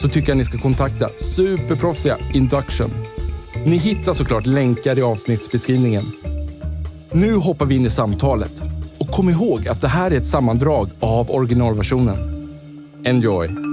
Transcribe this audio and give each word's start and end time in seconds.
så 0.00 0.08
tycker 0.08 0.28
jag 0.28 0.36
ni 0.36 0.44
ska 0.44 0.58
kontakta 0.58 1.08
superproffsiga 1.08 2.18
Induction. 2.34 2.90
Ni 3.66 3.76
hittar 3.76 4.12
såklart 4.12 4.46
länkar 4.46 4.98
i 4.98 5.02
avsnittsbeskrivningen. 5.02 6.04
Nu 7.12 7.34
hoppar 7.34 7.66
vi 7.66 7.74
in 7.74 7.86
i 7.86 7.90
samtalet 7.90 8.62
och 8.98 9.08
kom 9.08 9.28
ihåg 9.30 9.68
att 9.68 9.80
det 9.80 9.88
här 9.88 10.10
är 10.10 10.16
ett 10.16 10.26
sammandrag 10.26 10.90
av 11.00 11.30
originalversionen. 11.30 12.16
Enjoy! 13.04 13.67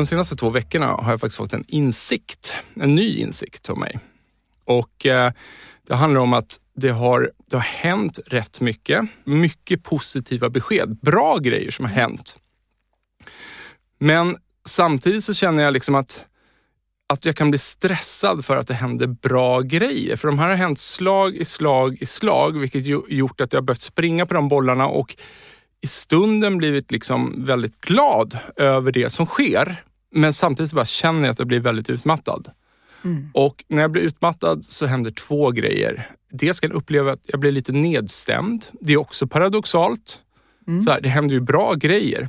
De 0.00 0.06
senaste 0.06 0.36
två 0.36 0.50
veckorna 0.50 0.86
har 0.86 1.10
jag 1.10 1.20
faktiskt 1.20 1.36
fått 1.36 1.52
en 1.52 1.64
insikt, 1.68 2.54
en 2.74 2.94
ny 2.94 3.16
insikt 3.16 3.70
av 3.70 3.78
mig. 3.78 3.98
Och 4.64 5.06
eh, 5.06 5.32
det 5.86 5.94
handlar 5.94 6.20
om 6.20 6.32
att 6.32 6.60
det 6.76 6.88
har, 6.88 7.30
det 7.50 7.56
har 7.56 7.62
hänt 7.62 8.18
rätt 8.26 8.60
mycket. 8.60 9.04
Mycket 9.24 9.82
positiva 9.82 10.50
besked, 10.50 10.96
bra 11.02 11.38
grejer 11.38 11.70
som 11.70 11.84
har 11.84 11.92
hänt. 11.92 12.36
Men 13.98 14.36
samtidigt 14.64 15.24
så 15.24 15.34
känner 15.34 15.62
jag 15.62 15.72
liksom 15.72 15.94
att, 15.94 16.24
att 17.08 17.24
jag 17.24 17.36
kan 17.36 17.50
bli 17.50 17.58
stressad 17.58 18.44
för 18.44 18.56
att 18.56 18.66
det 18.66 18.74
händer 18.74 19.06
bra 19.06 19.60
grejer. 19.60 20.16
För 20.16 20.28
de 20.28 20.38
här 20.38 20.48
har 20.48 20.56
hänt 20.56 20.78
slag 20.78 21.36
i 21.36 21.44
slag 21.44 21.98
i 22.00 22.06
slag, 22.06 22.58
vilket 22.58 22.86
gjort 23.08 23.40
att 23.40 23.52
jag 23.52 23.64
behövt 23.64 23.80
springa 23.80 24.26
på 24.26 24.34
de 24.34 24.48
bollarna 24.48 24.86
och 24.86 25.16
i 25.80 25.86
stunden 25.86 26.58
blivit 26.58 26.90
liksom 26.90 27.44
väldigt 27.44 27.80
glad 27.80 28.38
över 28.56 28.92
det 28.92 29.10
som 29.10 29.26
sker. 29.26 29.84
Men 30.10 30.32
samtidigt 30.32 30.72
bara 30.72 30.84
känner 30.84 31.20
jag 31.20 31.32
att 31.32 31.38
jag 31.38 31.48
blir 31.48 31.60
väldigt 31.60 31.90
utmattad. 31.90 32.50
Mm. 33.04 33.30
Och 33.34 33.64
när 33.68 33.82
jag 33.82 33.90
blir 33.90 34.02
utmattad 34.02 34.64
så 34.64 34.86
händer 34.86 35.10
två 35.10 35.50
grejer. 35.50 36.06
Dels 36.30 36.60
kan 36.60 36.70
jag 36.70 36.76
uppleva 36.76 37.12
att 37.12 37.20
jag 37.26 37.40
blir 37.40 37.52
lite 37.52 37.72
nedstämd. 37.72 38.64
Det 38.80 38.92
är 38.92 38.96
också 38.96 39.26
paradoxalt. 39.26 40.18
Mm. 40.66 40.82
Så 40.82 40.90
här, 40.90 41.00
det 41.00 41.08
händer 41.08 41.34
ju 41.34 41.40
bra 41.40 41.74
grejer. 41.74 42.28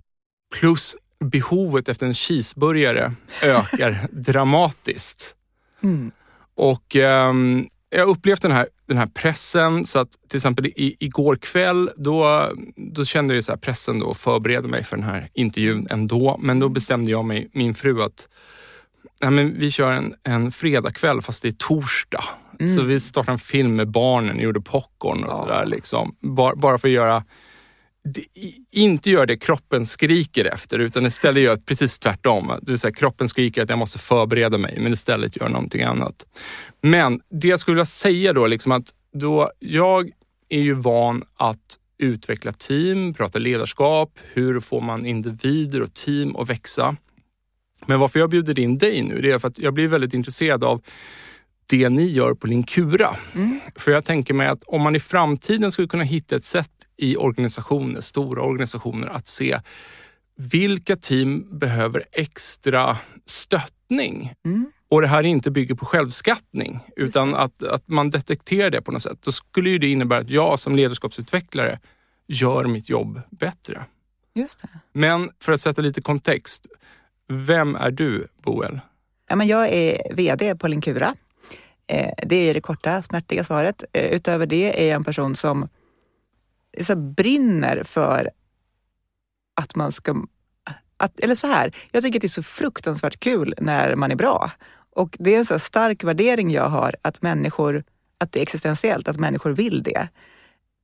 Plus 0.59 0.95
behovet 1.19 1.89
efter 1.89 2.05
en 2.05 2.13
cheeseburgare 2.13 3.13
ökar 3.43 4.07
dramatiskt. 4.11 5.35
Mm. 5.83 6.11
Och 6.55 6.95
um, 6.95 7.69
jag 7.91 7.99
har 7.99 8.11
upplevt 8.11 8.41
den 8.41 8.51
här, 8.51 8.67
den 8.85 8.97
här 8.97 9.05
pressen 9.05 9.85
så 9.85 9.99
att 9.99 10.11
till 10.27 10.37
exempel 10.37 10.65
i, 10.65 10.95
igår 10.99 11.35
kväll 11.35 11.89
då, 11.95 12.51
då 12.75 13.05
kände 13.05 13.33
jag 13.33 13.43
så 13.43 13.57
pressen 13.57 13.99
då 13.99 14.11
att 14.11 14.17
förbereda 14.17 14.67
mig 14.67 14.83
för 14.83 14.97
den 14.97 15.05
här 15.05 15.29
intervjun 15.33 15.87
ändå. 15.89 16.37
Men 16.41 16.59
då 16.59 16.69
bestämde 16.69 17.11
jag 17.11 17.25
mig, 17.25 17.49
min 17.53 17.75
fru 17.75 18.01
att 18.01 18.27
nej 19.21 19.31
men 19.31 19.59
vi 19.59 19.71
kör 19.71 19.91
en, 19.91 20.13
en 20.23 20.51
fredagkväll 20.51 21.21
fast 21.21 21.41
det 21.41 21.47
är 21.47 21.51
torsdag. 21.51 22.23
Mm. 22.59 22.75
Så 22.75 22.81
vi 22.81 22.99
startade 22.99 23.31
en 23.31 23.39
film 23.39 23.75
med 23.75 23.87
barnen, 23.87 24.39
gjorde 24.39 24.61
popcorn 24.61 25.23
och 25.23 25.31
ja. 25.31 25.35
sådär. 25.35 25.65
Liksom. 25.65 26.15
Bara, 26.19 26.55
bara 26.55 26.77
för 26.77 26.87
att 26.87 26.93
göra 26.93 27.23
inte 28.71 29.09
gör 29.09 29.25
det 29.25 29.37
kroppen 29.37 29.85
skriker 29.85 30.45
efter 30.45 30.79
utan 30.79 31.05
istället 31.05 31.43
gör 31.43 31.57
precis 31.57 31.99
tvärtom. 31.99 32.47
Det 32.61 32.71
vill 32.71 32.79
säga, 32.79 32.93
kroppen 32.93 33.29
skriker 33.29 33.63
att 33.63 33.69
jag 33.69 33.79
måste 33.79 33.99
förbereda 33.99 34.57
mig 34.57 34.77
men 34.79 34.93
istället 34.93 35.35
gör 35.35 35.49
någonting 35.49 35.83
annat. 35.83 36.25
Men 36.81 37.21
det 37.29 37.47
jag 37.47 37.59
skulle 37.59 37.75
vilja 37.75 37.85
säga 37.85 38.33
då, 38.33 38.47
liksom 38.47 38.71
att 38.71 38.93
då 39.13 39.51
jag 39.59 40.11
är 40.49 40.61
ju 40.61 40.73
van 40.73 41.23
att 41.37 41.77
utveckla 41.97 42.51
team, 42.51 43.13
prata 43.13 43.39
ledarskap, 43.39 44.19
hur 44.33 44.59
får 44.59 44.81
man 44.81 45.05
individer 45.05 45.81
och 45.81 45.93
team 45.93 46.35
att 46.35 46.49
växa? 46.49 46.95
Men 47.85 47.99
varför 47.99 48.19
jag 48.19 48.29
bjuder 48.29 48.59
in 48.59 48.77
dig 48.77 49.03
nu, 49.03 49.21
det 49.21 49.31
är 49.31 49.39
för 49.39 49.47
att 49.47 49.59
jag 49.59 49.73
blir 49.73 49.87
väldigt 49.87 50.13
intresserad 50.13 50.63
av 50.63 50.81
det 51.69 51.89
ni 51.89 52.05
gör 52.05 52.33
på 52.33 52.47
Linkura. 52.47 53.15
Mm. 53.35 53.59
För 53.75 53.91
jag 53.91 54.05
tänker 54.05 54.33
mig 54.33 54.47
att 54.47 54.63
om 54.63 54.81
man 54.81 54.95
i 54.95 54.99
framtiden 54.99 55.71
skulle 55.71 55.87
kunna 55.87 56.03
hitta 56.03 56.35
ett 56.35 56.45
sätt 56.45 56.80
i 57.01 57.17
organisationer, 57.17 58.01
stora 58.01 58.41
organisationer, 58.41 59.07
att 59.07 59.27
se 59.27 59.59
vilka 60.35 60.95
team 60.95 61.59
behöver 61.59 62.05
extra 62.11 62.97
stöttning? 63.25 64.33
Mm. 64.45 64.71
Och 64.89 65.01
det 65.01 65.07
här 65.07 65.23
inte 65.23 65.51
bygger 65.51 65.75
på 65.75 65.85
självskattning 65.85 66.79
utan 66.95 67.35
att, 67.35 67.63
att 67.63 67.87
man 67.87 68.09
detekterar 68.09 68.69
det 68.69 68.81
på 68.81 68.91
något 68.91 69.03
sätt. 69.03 69.17
Då 69.21 69.31
skulle 69.31 69.69
ju 69.69 69.77
det 69.77 69.87
innebära 69.87 70.19
att 70.19 70.29
jag 70.29 70.59
som 70.59 70.75
ledarskapsutvecklare 70.75 71.79
gör 72.27 72.65
mitt 72.65 72.89
jobb 72.89 73.21
bättre. 73.29 73.85
Just 74.33 74.61
det. 74.61 74.67
Men 74.93 75.29
för 75.39 75.51
att 75.51 75.61
sätta 75.61 75.81
lite 75.81 76.01
kontext. 76.01 76.65
Vem 77.27 77.75
är 77.75 77.91
du, 77.91 78.27
Boel? 78.43 78.79
Ja, 79.29 79.35
men 79.35 79.47
jag 79.47 79.69
är 79.69 80.13
VD 80.15 80.55
på 80.55 80.67
Linkura. 80.67 81.15
Eh, 81.87 82.11
det 82.25 82.49
är 82.49 82.53
det 82.53 82.61
korta, 82.61 83.01
snärtiga 83.01 83.43
svaret. 83.43 83.83
Eh, 83.93 84.11
utöver 84.11 84.45
det 84.45 84.83
är 84.83 84.87
jag 84.87 84.95
en 84.95 85.03
person 85.03 85.35
som 85.35 85.69
så 86.81 86.95
brinner 86.95 87.83
för 87.83 88.29
att 89.61 89.75
man 89.75 89.91
ska... 89.91 90.25
Att, 90.97 91.19
eller 91.19 91.35
så 91.35 91.47
här, 91.47 91.75
jag 91.91 92.03
tycker 92.03 92.19
att 92.19 92.21
det 92.21 92.27
är 92.27 92.29
så 92.29 92.43
fruktansvärt 92.43 93.19
kul 93.19 93.53
när 93.57 93.95
man 93.95 94.11
är 94.11 94.15
bra. 94.15 94.51
Och 94.95 95.15
det 95.19 95.35
är 95.35 95.39
en 95.39 95.45
så 95.45 95.59
stark 95.59 96.03
värdering 96.03 96.51
jag 96.51 96.69
har 96.69 96.95
att 97.01 97.21
människor, 97.21 97.83
att 98.17 98.31
det 98.31 98.39
är 98.39 98.43
existentiellt, 98.43 99.07
att 99.07 99.19
människor 99.19 99.51
vill 99.51 99.83
det. 99.83 100.07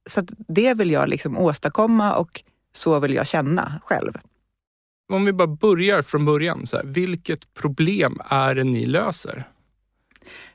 Så 0.10 0.22
det 0.48 0.74
vill 0.74 0.92
jag 0.92 1.10
liksom 1.10 1.38
åstadkomma 1.38 2.16
och 2.16 2.44
så 2.72 3.00
vill 3.00 3.14
jag 3.14 3.28
känna 3.28 3.82
själv. 3.84 4.14
Om 5.14 5.26
vi 5.26 5.34
bara 5.34 5.48
börjar 5.48 6.02
från 6.02 6.26
början, 6.26 6.68
så 6.68 6.78
här, 6.78 6.84
vilket 6.84 7.54
problem 7.54 8.22
är 8.30 8.56
det 8.56 8.64
ni 8.64 8.86
löser? 8.86 9.48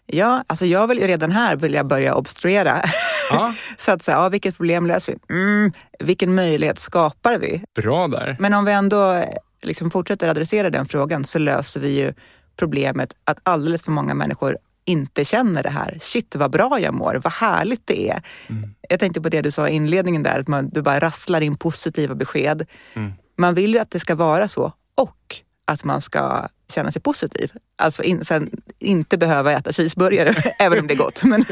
Ja, 0.07 0.45
alltså 0.47 0.67
jag 0.67 0.87
vill 0.87 0.99
redan 0.99 1.31
här 1.31 1.57
vilja 1.57 1.85
börja 1.85 2.15
obstruera. 2.15 2.83
Ja. 3.33 3.55
så 3.79 3.93
att 3.93 4.03
säga, 4.03 4.17
ja, 4.17 4.29
vilket 4.29 4.57
problem 4.57 4.87
löser 4.87 5.13
vi? 5.13 5.35
Mm, 5.35 5.73
vilken 5.99 6.35
möjlighet 6.35 6.79
skapar 6.79 7.39
vi? 7.39 7.63
Bra 7.75 8.09
där. 8.09 8.37
Men 8.41 8.55
om 8.55 8.65
vi 8.65 8.73
ändå 8.73 9.25
liksom 9.63 9.91
fortsätter 9.91 10.29
adressera 10.29 10.71
den 10.71 10.87
frågan 10.87 11.25
så 11.25 11.39
löser 11.39 11.81
vi 11.81 11.89
ju 11.89 12.15
problemet 12.57 13.13
att 13.25 13.39
alldeles 13.43 13.83
för 13.83 13.91
många 13.91 14.15
människor 14.15 14.57
inte 14.85 15.25
känner 15.25 15.63
det 15.63 15.71
här. 15.71 15.99
Shit 16.01 16.37
vad 16.37 16.51
bra 16.51 16.81
jag 16.81 16.95
mår, 16.95 17.21
vad 17.25 17.33
härligt 17.33 17.87
det 17.87 18.11
är. 18.11 18.23
Mm. 18.49 18.75
Jag 18.89 19.01
tänkte 19.01 19.21
på 19.21 19.29
det 19.29 19.41
du 19.41 19.51
sa 19.51 19.69
i 19.69 19.73
inledningen 19.73 20.23
där, 20.23 20.41
att 20.41 20.49
man, 20.49 20.69
du 20.69 20.83
bara 20.83 21.01
rasslar 21.01 21.41
in 21.41 21.57
positiva 21.57 22.15
besked. 22.15 22.67
Mm. 22.95 23.13
Man 23.39 23.55
vill 23.55 23.75
ju 23.75 23.81
att 23.81 23.91
det 23.91 24.01
ska 24.01 24.15
vara 24.15 24.49
så 24.49 24.73
och 24.95 25.37
att 25.65 25.85
man 25.85 26.01
ska 26.01 26.49
känna 26.75 26.93
sig 26.93 27.03
positiv. 27.03 27.53
Alltså 27.77 28.03
in, 28.03 28.25
sen, 28.25 28.51
inte 28.79 29.19
behöva 29.19 29.53
äta 29.53 29.73
cheeseburgare, 29.73 30.35
även 30.59 30.79
om 30.79 30.87
det 30.87 30.95
är 30.95 30.99
gott. 30.99 31.25
Men, 31.25 31.45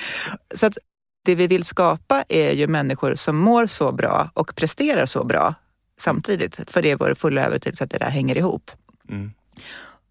så 0.54 0.66
att 0.66 0.78
det 1.24 1.34
vi 1.34 1.46
vill 1.46 1.64
skapa 1.64 2.24
är 2.28 2.52
ju 2.52 2.66
människor 2.66 3.14
som 3.14 3.36
mår 3.36 3.66
så 3.66 3.92
bra 3.92 4.30
och 4.34 4.54
presterar 4.54 5.06
så 5.06 5.24
bra 5.24 5.54
samtidigt. 6.00 6.70
För 6.70 6.82
det 6.82 6.90
är 6.90 6.96
vår 6.96 7.14
fulla 7.14 7.46
övertygelse 7.46 7.84
att 7.84 7.90
det 7.90 7.98
där 7.98 8.10
hänger 8.10 8.36
ihop. 8.36 8.70
Mm. 9.08 9.32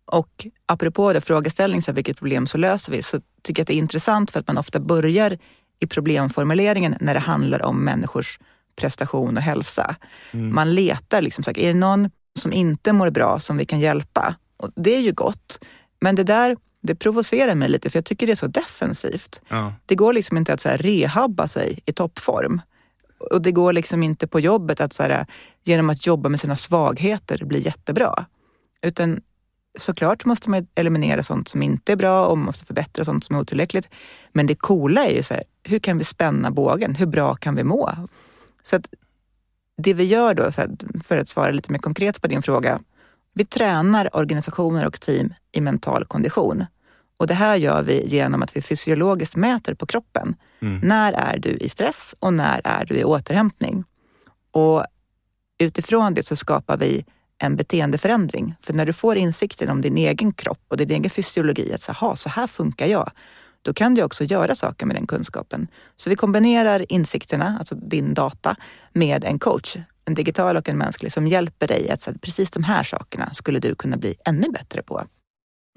Och 0.05 0.47
apropå 0.65 1.13
det 1.13 1.21
frågeställning, 1.21 1.81
så 1.81 1.91
vilket 1.91 2.17
problem 2.17 2.47
så 2.47 2.57
löser 2.57 2.91
vi? 2.91 3.03
Så 3.03 3.21
tycker 3.41 3.59
jag 3.59 3.63
att 3.63 3.67
det 3.67 3.73
är 3.73 3.77
intressant 3.77 4.31
för 4.31 4.39
att 4.39 4.47
man 4.47 4.57
ofta 4.57 4.79
börjar 4.79 5.37
i 5.79 5.87
problemformuleringen 5.87 6.95
när 6.99 7.13
det 7.13 7.19
handlar 7.19 7.61
om 7.61 7.85
människors 7.85 8.39
prestation 8.75 9.37
och 9.37 9.43
hälsa. 9.43 9.95
Mm. 10.31 10.55
Man 10.55 10.75
letar, 10.75 11.21
liksom, 11.21 11.43
så 11.43 11.49
här, 11.49 11.59
är 11.59 11.67
det 11.67 11.79
någon 11.79 12.09
som 12.39 12.53
inte 12.53 12.93
mår 12.93 13.09
bra 13.09 13.39
som 13.39 13.57
vi 13.57 13.65
kan 13.65 13.79
hjälpa? 13.79 14.35
Och 14.57 14.69
det 14.75 14.95
är 14.95 15.01
ju 15.01 15.11
gott. 15.11 15.59
Men 15.99 16.15
det 16.15 16.23
där 16.23 16.57
det 16.81 16.95
provocerar 16.95 17.55
mig 17.55 17.69
lite 17.69 17.89
för 17.89 17.97
jag 17.97 18.05
tycker 18.05 18.27
det 18.27 18.33
är 18.33 18.35
så 18.35 18.47
defensivt. 18.47 19.41
Ja. 19.47 19.73
Det 19.85 19.95
går 19.95 20.13
liksom 20.13 20.37
inte 20.37 20.53
att 20.53 20.61
så 20.61 20.69
rehabba 20.69 21.47
sig 21.47 21.79
i 21.85 21.93
toppform. 21.93 22.61
Och 23.31 23.41
det 23.41 23.51
går 23.51 23.73
liksom 23.73 24.03
inte 24.03 24.27
på 24.27 24.39
jobbet 24.39 24.81
att 24.81 24.93
så 24.93 25.03
här, 25.03 25.25
genom 25.63 25.89
att 25.89 26.07
jobba 26.07 26.29
med 26.29 26.39
sina 26.39 26.55
svagheter 26.55 27.45
bli 27.45 27.61
jättebra. 27.65 28.25
Utan 28.81 29.21
såklart 29.77 30.25
måste 30.25 30.49
man 30.49 30.67
eliminera 30.75 31.23
sånt 31.23 31.47
som 31.47 31.61
inte 31.61 31.91
är 31.91 31.95
bra 31.95 32.25
och 32.25 32.37
man 32.37 32.45
måste 32.45 32.65
förbättra 32.65 33.05
sånt 33.05 33.23
som 33.23 33.35
är 33.35 33.39
otillräckligt. 33.39 33.89
Men 34.33 34.47
det 34.47 34.55
coola 34.55 35.05
är 35.05 35.15
ju 35.15 35.23
så 35.23 35.33
här, 35.33 35.43
hur 35.63 35.79
kan 35.79 35.97
vi 35.97 36.03
spänna 36.03 36.51
bågen? 36.51 36.95
Hur 36.95 37.05
bra 37.05 37.35
kan 37.35 37.55
vi 37.55 37.63
må? 37.63 37.91
Så 38.63 38.75
att 38.75 38.89
det 39.77 39.93
vi 39.93 40.03
gör 40.03 40.33
då, 40.33 40.51
för 41.03 41.17
att 41.17 41.29
svara 41.29 41.51
lite 41.51 41.71
mer 41.71 41.79
konkret 41.79 42.21
på 42.21 42.27
din 42.27 42.41
fråga. 42.41 42.79
Vi 43.37 43.45
tränar 43.45 44.15
organisationer 44.15 44.85
och 44.85 45.01
team 45.01 45.33
i 45.51 45.61
mental 45.61 46.05
kondition. 46.05 46.65
Och 47.17 47.27
det 47.27 47.33
här 47.33 47.55
gör 47.55 47.83
vi 47.83 48.05
genom 48.07 48.43
att 48.43 48.57
vi 48.57 48.61
fysiologiskt 48.61 49.35
mäter 49.35 49.73
på 49.73 49.85
kroppen. 49.85 50.35
Mm. 50.61 50.79
När 50.83 51.13
är 51.13 51.39
du 51.39 51.49
i 51.49 51.69
stress 51.69 52.15
och 52.19 52.33
när 52.33 52.61
är 52.63 52.85
du 52.85 52.95
i 52.95 53.03
återhämtning? 53.03 53.83
Och 54.51 54.85
utifrån 55.59 56.13
det 56.13 56.27
så 56.27 56.35
skapar 56.35 56.77
vi 56.77 57.05
en 57.37 57.55
beteendeförändring. 57.55 58.55
För 58.61 58.73
när 58.73 58.85
du 58.85 58.93
får 58.93 59.17
insikten 59.17 59.69
om 59.69 59.81
din 59.81 59.97
egen 59.97 60.33
kropp 60.33 60.65
och 60.67 60.77
din 60.77 60.91
egen 60.91 61.09
fysiologi, 61.09 61.73
att 61.73 61.81
så, 61.81 62.15
så 62.15 62.29
här 62.29 62.47
funkar 62.47 62.85
jag, 62.85 63.11
då 63.61 63.73
kan 63.73 63.93
du 63.93 64.03
också 64.03 64.23
göra 64.23 64.55
saker 64.55 64.85
med 64.85 64.95
den 64.95 65.07
kunskapen. 65.07 65.67
Så 65.95 66.09
vi 66.09 66.15
kombinerar 66.15 66.91
insikterna, 66.91 67.57
alltså 67.59 67.75
din 67.75 68.13
data, 68.13 68.55
med 68.93 69.23
en 69.23 69.39
coach, 69.39 69.77
en 70.07 70.13
digital 70.13 70.57
och 70.57 70.69
en 70.69 70.77
mänsklig, 70.77 71.11
som 71.11 71.27
hjälper 71.27 71.67
dig 71.67 71.89
att 71.89 72.01
säga 72.01 72.17
precis 72.21 72.51
de 72.51 72.63
här 72.63 72.83
sakerna 72.83 73.33
skulle 73.33 73.59
du 73.59 73.75
kunna 73.75 73.97
bli 73.97 74.15
ännu 74.25 74.49
bättre 74.49 74.83
på. 74.83 75.03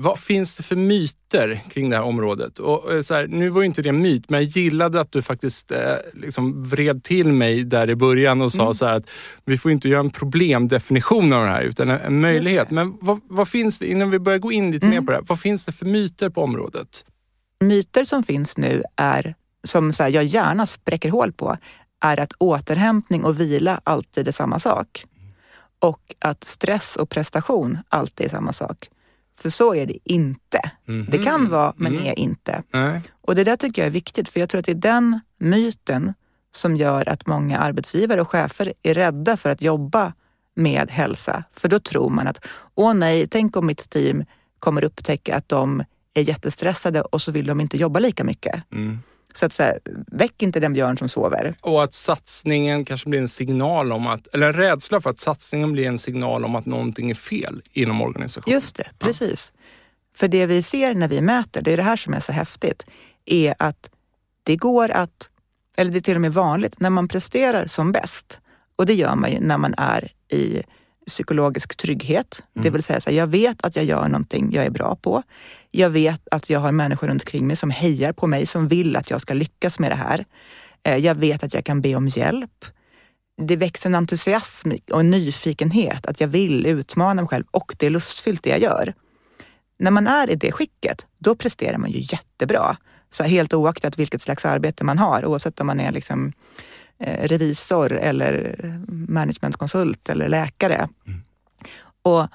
Vad 0.02 0.18
finns 0.18 0.56
det 0.56 0.62
för 0.62 0.76
myter 0.76 1.60
kring 1.70 1.90
det 1.90 1.96
här 1.96 2.04
området? 2.04 2.58
Och 2.58 2.92
eh, 2.92 3.02
så 3.02 3.14
här, 3.14 3.26
nu 3.26 3.48
var 3.48 3.60
ju 3.60 3.66
inte 3.66 3.82
det 3.82 3.88
en 3.88 4.02
myt, 4.02 4.30
men 4.30 4.40
jag 4.40 4.48
gillade 4.48 5.00
att 5.00 5.12
du 5.12 5.22
faktiskt 5.22 5.72
eh, 5.72 5.78
liksom 6.14 6.64
vred 6.64 7.04
till 7.04 7.32
mig 7.32 7.64
där 7.64 7.90
i 7.90 7.96
början 7.96 8.42
och 8.42 8.52
sa 8.52 8.62
mm. 8.62 8.74
så 8.74 8.86
att 8.86 9.10
vi 9.44 9.58
får 9.58 9.70
inte 9.70 9.88
göra 9.88 10.00
en 10.00 10.10
problemdefinition 10.10 11.32
av 11.32 11.42
det 11.42 11.48
här, 11.48 11.62
utan 11.62 11.90
en, 11.90 12.00
en 12.00 12.20
möjlighet. 12.20 12.70
Men 12.70 12.96
vad, 13.00 13.20
vad, 13.28 13.48
finns 13.48 13.78
det, 13.78 13.86
innan 13.86 14.10
vi 14.10 14.18
börjar 14.18 14.38
gå 14.38 14.52
in 14.52 14.70
lite 14.70 14.86
mm. 14.86 14.96
mer 14.96 15.06
på 15.06 15.10
det 15.12 15.16
här, 15.16 15.24
vad 15.28 15.40
finns 15.40 15.64
det 15.64 15.72
för 15.72 15.86
myter 15.86 16.30
på 16.30 16.42
området? 16.42 17.04
Myter 17.64 18.04
som 18.04 18.22
finns 18.22 18.56
nu 18.56 18.82
är, 18.96 19.34
som 19.64 19.92
så 19.92 20.02
här, 20.02 20.10
jag 20.10 20.24
gärna 20.24 20.66
spräcker 20.66 21.10
hål 21.10 21.32
på, 21.32 21.56
är 22.00 22.20
att 22.20 22.32
återhämtning 22.38 23.24
och 23.24 23.40
vila 23.40 23.80
alltid 23.84 24.28
är 24.28 24.32
samma 24.32 24.58
sak. 24.58 25.04
Och 25.78 26.14
att 26.18 26.44
stress 26.44 26.96
och 26.96 27.10
prestation 27.10 27.78
alltid 27.88 28.26
är 28.26 28.30
samma 28.30 28.52
sak. 28.52 28.88
För 29.38 29.50
så 29.50 29.74
är 29.74 29.86
det 29.86 29.98
inte. 30.04 30.60
Mm 30.88 31.06
-hmm. 31.06 31.10
Det 31.10 31.18
kan 31.18 31.48
vara, 31.48 31.72
men 31.76 31.92
mm. 31.92 32.06
är 32.06 32.18
inte. 32.18 32.62
Nej. 32.72 33.02
Och 33.20 33.34
det 33.34 33.44
där 33.44 33.56
tycker 33.56 33.82
jag 33.82 33.86
är 33.86 33.92
viktigt, 33.92 34.28
för 34.28 34.40
jag 34.40 34.48
tror 34.48 34.58
att 34.58 34.66
det 34.66 34.72
är 34.72 34.74
den 34.74 35.20
myten 35.38 36.14
som 36.54 36.76
gör 36.76 37.08
att 37.08 37.26
många 37.26 37.58
arbetsgivare 37.58 38.20
och 38.20 38.28
chefer 38.28 38.72
är 38.82 38.94
rädda 38.94 39.36
för 39.36 39.50
att 39.50 39.62
jobba 39.62 40.12
med 40.54 40.90
hälsa. 40.90 41.44
För 41.52 41.68
då 41.68 41.80
tror 41.80 42.10
man 42.10 42.26
att, 42.26 42.46
åh 42.74 42.94
nej, 42.94 43.26
tänk 43.28 43.56
om 43.56 43.66
mitt 43.66 43.90
team 43.90 44.24
kommer 44.58 44.84
upptäcka 44.84 45.36
att 45.36 45.48
de 45.48 45.84
är 46.14 46.22
jättestressade 46.22 47.00
och 47.00 47.22
så 47.22 47.32
vill 47.32 47.46
de 47.46 47.60
inte 47.60 47.76
jobba 47.76 48.00
lika 48.00 48.24
mycket. 48.24 48.62
Mm. 48.72 48.98
Så 49.36 49.46
att 49.46 49.52
så 49.52 49.62
här, 49.62 49.78
väck 50.06 50.42
inte 50.42 50.60
den 50.60 50.72
björn 50.72 50.96
som 50.96 51.08
sover. 51.08 51.54
Och 51.60 51.84
att 51.84 51.94
satsningen 51.94 52.84
kanske 52.84 53.08
blir 53.08 53.20
en 53.20 53.28
signal 53.28 53.92
om 53.92 54.06
att, 54.06 54.26
eller 54.26 54.46
en 54.46 54.52
rädsla 54.52 55.00
för 55.00 55.10
att 55.10 55.18
satsningen 55.18 55.72
blir 55.72 55.86
en 55.86 55.98
signal 55.98 56.44
om 56.44 56.54
att 56.54 56.66
någonting 56.66 57.10
är 57.10 57.14
fel 57.14 57.62
inom 57.72 58.02
organisationen. 58.02 58.54
Just 58.54 58.76
det, 58.76 58.90
precis. 58.98 59.52
Ja. 59.54 59.60
För 60.16 60.28
det 60.28 60.46
vi 60.46 60.62
ser 60.62 60.94
när 60.94 61.08
vi 61.08 61.20
mäter, 61.20 61.62
det 61.62 61.72
är 61.72 61.76
det 61.76 61.82
här 61.82 61.96
som 61.96 62.14
är 62.14 62.20
så 62.20 62.32
häftigt, 62.32 62.86
är 63.24 63.54
att 63.58 63.90
det 64.42 64.56
går 64.56 64.90
att, 64.90 65.30
eller 65.76 65.90
det 65.90 65.98
är 65.98 66.00
till 66.00 66.14
och 66.14 66.20
med 66.20 66.34
vanligt, 66.34 66.80
när 66.80 66.90
man 66.90 67.08
presterar 67.08 67.66
som 67.66 67.92
bäst, 67.92 68.38
och 68.76 68.86
det 68.86 68.94
gör 68.94 69.14
man 69.14 69.32
ju 69.32 69.40
när 69.40 69.58
man 69.58 69.74
är 69.76 70.08
i 70.32 70.62
psykologisk 71.10 71.76
trygghet. 71.76 72.42
Mm. 72.56 72.64
Det 72.64 72.70
vill 72.70 72.82
säga, 72.82 73.00
så 73.00 73.10
här, 73.10 73.16
jag 73.16 73.26
vet 73.26 73.64
att 73.64 73.76
jag 73.76 73.84
gör 73.84 74.08
någonting 74.08 74.52
jag 74.52 74.64
är 74.64 74.70
bra 74.70 74.96
på. 74.96 75.22
Jag 75.70 75.90
vet 75.90 76.28
att 76.30 76.50
jag 76.50 76.60
har 76.60 76.72
människor 76.72 77.08
runt 77.08 77.22
omkring 77.22 77.46
mig 77.46 77.56
som 77.56 77.70
hejar 77.70 78.12
på 78.12 78.26
mig, 78.26 78.46
som 78.46 78.68
vill 78.68 78.96
att 78.96 79.10
jag 79.10 79.20
ska 79.20 79.34
lyckas 79.34 79.78
med 79.78 79.90
det 79.90 79.96
här. 79.96 80.24
Eh, 80.82 80.96
jag 80.96 81.14
vet 81.14 81.44
att 81.44 81.54
jag 81.54 81.64
kan 81.64 81.80
be 81.80 81.94
om 81.94 82.08
hjälp. 82.08 82.64
Det 83.42 83.56
växer 83.56 83.88
en 83.88 83.94
entusiasm 83.94 84.70
och 84.92 85.00
en 85.00 85.10
nyfikenhet, 85.10 86.06
att 86.06 86.20
jag 86.20 86.28
vill 86.28 86.66
utmana 86.66 87.22
mig 87.22 87.28
själv 87.28 87.44
och 87.50 87.74
det 87.78 87.86
är 87.86 87.90
lustfyllt 87.90 88.42
det 88.42 88.50
jag 88.50 88.60
gör. 88.60 88.94
När 89.78 89.90
man 89.90 90.06
är 90.06 90.30
i 90.30 90.34
det 90.34 90.52
skicket, 90.52 91.06
då 91.18 91.34
presterar 91.34 91.78
man 91.78 91.90
ju 91.90 91.98
jättebra. 92.00 92.76
Så 93.10 93.24
helt 93.24 93.54
oaktat 93.54 93.98
vilket 93.98 94.22
slags 94.22 94.44
arbete 94.44 94.84
man 94.84 94.98
har, 94.98 95.24
oavsett 95.24 95.60
om 95.60 95.66
man 95.66 95.80
är 95.80 95.92
liksom 95.92 96.32
revisor 97.00 97.92
eller 97.92 98.56
managementkonsult 98.88 100.08
eller 100.08 100.28
läkare. 100.28 100.88
Mm. 101.06 101.22
Och 102.02 102.26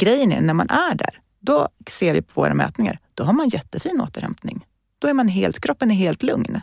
grejen 0.00 0.32
är, 0.32 0.40
när 0.40 0.54
man 0.54 0.70
är 0.70 0.94
där, 0.94 1.20
då 1.40 1.68
ser 1.90 2.14
vi 2.14 2.22
på 2.22 2.40
våra 2.40 2.54
mätningar, 2.54 2.98
då 3.14 3.24
har 3.24 3.32
man 3.32 3.48
jättefin 3.48 4.00
återhämtning. 4.00 4.66
Då 4.98 5.08
är 5.08 5.14
man 5.14 5.28
helt, 5.28 5.60
kroppen 5.60 5.90
är 5.90 5.94
helt 5.94 6.22
lugn. 6.22 6.60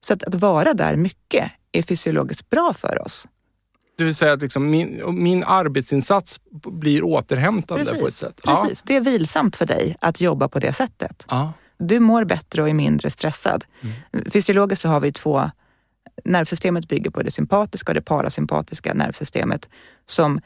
Så 0.00 0.12
att, 0.12 0.22
att 0.22 0.34
vara 0.34 0.74
där 0.74 0.96
mycket 0.96 1.50
är 1.72 1.82
fysiologiskt 1.82 2.50
bra 2.50 2.74
för 2.74 3.02
oss. 3.02 3.28
Det 3.98 4.04
vill 4.04 4.14
säga 4.14 4.32
att 4.32 4.42
liksom 4.42 4.70
min, 4.70 5.02
min 5.22 5.44
arbetsinsats 5.44 6.40
blir 6.52 7.04
återhämtande 7.04 7.84
precis, 7.84 8.00
på 8.00 8.06
ett 8.06 8.14
sätt? 8.14 8.40
Precis, 8.44 8.82
ja. 8.84 8.84
det 8.86 8.96
är 8.96 9.00
vilsamt 9.00 9.56
för 9.56 9.66
dig 9.66 9.96
att 10.00 10.20
jobba 10.20 10.48
på 10.48 10.58
det 10.58 10.72
sättet. 10.72 11.26
Ja. 11.28 11.52
Du 11.78 12.00
mår 12.00 12.24
bättre 12.24 12.62
och 12.62 12.68
är 12.68 12.74
mindre 12.74 13.10
stressad. 13.10 13.64
Mm. 13.80 14.30
Fysiologiskt 14.30 14.82
så 14.82 14.88
har 14.88 15.00
vi 15.00 15.12
två 15.12 15.50
nervsystemet 16.24 16.88
bygger 16.88 17.10
på 17.10 17.22
det 17.22 17.30
sympatiska 17.30 17.90
och 17.90 17.94
det 17.94 18.02
parasympatiska 18.02 18.94
nervsystemet 18.94 19.68
som, 20.06 20.40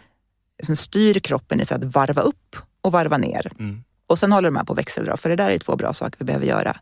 som 0.62 0.76
styr 0.76 1.18
kroppen 1.20 1.60
i 1.60 1.62
att 1.70 1.84
varva 1.84 2.22
upp 2.22 2.56
och 2.80 2.92
varva 2.92 3.18
ner. 3.18 3.52
Mm. 3.58 3.84
Och 4.06 4.18
sen 4.18 4.32
håller 4.32 4.48
de 4.48 4.56
här 4.56 4.64
på 4.64 4.74
växeldra, 4.74 5.16
för 5.16 5.28
det 5.28 5.36
där 5.36 5.50
är 5.50 5.58
två 5.58 5.76
bra 5.76 5.94
saker 5.94 6.18
vi 6.18 6.24
behöver 6.24 6.46
göra. 6.46 6.76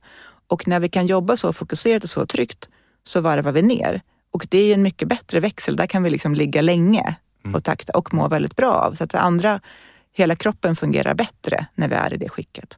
Och 0.46 0.68
när 0.68 0.80
vi 0.80 0.88
kan 0.88 1.06
jobba 1.06 1.36
så 1.36 1.52
fokuserat 1.52 2.04
och 2.04 2.10
så 2.10 2.26
tryggt 2.26 2.68
så 3.04 3.20
varvar 3.20 3.52
vi 3.52 3.62
ner. 3.62 4.02
Och 4.32 4.46
det 4.50 4.58
är 4.58 4.74
en 4.74 4.82
mycket 4.82 5.08
bättre 5.08 5.40
växel. 5.40 5.76
Där 5.76 5.86
kan 5.86 6.02
vi 6.02 6.10
liksom 6.10 6.34
ligga 6.34 6.62
länge 6.62 7.16
mm. 7.44 7.54
och 7.54 7.64
takta 7.64 7.92
och 7.92 8.14
må 8.14 8.28
väldigt 8.28 8.56
bra 8.56 8.72
av. 8.72 8.94
Så 8.94 9.04
att 9.04 9.10
det 9.10 9.20
andra, 9.20 9.60
hela 10.12 10.36
kroppen 10.36 10.76
fungerar 10.76 11.14
bättre 11.14 11.66
när 11.74 11.88
vi 11.88 11.94
är 11.94 12.14
i 12.14 12.16
det 12.16 12.28
skicket. 12.28 12.76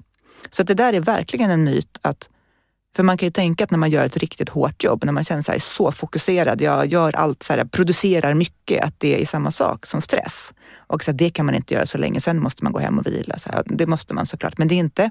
Så 0.50 0.62
att 0.62 0.68
det 0.68 0.74
där 0.74 0.92
är 0.92 1.00
verkligen 1.00 1.50
en 1.50 1.64
myt 1.64 1.98
att 2.02 2.28
för 2.96 3.02
man 3.02 3.16
kan 3.18 3.26
ju 3.26 3.30
tänka 3.30 3.64
att 3.64 3.70
när 3.70 3.78
man 3.78 3.90
gör 3.90 4.04
ett 4.04 4.16
riktigt 4.16 4.48
hårt 4.48 4.84
jobb, 4.84 5.04
när 5.04 5.12
man 5.12 5.24
känner 5.24 5.42
sig 5.42 5.60
så 5.60 5.92
fokuserad, 5.92 6.60
jag 6.60 6.86
gör 6.86 7.16
allt, 7.16 7.42
så 7.42 7.52
här, 7.52 7.64
producerar 7.64 8.34
mycket, 8.34 8.84
att 8.84 8.94
det 9.00 9.22
är 9.22 9.26
samma 9.26 9.50
sak 9.50 9.86
som 9.86 10.00
stress. 10.00 10.52
Och 10.76 11.04
så 11.04 11.10
här, 11.10 11.18
det 11.18 11.30
kan 11.30 11.46
man 11.46 11.54
inte 11.54 11.74
göra 11.74 11.86
så 11.86 11.98
länge, 11.98 12.20
sen 12.20 12.42
måste 12.42 12.64
man 12.64 12.72
gå 12.72 12.78
hem 12.78 12.98
och 12.98 13.06
vila. 13.06 13.38
Så 13.38 13.52
här, 13.52 13.62
det 13.66 13.86
måste 13.86 14.14
man 14.14 14.26
såklart, 14.26 14.58
men 14.58 14.68
det 14.68 14.74
är 14.74 14.78
inte 14.78 15.10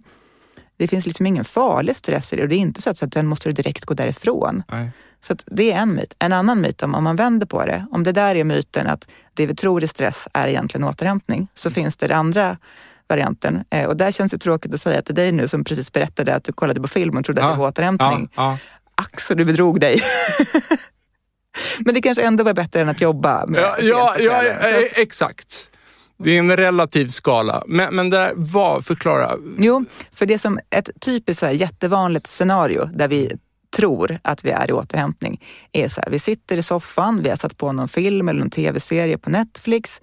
det 0.78 0.88
finns 0.88 1.06
liksom 1.06 1.26
ingen 1.26 1.46
farlig 1.46 1.96
stress 1.96 2.34
i 2.34 2.36
det 2.36 2.44
och 2.44 2.50
det 2.50 2.56
är 2.56 2.60
inte 2.60 2.82
så 2.82 2.90
att, 2.90 2.98
så 2.98 3.06
att 3.06 3.14
sen 3.14 3.28
måste 3.28 3.50
du 3.50 3.54
direkt 3.54 3.86
gå 3.86 3.94
därifrån. 3.94 4.64
Nej. 4.72 4.90
Så 5.22 5.36
det 5.46 5.72
är 5.72 5.78
en 5.78 5.96
myt. 5.96 6.16
En 6.20 6.34
annan 6.34 6.62
myt, 6.62 6.84
om, 6.84 6.96
om 6.96 7.04
man 7.04 7.16
vänder 7.16 7.48
på 7.48 7.66
det, 7.66 7.86
om 7.92 8.04
det 8.04 8.12
där 8.12 8.36
är 8.36 8.44
myten 8.44 8.88
att 8.88 9.08
det 9.34 9.48
vi 9.48 9.56
tror 9.56 9.84
är 9.84 9.88
stress 9.88 10.28
är 10.34 10.48
egentligen 10.48 10.88
återhämtning, 10.88 11.48
så 11.54 11.68
mm. 11.68 11.74
finns 11.74 11.96
det, 11.96 12.08
det 12.08 12.16
andra 12.16 12.58
varianten. 13.08 13.64
Eh, 13.72 13.86
och 13.86 13.98
där 13.98 14.12
känns 14.12 14.32
det 14.32 14.38
tråkigt 14.38 14.74
att 14.74 14.82
säga 14.82 15.02
till 15.02 15.16
dig 15.16 15.32
nu 15.32 15.48
som 15.48 15.64
precis 15.64 15.92
berättade 15.92 16.36
att 16.36 16.44
du 16.44 16.54
kollade 16.54 16.82
på 16.82 16.88
film 16.88 17.18
och 17.18 17.26
trodde 17.26 17.42
ja. 17.42 17.48
att 17.48 17.54
det 17.54 17.60
var 17.60 17.68
återhämtning. 17.68 18.30
Ja, 18.36 18.52
ja. 18.52 18.58
Ack 18.96 19.20
så 19.20 19.34
du 19.34 19.46
bedrog 19.46 19.80
dig. 19.80 20.02
Men 21.80 21.94
det 21.94 22.02
kanske 22.02 22.24
ändå 22.24 22.44
var 22.44 22.54
bättre 22.54 22.82
än 22.82 22.90
att 22.90 23.02
jobba 23.02 23.46
med 23.46 23.62
Ja, 23.62 23.76
ja, 23.80 24.16
ja, 24.20 24.44
ja 24.44 24.88
exakt. 24.96 25.70
Det 26.18 26.32
är 26.32 26.40
en 26.40 26.58
relativ 26.58 27.08
skala. 27.08 27.64
Men, 27.68 27.96
men 27.96 28.10
där, 28.10 28.34
vad, 28.36 28.86
förklara. 28.86 29.36
Jo, 29.58 29.86
för 30.12 30.26
det 30.26 30.40
som 30.40 30.60
ett 30.70 30.90
typiskt 31.02 31.40
så 31.40 31.46
här, 31.46 31.54
jättevanligt 31.54 32.28
scenario 32.28 32.86
där 32.86 33.08
vi 33.08 33.32
tror 33.76 34.20
att 34.22 34.46
vi 34.46 34.50
är 34.50 34.70
i 34.70 34.74
återhämtning 34.74 35.42
är 35.72 35.88
så 35.88 36.02
här, 36.02 36.10
vi 36.10 36.20
sitter 36.20 36.58
i 36.58 36.64
soffan, 36.64 37.24
vi 37.24 37.30
har 37.30 37.36
satt 37.36 37.58
på 37.58 37.72
någon 37.72 37.88
film 37.88 38.30
eller 38.30 38.40
någon 38.40 38.50
tv-serie 38.50 39.18
på 39.18 39.30
Netflix 39.30 40.02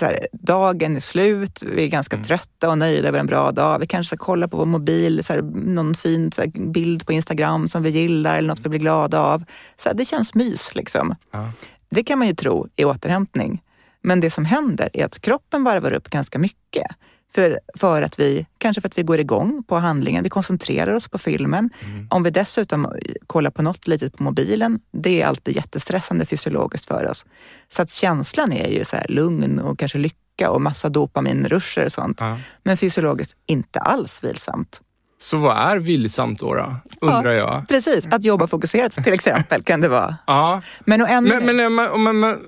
här, 0.00 0.26
dagen 0.32 0.96
är 0.96 1.00
slut, 1.00 1.62
vi 1.62 1.84
är 1.84 1.88
ganska 1.88 2.16
mm. 2.16 2.24
trötta 2.24 2.70
och 2.70 2.78
nöjda 2.78 3.08
över 3.08 3.18
en 3.18 3.26
bra 3.26 3.52
dag. 3.52 3.78
Vi 3.78 3.86
kanske 3.86 4.16
ska 4.16 4.24
kolla 4.24 4.48
på 4.48 4.56
vår 4.56 4.66
mobil, 4.66 5.24
så 5.24 5.32
här, 5.32 5.42
någon 5.42 5.94
fin 5.94 6.32
så 6.32 6.42
här, 6.42 6.72
bild 6.72 7.06
på 7.06 7.12
Instagram 7.12 7.68
som 7.68 7.82
vi 7.82 7.90
gillar 7.90 8.38
eller 8.38 8.48
något 8.48 8.60
vi 8.60 8.68
blir 8.68 8.80
glada 8.80 9.20
av. 9.20 9.44
Så 9.76 9.92
det 9.92 10.04
känns 10.04 10.34
mys 10.34 10.74
liksom. 10.74 11.14
Ja. 11.30 11.52
Det 11.90 12.04
kan 12.04 12.18
man 12.18 12.28
ju 12.28 12.34
tro 12.34 12.68
är 12.76 12.84
återhämtning. 12.84 13.62
Men 14.02 14.20
det 14.20 14.30
som 14.30 14.44
händer 14.44 14.90
är 14.92 15.04
att 15.04 15.20
kroppen 15.20 15.64
varvar 15.64 15.92
upp 15.92 16.10
ganska 16.10 16.38
mycket. 16.38 16.86
För, 17.34 17.60
för 17.74 18.02
att 18.02 18.18
vi, 18.18 18.46
kanske 18.58 18.80
för 18.80 18.88
att 18.88 18.98
vi 18.98 19.02
går 19.02 19.20
igång 19.20 19.62
på 19.68 19.76
handlingen, 19.76 20.22
vi 20.22 20.30
koncentrerar 20.30 20.94
oss 20.94 21.08
på 21.08 21.18
filmen. 21.18 21.70
Mm. 21.84 22.06
Om 22.10 22.22
vi 22.22 22.30
dessutom 22.30 22.92
kollar 23.26 23.50
på 23.50 23.62
något 23.62 23.86
litet 23.86 24.16
på 24.16 24.22
mobilen, 24.22 24.80
det 24.92 25.22
är 25.22 25.26
alltid 25.26 25.56
jättestressande 25.56 26.26
fysiologiskt 26.26 26.86
för 26.86 27.10
oss. 27.10 27.26
Så 27.68 27.82
att 27.82 27.90
känslan 27.90 28.52
är 28.52 28.68
ju 28.68 28.84
så 28.84 28.96
lugn 29.08 29.58
och 29.58 29.78
kanske 29.78 29.98
lycka 29.98 30.50
och 30.50 30.60
massa 30.60 30.88
dopaminruscher 30.88 31.84
och 31.84 31.92
sånt. 31.92 32.20
Ja. 32.20 32.38
Men 32.62 32.76
fysiologiskt 32.76 33.36
inte 33.46 33.78
alls 33.78 34.24
vilsamt. 34.24 34.80
Så 35.18 35.36
vad 35.36 35.56
är 35.56 35.76
vilsamt 35.76 36.40
då, 36.40 36.54
då 36.54 37.06
undrar 37.06 37.32
ja, 37.32 37.54
jag? 37.54 37.68
Precis, 37.68 38.06
att 38.06 38.24
jobba 38.24 38.46
fokuserat 38.46 38.92
till 38.92 39.12
exempel 39.12 39.62
kan 39.62 39.80
det 39.80 39.88
vara. 39.88 40.16
Ja. 40.26 40.62
Men, 40.84 41.00
ännu... 41.00 41.40
men, 41.40 41.56
men, 41.56 41.74
men, 42.02 42.20
men, 42.20 42.38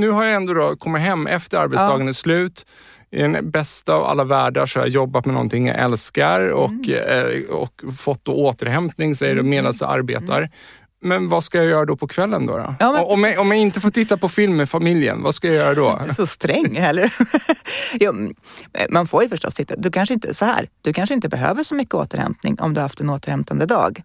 nu 0.00 0.10
har 0.10 0.24
jag 0.24 0.34
ändå 0.34 0.54
då 0.54 0.76
kommit 0.76 1.02
hem 1.02 1.26
efter 1.26 1.58
arbetsdagen 1.58 2.00
ja. 2.00 2.08
är 2.08 2.12
slut. 2.12 2.66
I 3.10 3.22
den 3.22 3.50
bästa 3.50 3.94
av 3.94 4.04
alla 4.04 4.24
världar 4.24 4.66
så 4.66 4.78
har 4.78 4.86
jag 4.86 4.94
jobbat 4.94 5.24
med 5.24 5.34
någonting 5.34 5.66
jag 5.66 5.78
älskar 5.78 6.40
och, 6.40 6.70
mm. 6.70 7.44
Eh, 7.44 7.50
och 7.50 7.82
fått 7.98 8.28
återhämtning 8.28 9.16
säger 9.16 9.34
du 9.34 9.40
mm. 9.40 9.50
medan 9.50 9.74
jag 9.80 9.90
arbetar. 9.90 10.38
Mm. 10.38 10.50
Men 11.00 11.28
vad 11.28 11.44
ska 11.44 11.58
jag 11.58 11.66
göra 11.66 11.84
då 11.84 11.96
på 11.96 12.08
kvällen 12.08 12.46
då? 12.46 12.56
då? 12.56 12.74
Ja, 12.80 12.92
men... 12.92 13.04
om, 13.04 13.24
jag, 13.24 13.40
om 13.40 13.50
jag 13.50 13.60
inte 13.60 13.80
får 13.80 13.90
titta 13.90 14.16
på 14.16 14.28
film 14.28 14.56
med 14.56 14.70
familjen, 14.70 15.22
vad 15.22 15.34
ska 15.34 15.48
jag 15.48 15.56
göra 15.56 15.74
då? 15.74 16.12
Så 16.16 16.26
sträng 16.26 16.76
eller? 16.76 17.14
jo, 18.00 18.32
man 18.90 19.06
får 19.06 19.22
ju 19.22 19.28
förstås 19.28 19.54
titta. 19.54 19.76
Du 19.76 19.90
kanske 19.90 20.14
inte, 20.14 20.34
så 20.34 20.44
här, 20.44 20.68
du 20.82 20.92
kanske 20.92 21.14
inte 21.14 21.28
behöver 21.28 21.62
så 21.62 21.74
mycket 21.74 21.94
återhämtning 21.94 22.56
om 22.60 22.74
du 22.74 22.80
har 22.80 22.82
haft 22.82 23.00
en 23.00 23.10
återhämtande 23.10 23.66
dag. 23.66 24.02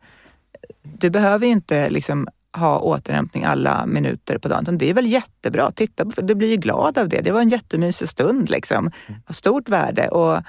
Du 0.84 1.10
behöver 1.10 1.46
ju 1.46 1.52
inte 1.52 1.90
liksom 1.90 2.28
ha 2.58 2.80
återhämtning 2.80 3.44
alla 3.44 3.86
minuter 3.86 4.38
på 4.38 4.48
dagen. 4.48 4.78
Det 4.78 4.90
är 4.90 4.94
väl 4.94 5.08
jättebra. 5.08 5.72
Titta 5.72 6.06
på, 6.06 6.22
du 6.22 6.36
blir 6.36 6.50
ju 6.50 6.58
glad 6.58 6.98
av 6.98 7.10
det. 7.10 7.22
Det 7.22 7.32
var 7.32 7.42
en 7.42 7.50
jättemysig 7.50 8.10
stund. 8.10 8.50
Liksom. 8.50 8.92
Av 9.28 9.34
stort 9.34 9.70
värde. 9.70 10.08
Och 10.08 10.44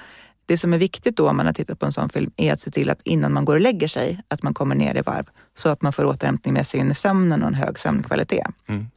det 0.45 0.57
som 0.57 0.73
är 0.73 0.77
viktigt 0.77 1.17
då 1.17 1.29
om 1.29 1.37
man 1.37 1.45
har 1.45 1.53
tittat 1.53 1.79
på 1.79 1.85
en 1.85 1.91
sån 1.91 2.09
film 2.09 2.31
är 2.37 2.53
att 2.53 2.59
se 2.59 2.71
till 2.71 2.89
att 2.89 3.01
innan 3.03 3.33
man 3.33 3.45
går 3.45 3.53
och 3.53 3.61
lägger 3.61 3.87
sig, 3.87 4.21
att 4.27 4.43
man 4.43 4.53
kommer 4.53 4.75
ner 4.75 4.97
i 4.97 5.01
varv 5.01 5.25
så 5.53 5.69
att 5.69 5.81
man 5.81 5.93
får 5.93 6.05
återhämtning 6.05 6.53
med 6.53 6.67
sig 6.67 6.79
in 6.79 6.91
i 6.91 6.95
sömnen 6.95 7.41
och 7.41 7.47
en 7.47 7.53
hög 7.53 7.79
sömnkvalitet. 7.79 8.47
Mm. 8.67 8.87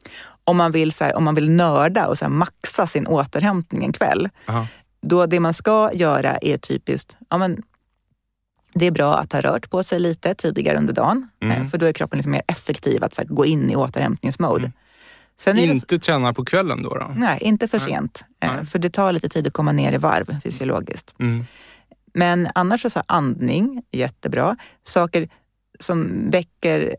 Om, 0.43 0.57
man 0.57 0.71
vill, 0.71 0.91
så 0.91 1.03
här, 1.03 1.15
om 1.15 1.23
man 1.23 1.35
vill 1.35 1.49
nörda 1.49 2.07
och 2.07 2.17
så 2.17 2.25
här, 2.25 2.29
maxa 2.29 2.87
sin 2.87 3.07
återhämtning 3.07 3.83
en 3.83 3.93
kväll, 3.93 4.29
Aha. 4.45 4.67
då 5.01 5.25
det 5.25 5.39
man 5.39 5.53
ska 5.53 5.89
göra 5.93 6.37
är 6.37 6.57
typiskt, 6.57 7.17
ja, 7.29 7.37
men, 7.37 7.63
det 8.77 8.85
är 8.85 8.91
bra 8.91 9.17
att 9.17 9.33
ha 9.33 9.41
rört 9.41 9.69
på 9.69 9.83
sig 9.83 9.99
lite 9.99 10.33
tidigare 10.35 10.77
under 10.77 10.93
dagen, 10.93 11.29
mm. 11.41 11.61
Eh, 11.61 11.67
för 11.67 11.77
då 11.77 11.85
är 11.85 11.93
kroppen 11.93 12.17
liksom 12.17 12.31
mer 12.31 12.41
effektiv 12.47 13.03
att 13.03 13.17
här, 13.17 13.25
gå 13.25 13.45
in 13.45 13.71
i 13.71 13.75
återhämtningsmode. 13.75 14.63
Mm. 14.63 14.71
Sen 15.39 15.57
inte 15.57 15.95
det... 15.95 15.99
träna 15.99 16.33
på 16.33 16.45
kvällen 16.45 16.83
då, 16.83 16.89
då? 16.89 17.13
Nej, 17.15 17.39
inte 17.41 17.67
för 17.67 17.79
Nej. 17.79 17.87
sent. 17.87 18.23
Eh, 18.41 18.55
Nej. 18.55 18.65
För 18.65 18.79
det 18.79 18.89
tar 18.89 19.11
lite 19.11 19.29
tid 19.29 19.47
att 19.47 19.53
komma 19.53 19.71
ner 19.71 19.93
i 19.93 19.97
varv 19.97 20.41
fysiologiskt. 20.43 21.15
Mm. 21.19 21.45
Men 22.13 22.49
annars 22.55 22.81
så, 22.81 22.89
så 22.89 23.03
andning, 23.05 23.83
jättebra. 23.91 24.57
Saker 24.83 25.29
som 25.79 26.29
väcker 26.29 26.95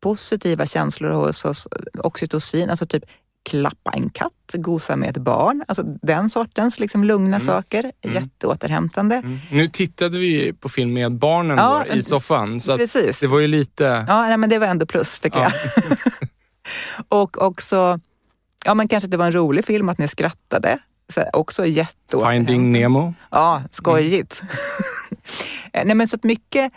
positiva 0.00 0.66
känslor 0.66 1.10
hos 1.10 1.44
oss, 1.44 1.68
oxytocin, 1.98 2.70
alltså 2.70 2.86
typ 2.86 3.04
klappa 3.50 3.90
en 3.90 4.10
katt, 4.10 4.54
gosa 4.54 4.96
med 4.96 5.10
ett 5.10 5.22
barn. 5.22 5.64
Alltså 5.68 5.82
den 6.02 6.30
sortens 6.30 6.80
liksom 6.80 7.04
lugna 7.04 7.36
mm. 7.36 7.40
saker. 7.40 7.92
Mm. 8.04 8.16
Jätteåterhämtande. 8.16 9.16
Mm. 9.16 9.38
Nu 9.50 9.68
tittade 9.68 10.18
vi 10.18 10.52
på 10.52 10.68
film 10.68 10.92
med 10.92 11.12
barnen 11.12 11.58
ja, 11.58 11.84
då, 11.90 11.94
i 11.94 12.02
soffan. 12.02 12.60
Så 12.60 12.76
precis. 12.76 13.20
det 13.20 13.26
var 13.26 13.38
ju 13.38 13.46
lite... 13.46 14.04
Ja, 14.08 14.22
nej, 14.22 14.36
men 14.36 14.50
det 14.50 14.58
var 14.58 14.66
ändå 14.66 14.86
plus 14.86 15.20
tycker 15.20 15.38
ja. 15.38 15.50
jag. 15.76 15.98
och 17.20 17.42
också, 17.42 18.00
ja 18.64 18.74
men 18.74 18.88
kanske 18.88 19.08
det 19.08 19.16
var 19.16 19.26
en 19.26 19.32
rolig 19.32 19.64
film 19.64 19.88
att 19.88 19.98
ni 19.98 20.08
skrattade. 20.08 20.78
Så 21.14 21.24
också 21.32 21.66
jätte 21.66 22.18
Finding 22.30 22.72
Nemo. 22.72 23.14
Ja, 23.30 23.62
skojigt. 23.70 24.42
Mm. 25.72 25.86
Nej 25.86 25.94
men 25.94 26.08
så 26.08 26.16
att 26.16 26.24
mycket 26.24 26.72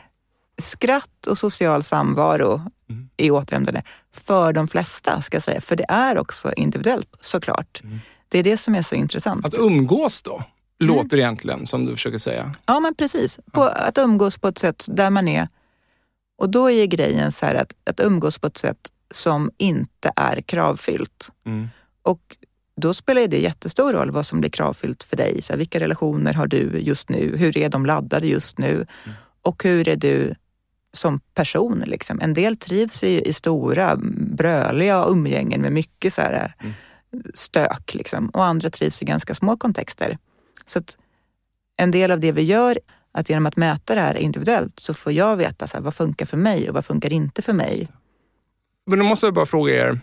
skratt 0.57 1.27
och 1.27 1.37
social 1.37 1.83
samvaro 1.83 2.61
mm. 2.89 3.09
i 3.17 3.31
återhämtande 3.31 3.83
för 4.13 4.53
de 4.53 4.67
flesta, 4.67 5.21
ska 5.21 5.35
jag 5.35 5.43
säga. 5.43 5.61
För 5.61 5.75
det 5.75 5.85
är 5.89 6.17
också 6.17 6.53
individuellt 6.53 7.15
såklart. 7.19 7.81
Mm. 7.83 7.99
Det 8.29 8.39
är 8.39 8.43
det 8.43 8.57
som 8.57 8.75
är 8.75 8.81
så 8.81 8.95
intressant. 8.95 9.45
Att 9.45 9.53
umgås 9.53 10.21
då? 10.21 10.35
Mm. 10.35 10.45
Låter 10.95 11.17
egentligen 11.17 11.67
som 11.67 11.85
du 11.85 11.93
försöker 11.93 12.17
säga. 12.17 12.55
Ja, 12.65 12.79
men 12.79 12.95
precis. 12.95 13.39
På. 13.51 13.63
Att 13.63 13.97
umgås 13.97 14.37
på 14.37 14.47
ett 14.47 14.57
sätt 14.57 14.85
där 14.87 15.09
man 15.09 15.27
är... 15.27 15.47
Och 16.37 16.49
då 16.49 16.71
är 16.71 16.85
grejen 16.85 17.31
så 17.31 17.45
här 17.45 17.55
att, 17.55 17.73
att 17.89 17.99
umgås 17.99 18.37
på 18.37 18.47
ett 18.47 18.57
sätt 18.57 18.77
som 19.11 19.51
inte 19.57 20.11
är 20.15 20.41
kravfyllt. 20.41 21.31
Mm. 21.45 21.67
Och 22.01 22.37
då 22.81 22.93
spelar 22.93 23.27
det 23.27 23.39
jättestor 23.39 23.93
roll 23.93 24.11
vad 24.11 24.25
som 24.25 24.39
blir 24.39 24.49
kravfyllt 24.49 25.03
för 25.03 25.17
dig. 25.17 25.41
Så 25.41 25.53
här, 25.53 25.57
vilka 25.57 25.79
relationer 25.79 26.33
har 26.33 26.47
du 26.47 26.79
just 26.79 27.09
nu? 27.09 27.37
Hur 27.37 27.57
är 27.57 27.69
de 27.69 27.85
laddade 27.85 28.27
just 28.27 28.57
nu? 28.57 28.73
Mm. 28.73 28.87
Och 29.41 29.63
hur 29.63 29.87
är 29.87 29.95
du 29.95 30.35
som 30.95 31.19
person? 31.19 31.83
Liksom? 31.85 32.19
En 32.21 32.33
del 32.33 32.57
trivs 32.57 33.03
i, 33.03 33.29
i 33.29 33.33
stora, 33.33 33.95
bröliga 34.37 35.05
umgängen 35.05 35.61
med 35.61 35.71
mycket 35.71 36.13
så 36.13 36.21
här, 36.21 36.53
mm. 36.59 36.73
stök 37.33 37.93
liksom. 37.93 38.29
och 38.29 38.45
andra 38.45 38.69
trivs 38.69 39.01
i 39.01 39.05
ganska 39.05 39.35
små 39.35 39.57
kontexter. 39.57 40.17
Så 40.65 40.79
att 40.79 40.97
en 41.77 41.91
del 41.91 42.11
av 42.11 42.19
det 42.19 42.31
vi 42.31 42.41
gör 42.41 42.79
att 43.11 43.29
genom 43.29 43.45
att 43.45 43.57
mäta 43.57 43.95
det 43.95 44.01
här 44.01 44.17
individuellt 44.17 44.79
så 44.79 44.93
får 44.93 45.11
jag 45.11 45.35
veta 45.35 45.67
så 45.67 45.77
här, 45.77 45.83
vad 45.83 45.95
funkar 45.95 46.25
för 46.25 46.37
mig 46.37 46.69
och 46.69 46.75
vad 46.75 46.85
funkar 46.85 47.13
inte 47.13 47.41
för 47.41 47.53
mig. 47.53 47.87
Men 48.85 48.99
då 48.99 49.05
måste 49.05 49.25
jag 49.25 49.33
bara 49.33 49.45
fråga 49.45 49.73
er, 49.73 49.99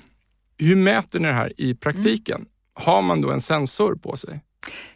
hur 0.58 0.76
mäter 0.76 1.20
ni 1.20 1.28
det 1.28 1.34
här 1.34 1.52
i 1.60 1.74
praktiken? 1.74 2.36
Mm. 2.36 2.48
Har 2.74 3.02
man 3.02 3.20
då 3.20 3.30
en 3.30 3.40
sensor 3.40 3.94
på 3.94 4.16
sig? 4.16 4.40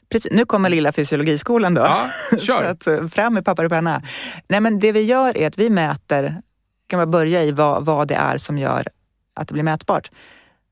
Precis, 0.09 0.33
nu 0.33 0.45
kommer 0.45 0.71
lilla 0.71 0.93
fysiologiskolan 0.93 1.75
då. 1.75 1.83
Ja, 1.83 2.09
kör. 2.39 2.63
Så 2.63 2.69
att, 2.69 2.87
eh, 2.87 3.07
fram 3.07 3.35
med 3.35 3.45
papper 3.45 3.65
och 3.65 3.71
penna. 3.71 4.03
Nej, 4.49 4.61
men 4.61 4.79
det 4.79 4.93
vi 4.93 5.03
gör 5.03 5.37
är 5.37 5.47
att 5.47 5.59
vi 5.59 5.71
mäter, 5.71 6.43
kan 6.87 6.99
man 6.99 7.11
börja 7.11 7.45
i 7.45 7.51
vad, 7.51 7.85
vad 7.85 8.09
det 8.09 8.15
är 8.15 8.39
som 8.39 8.59
gör 8.59 8.89
att 9.35 9.49
det 9.49 9.53
blir 9.53 9.63
mätbart. 9.63 10.11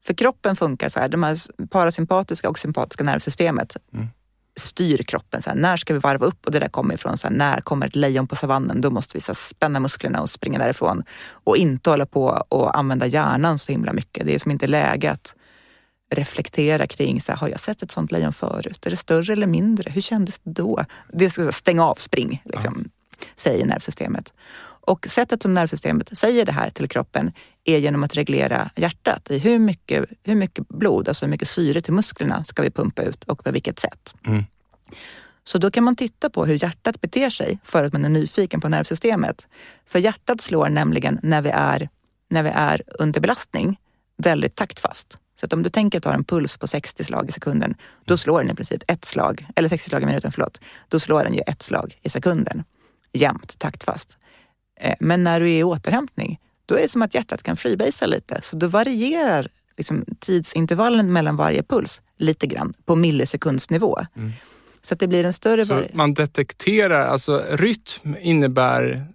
För 0.07 0.15
kroppen 0.15 0.57
funkar 0.57 0.89
så 0.89 1.01
här, 1.01 1.09
de 1.09 1.23
här 1.23 1.39
parasympatiska 1.71 2.49
och 2.49 2.59
sympatiska 2.59 3.05
nervsystemet 3.05 3.77
mm 3.95 4.09
styr 4.57 5.03
kroppen. 5.03 5.43
Så 5.43 5.51
här, 5.51 5.57
när 5.57 5.77
ska 5.77 5.95
vi 5.95 6.01
varva 6.01 6.27
upp? 6.27 6.47
Och 6.47 6.53
det 6.53 6.59
där 6.59 6.69
kommer 6.69 6.95
ifrån 6.95 7.19
så 7.19 7.27
här, 7.27 7.35
när 7.35 7.61
kommer 7.61 7.87
ett 7.87 7.97
lejon 7.97 8.27
på 8.27 8.37
savannen? 8.37 8.81
Då 8.81 8.91
måste 8.91 9.17
vi 9.17 9.21
så 9.21 9.33
här, 9.33 9.35
spänna 9.35 9.81
musklerna 9.81 10.21
och 10.21 10.31
springa 10.31 10.59
därifrån. 10.59 11.03
Och 11.45 11.57
inte 11.57 11.91
hålla 11.91 12.07
på 12.07 12.45
och 12.49 12.79
använda 12.79 13.07
hjärnan 13.07 13.59
så 13.59 13.73
himla 13.73 13.93
mycket. 13.93 14.27
Det 14.27 14.35
är 14.35 14.39
som 14.39 14.51
inte 14.51 14.67
läge 14.67 15.11
att 15.11 15.35
reflektera 16.11 16.87
kring, 16.87 17.21
så 17.21 17.33
här, 17.33 17.39
har 17.39 17.49
jag 17.49 17.61
sett 17.61 17.83
ett 17.83 17.91
sånt 17.91 18.13
lejon 18.13 18.33
förut? 18.33 18.87
Är 18.87 18.91
det 18.91 18.97
större 18.97 19.33
eller 19.33 19.47
mindre? 19.47 19.91
Hur 19.91 20.01
kändes 20.01 20.39
det 20.39 20.51
då? 20.51 20.85
Det 21.13 21.31
ska 21.31 21.53
stänga 21.53 21.85
av, 21.85 21.95
spring, 21.95 22.43
liksom, 22.45 22.91
ja. 23.19 23.27
säger 23.37 23.67
nervsystemet. 23.67 24.33
Och 24.87 25.07
sättet 25.11 25.43
som 25.43 25.55
nervsystemet 25.55 26.19
säger 26.19 26.47
det 26.47 26.53
här 26.53 26.71
till 26.71 26.89
kroppen 26.89 27.33
är 27.65 27.79
genom 27.79 28.05
att 28.05 28.17
reglera 28.17 28.71
hjärtat. 28.77 29.31
I 29.31 29.39
hur 29.39 29.59
mycket, 29.59 30.05
hur 30.23 30.35
mycket 30.35 30.69
blod, 30.69 31.09
alltså 31.09 31.25
hur 31.25 31.31
mycket 31.31 31.49
syre 31.49 31.83
till 31.83 31.93
musklerna 31.93 32.45
ska 32.45 32.63
vi 32.63 32.71
pumpa 32.71 33.03
ut 33.03 33.25
och 33.25 33.45
på 33.45 33.51
vilket 33.51 33.79
sätt. 33.79 34.15
Mm. 34.27 34.45
Så 35.45 35.59
då 35.59 35.71
kan 35.71 35.85
man 35.85 35.97
titta 35.97 36.31
på 36.31 36.47
hur 36.47 36.63
hjärtat 36.63 37.01
beter 37.01 37.31
sig 37.31 37.59
för 37.63 37.85
att 37.85 37.93
man 37.93 38.05
är 38.05 38.09
nyfiken 38.09 38.61
på 38.61 38.69
nervsystemet. 38.69 39.47
För 39.87 39.99
hjärtat 39.99 40.41
slår 40.41 40.69
nämligen 40.69 41.19
när 41.23 41.43
vi 41.43 41.51
är, 41.51 41.89
när 42.31 42.43
vi 42.43 42.51
är 42.55 42.83
under 42.99 43.21
belastning 43.21 43.79
väldigt 44.17 44.55
taktfast. 44.55 45.19
Så 45.45 45.47
att 45.47 45.53
om 45.53 45.63
du 45.63 45.71
tänker 45.71 45.99
att 45.99 46.03
du 46.03 46.09
har 46.09 46.17
en 46.17 46.25
puls 46.25 46.57
på 46.57 46.67
60 46.67 47.05
slag 47.05 47.29
i 47.29 47.33
sekunden, 47.33 47.75
då 48.05 48.17
slår 48.17 48.43
den 48.43 48.51
i 48.51 48.55
princip 48.55 48.83
ett 48.89 49.05
slag, 49.05 49.47
eller 49.57 49.69
60 49.69 49.89
slag 49.89 50.03
i 50.03 50.07
minuten, 50.07 50.33
förlåt. 50.33 50.61
Då 50.89 50.99
slår 50.99 51.25
den 51.25 51.35
ju 51.35 51.41
ett 51.47 51.63
slag 51.63 51.99
i 52.03 52.09
sekunden. 52.09 52.65
Jämnt, 53.13 53.59
taktfast. 53.59 54.17
Eh, 54.81 54.95
men 55.01 55.25
när 55.25 55.41
du 55.41 55.47
är 55.51 55.59
i 55.59 55.65
återhämtning, 55.65 56.39
då 56.67 56.75
är 56.75 56.83
det 56.83 56.89
som 56.89 57.03
att 57.03 57.15
hjärtat 57.15 57.43
kan 57.43 57.57
freebasea 57.57 58.09
lite. 58.09 58.41
Så 58.43 58.57
då 58.57 58.67
varierar 58.67 59.49
liksom 59.77 60.05
tidsintervallen 60.21 61.13
mellan 61.13 61.37
varje 61.37 61.63
puls 61.63 62.01
lite 62.19 62.47
grann 62.47 62.75
på 62.85 62.97
millisekundsnivå. 62.97 63.99
Mm. 64.17 64.33
Så 64.83 64.95
att 64.95 65.01
det 65.01 65.09
blir 65.09 65.25
en 65.25 65.33
större... 65.33 65.67
Så 65.67 65.83
man 65.93 66.15
detekterar, 66.15 67.07
alltså 67.07 67.45
rytm 67.51 68.17
innebär 68.21 69.07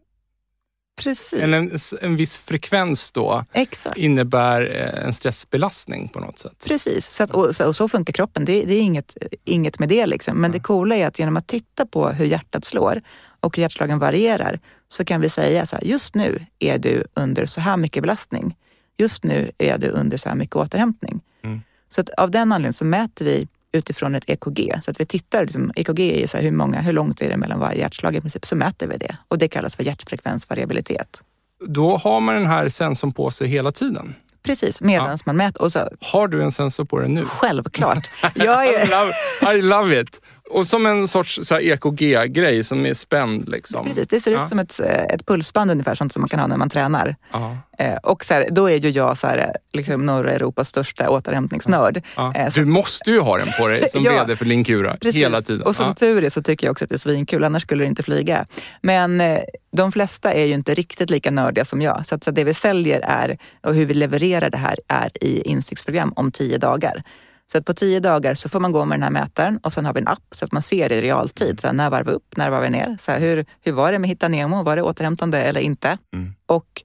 Precis. 1.04 1.42
En, 1.42 1.54
en, 1.54 1.78
en 2.02 2.16
viss 2.16 2.36
frekvens 2.36 3.12
då 3.12 3.46
Exakt. 3.54 3.98
innebär 3.98 4.62
eh, 4.62 5.06
en 5.06 5.14
stressbelastning 5.14 6.08
på 6.08 6.20
något 6.20 6.40
sätt. 6.40 6.64
Precis, 6.68 7.08
så 7.08 7.24
att, 7.24 7.32
och, 7.32 7.56
så, 7.56 7.68
och, 7.68 7.76
så, 7.76 7.88
funkar 7.90 8.14
kroppen. 8.14 8.46
Det, 8.46 8.64
det, 8.64 8.74
är 8.74 8.82
inget, 8.82 9.18
inget 9.46 9.80
med 9.80 9.90
det. 9.90 10.06
Liksom. 10.06 10.38
Men 10.42 10.52
ja. 10.52 10.58
det 10.58 10.64
coola 10.64 10.96
är 10.96 11.08
att 11.08 11.20
genom 11.20 11.38
att 11.38 11.48
titta 11.48 11.86
på 11.86 12.10
hur 12.10 12.26
hjärtat 12.26 12.66
slår 12.66 13.02
och 13.40 13.58
hur 13.58 13.62
hjärtslagen 13.62 14.00
varierar 14.00 14.60
så 14.88 15.06
kan 15.06 15.22
vi 15.22 15.30
säga 15.30 15.66
så 15.66 15.76
här, 15.76 15.84
just 15.84 16.16
nu 16.16 16.46
är 16.60 16.78
du 16.78 17.04
under 17.14 17.46
så 17.46 17.62
här 17.62 17.78
mycket 17.78 18.04
belastning. 18.04 18.56
Just 18.98 19.24
nu 19.24 19.52
är 19.58 19.78
du 19.78 19.88
under 19.88 20.18
så 20.18 20.30
här 20.30 20.36
mycket 20.36 20.56
återhämtning. 20.56 21.22
Mm. 21.44 21.62
Så 21.90 22.02
att 22.02 22.10
av 22.10 22.32
den 22.32 22.52
anledningen 22.52 22.74
så 22.74 22.86
mäter 22.86 23.26
vi 23.26 23.48
utifrån 23.72 24.16
ett 24.16 24.30
EKG. 24.30 24.80
Så 24.84 24.92
att 24.92 25.00
vi 25.00 25.06
tittar, 25.06 25.42
liksom, 25.42 25.72
EKG 25.76 26.00
är 26.00 26.20
ju 26.20 26.28
så 26.28 26.38
här, 26.38 26.44
hur, 26.44 26.52
många, 26.52 26.82
hur 26.82 26.94
långt 26.94 27.22
är 27.22 27.30
det 27.30 27.38
mellan 27.38 27.60
varje 27.60 27.80
hjärtslag 27.80 28.16
i 28.16 28.22
princip, 28.22 28.46
så 28.46 28.56
mäter 28.56 28.88
vi 28.88 28.98
det. 28.98 29.18
Och 29.28 29.38
det 29.38 29.48
kallas 29.48 29.76
för 29.76 29.84
hjärtfrekvensvariabilitet. 29.84 31.22
Då 31.68 31.98
har 31.98 32.20
man 32.20 32.36
den 32.36 32.48
här 32.48 32.70
sensorn 32.70 33.12
på 33.12 33.32
sig 33.32 33.48
hela 33.48 33.72
tiden? 33.72 34.16
Precis, 34.44 34.82
medan 34.82 35.10
ja. 35.10 35.18
man 35.26 35.38
mäter. 35.38 35.62
Och 35.62 35.72
så, 35.72 35.90
har 36.02 36.28
du 36.28 36.44
en 36.44 36.52
sensor 36.52 36.86
på 36.86 37.00
dig 37.00 37.10
nu? 37.10 37.26
Självklart. 37.26 38.10
Jag 38.36 38.68
är... 38.68 38.86
I, 38.86 38.90
love, 38.90 39.58
I 39.58 39.62
love 39.62 40.02
it. 40.02 40.22
Och 40.50 40.68
som 40.68 40.86
en 40.86 41.08
sorts 41.08 41.52
EKG-grej 41.52 42.64
som 42.64 42.86
är 42.86 42.94
spänd. 42.94 43.50
Liksom. 43.50 43.86
Precis, 43.86 44.08
det 44.08 44.20
ser 44.20 44.32
Ja. 44.32 44.44
ut 44.44 44.50
som 44.50 44.60
ett, 44.60 44.80
eh, 44.80 45.04
ett 45.04 45.26
pulsband 45.26 45.72
ungefär, 45.72 45.96
sånt 45.96 46.14
som 46.14 46.22
man 46.22 46.30
kan 46.30 46.40
ha 46.40 46.48
när 46.48 46.58
man 46.58 46.70
tränar. 46.70 47.16
Ja. 47.34 47.58
Eh, 47.80 47.96
och 47.96 48.26
så 48.26 48.34
här, 48.34 48.48
då 48.52 48.70
är 48.70 48.76
ju 48.78 48.90
jag 48.90 49.18
så 49.18 49.28
här, 49.28 49.56
liksom 49.74 50.06
norra 50.06 50.32
Europas 50.32 50.68
största 50.70 51.10
återhämtningsnörd. 51.10 52.02
Ja. 52.16 52.34
Eh, 52.36 52.54
Du 52.54 52.66
måste 52.66 53.12
ju 53.12 53.20
ha 53.20 53.38
den 53.38 53.48
på 53.60 53.68
dig 53.68 53.90
som 53.90 54.04
Ja. 54.10 54.12
VD 54.24 54.36
för 54.36 54.46
Linkura 54.46 54.98
Precis. 55.02 55.16
hela 55.22 55.42
tiden. 55.42 55.62
Och 55.68 55.76
som 55.76 55.96
tur 55.96 56.24
är 56.24 56.30
så 56.30 56.42
tycker 56.42 56.68
jag 56.68 56.72
också 56.72 56.84
att 56.86 56.90
det 56.90 56.96
är 56.96 57.00
svinkul, 57.00 57.44
annars 57.44 57.64
skulle 57.64 57.84
det 57.84 57.88
inte 57.88 58.04
flyga. 58.04 58.46
Men 58.82 59.22
eh, 59.22 59.40
de 59.72 59.92
flesta 59.92 60.34
är 60.34 60.46
ju 60.46 60.54
inte 60.54 60.74
riktigt 60.74 61.10
lika 61.10 61.32
nördiga 61.32 61.66
som 61.66 61.82
jag. 61.82 62.06
Så, 62.06 62.16
att, 62.16 62.24
så 62.24 62.30
att 62.30 62.36
det 62.36 62.44
vi 62.44 62.54
säljer 62.54 63.00
är, 63.04 63.38
och 63.64 63.74
hur 63.74 63.86
vi 63.86 63.94
levererar 63.94 64.50
det 64.50 64.58
här 64.58 64.80
är 64.88 65.10
i 65.24 65.42
insiktsprogram 65.42 66.14
om 66.16 66.32
tio 66.32 66.58
dagar. 66.58 67.04
Så 67.52 67.58
att 67.58 67.66
på 67.66 67.74
tio 67.74 68.00
dagar 68.00 68.36
så 68.36 68.50
får 68.50 68.60
man 68.60 68.72
gå 68.72 68.86
med 68.86 68.96
den 68.96 69.04
här 69.04 69.10
mätaren 69.10 69.60
och 69.64 69.74
sen 69.74 69.86
har 69.86 69.94
vi 69.94 70.00
en 70.00 70.08
app 70.08 70.24
så 70.32 70.46
att 70.46 70.52
man 70.52 70.62
ser 70.62 70.92
i 70.92 71.02
realtid. 71.02 71.60
Så 71.60 71.68
här, 71.68 71.74
när 71.74 71.90
var 71.90 72.04
vi 72.04 72.12
upp? 72.12 72.38
När 72.38 72.50
var 72.50 72.62
vi 72.62 72.70
ner? 72.70 72.98
Så 73.00 73.12
här, 73.12 73.20
hur, 73.20 73.46
hur 73.62 73.72
var 73.72 73.92
det 73.92 74.00
med 74.00 74.10
Hitta 74.10 74.28
Nemo? 74.28 74.64
Var 74.64 74.76
det 74.76 74.82
återhämtande 74.82 75.42
eller 75.42 75.62
inte? 75.62 75.98
Mm. 76.14 76.34
Och 76.46 76.84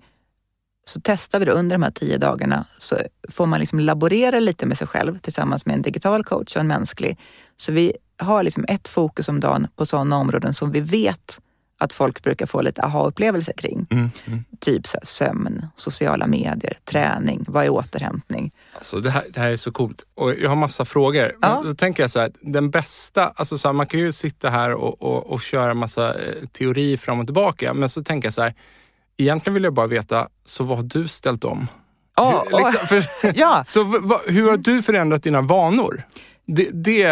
så 0.85 1.01
testar 1.05 1.39
vi 1.39 1.45
det 1.45 1.53
under 1.53 1.75
de 1.75 1.83
här 1.83 1.91
tio 1.91 2.19
dagarna. 2.19 2.65
Så 2.79 2.97
får 3.29 3.47
man 3.47 3.61
liksom 3.61 3.81
laborera 3.81 4.41
lite 4.41 4.67
med 4.67 4.79
sig 4.79 4.87
själv 4.87 5.19
tillsammans 5.19 5.67
med 5.67 5.75
en 5.75 5.83
digital 5.83 6.25
coach 6.25 6.57
och 6.57 6.61
en 6.61 6.67
mänsklig. 6.67 7.19
Så 7.57 7.73
vi 7.73 7.93
har 8.19 8.43
liksom 8.43 8.65
ett 8.69 8.89
fokus 8.89 9.29
om 9.29 9.41
dagen 9.41 9.69
på 9.77 9.87
sådana 9.87 10.17
områden 10.17 10.55
som 10.55 10.73
vi 10.73 10.81
vet 10.81 11.41
att 11.79 11.93
folk 11.93 12.23
brukar 12.23 12.47
få 12.47 12.63
lite 12.63 12.83
aha-upplevelser 12.83 13.53
kring. 13.53 13.87
Mm. 13.91 14.11
Mm. 14.27 14.45
Typ 14.61 14.87
så 14.87 14.99
sömn, 15.03 15.67
sociala 15.77 16.27
medier, 16.27 16.77
träning, 16.85 17.45
vad 17.49 17.65
är 17.65 17.71
återhämtning? 17.71 18.53
Alltså 18.75 19.01
det, 19.01 19.11
här, 19.11 19.25
det 19.35 19.41
här 19.41 19.51
är 19.51 19.57
så 19.57 19.73
coolt. 19.73 20.07
Och 20.15 20.35
jag 20.35 20.49
har 20.49 20.57
massa 20.57 20.85
frågor. 20.85 21.37
Ja. 21.41 21.55
Men 21.55 21.65
då 21.65 21.75
tänker 21.75 22.03
jag 22.03 22.11
så 22.11 22.21
här, 22.21 22.33
den 22.41 22.71
bästa, 22.71 23.33
alltså 23.37 23.59
så 23.59 23.69
här, 23.69 23.73
man 23.73 23.87
kan 23.87 24.01
ju 24.01 24.13
sitta 24.13 24.51
här 24.51 24.73
och, 24.73 25.03
och, 25.03 25.27
och 25.27 25.43
köra 25.43 25.75
massa 25.75 26.15
eh, 26.15 26.47
teori 26.53 26.97
fram 26.97 27.21
och 27.21 27.27
tillbaka. 27.27 27.75
Men 27.75 27.89
så 27.89 28.05
tänker 28.05 28.27
jag 28.27 28.35
så 28.35 28.43
här, 28.43 28.55
egentligen 29.17 29.55
vill 29.55 29.65
jag 29.65 29.75
bara 29.75 29.87
veta, 29.87 30.29
så 30.45 30.65
vad 30.65 30.79
har 30.79 30.85
du 30.85 31.09
ställt 31.09 31.45
om? 31.45 31.69
Ja, 32.17 32.47
Hur, 32.51 32.59
liksom, 32.59 32.87
för, 32.87 33.33
ja 33.39 33.65
så 33.67 33.85
v, 33.85 34.15
hur 34.27 34.51
har 34.51 34.57
du 34.57 34.83
förändrat 34.83 35.23
dina 35.23 35.41
vanor? 35.41 36.03
Det, 36.47 36.71
det, 36.73 37.07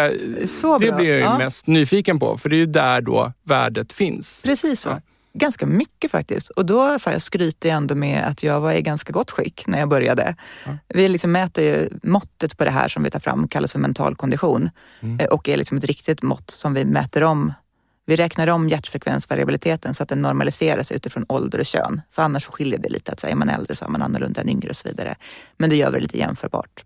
det 0.79 0.91
blir 0.91 1.09
jag 1.09 1.19
Ja. 1.19 1.37
mest 1.37 1.67
nyfiken 1.67 2.19
på, 2.19 2.37
för 2.37 2.49
det 2.49 2.55
är 2.55 2.57
ju 2.57 2.65
där 2.65 3.01
då 3.01 3.33
värdet 3.43 3.93
finns. 3.93 4.41
precis 4.45 4.81
så. 4.81 4.89
Ja. 4.89 5.01
Ganska 5.35 5.65
mycket 5.65 6.11
faktiskt. 6.11 6.49
Och 6.49 6.65
då 6.65 6.99
så 6.99 7.09
här, 7.09 7.19
skryter 7.19 7.69
jag 7.69 7.75
ändå 7.77 7.95
med 7.95 8.25
att 8.27 8.43
jag 8.43 8.61
var 8.61 8.71
i 8.71 8.81
ganska 8.81 9.13
gott 9.13 9.31
skick 9.31 9.67
när 9.67 9.79
jag 9.79 9.89
började. 9.89 10.35
Ja. 10.65 10.77
Vi 10.87 11.07
liksom 11.09 11.31
mäter 11.31 11.63
ju 11.63 11.89
måttet 12.03 12.57
på 12.57 12.63
det 12.65 12.71
här 12.71 12.87
som 12.87 13.03
vi 13.03 13.09
tar 13.09 13.19
fram, 13.19 13.47
kallas 13.47 13.71
för 13.71 13.79
mental 13.79 14.15
kondition. 14.15 14.69
Mm. 15.01 15.19
Eh, 15.19 15.25
Och 15.25 15.49
är 15.49 15.57
liksom 15.57 15.77
ett 15.77 15.83
riktigt 15.83 16.21
mått 16.21 16.51
som 16.51 16.73
vi 16.73 16.85
mäter 16.85 17.23
om. 17.23 17.53
Vi 18.05 18.15
räknar 18.15 18.47
om 18.47 18.69
hjärtfrekvensvariabiliteten 18.69 19.93
så 19.93 20.03
att 20.03 20.09
den 20.09 20.21
normaliseras 20.21 20.91
utifrån 20.91 21.25
ålder 21.29 21.59
och 21.59 21.65
kön. 21.65 22.01
För 22.11 22.21
annars 22.23 22.45
skiljer 22.45 22.79
det 22.79 22.89
lite. 22.89 23.11
Att 23.11 23.19
så 23.19 23.27
här, 23.27 23.31
är 23.31 23.37
man 23.37 23.49
äldre 23.49 23.75
så 23.75 23.85
är 23.85 23.89
man 23.89 24.01
annorlunda 24.01 24.41
än 24.41 24.49
yngre 24.49 24.69
och 24.69 24.75
så 24.75 24.87
vidare. 24.87 25.15
Men 25.57 25.69
det 25.69 25.75
gör 25.75 25.91
vi 25.91 25.99
lite 25.99 26.17
jämförbart. 26.17 26.83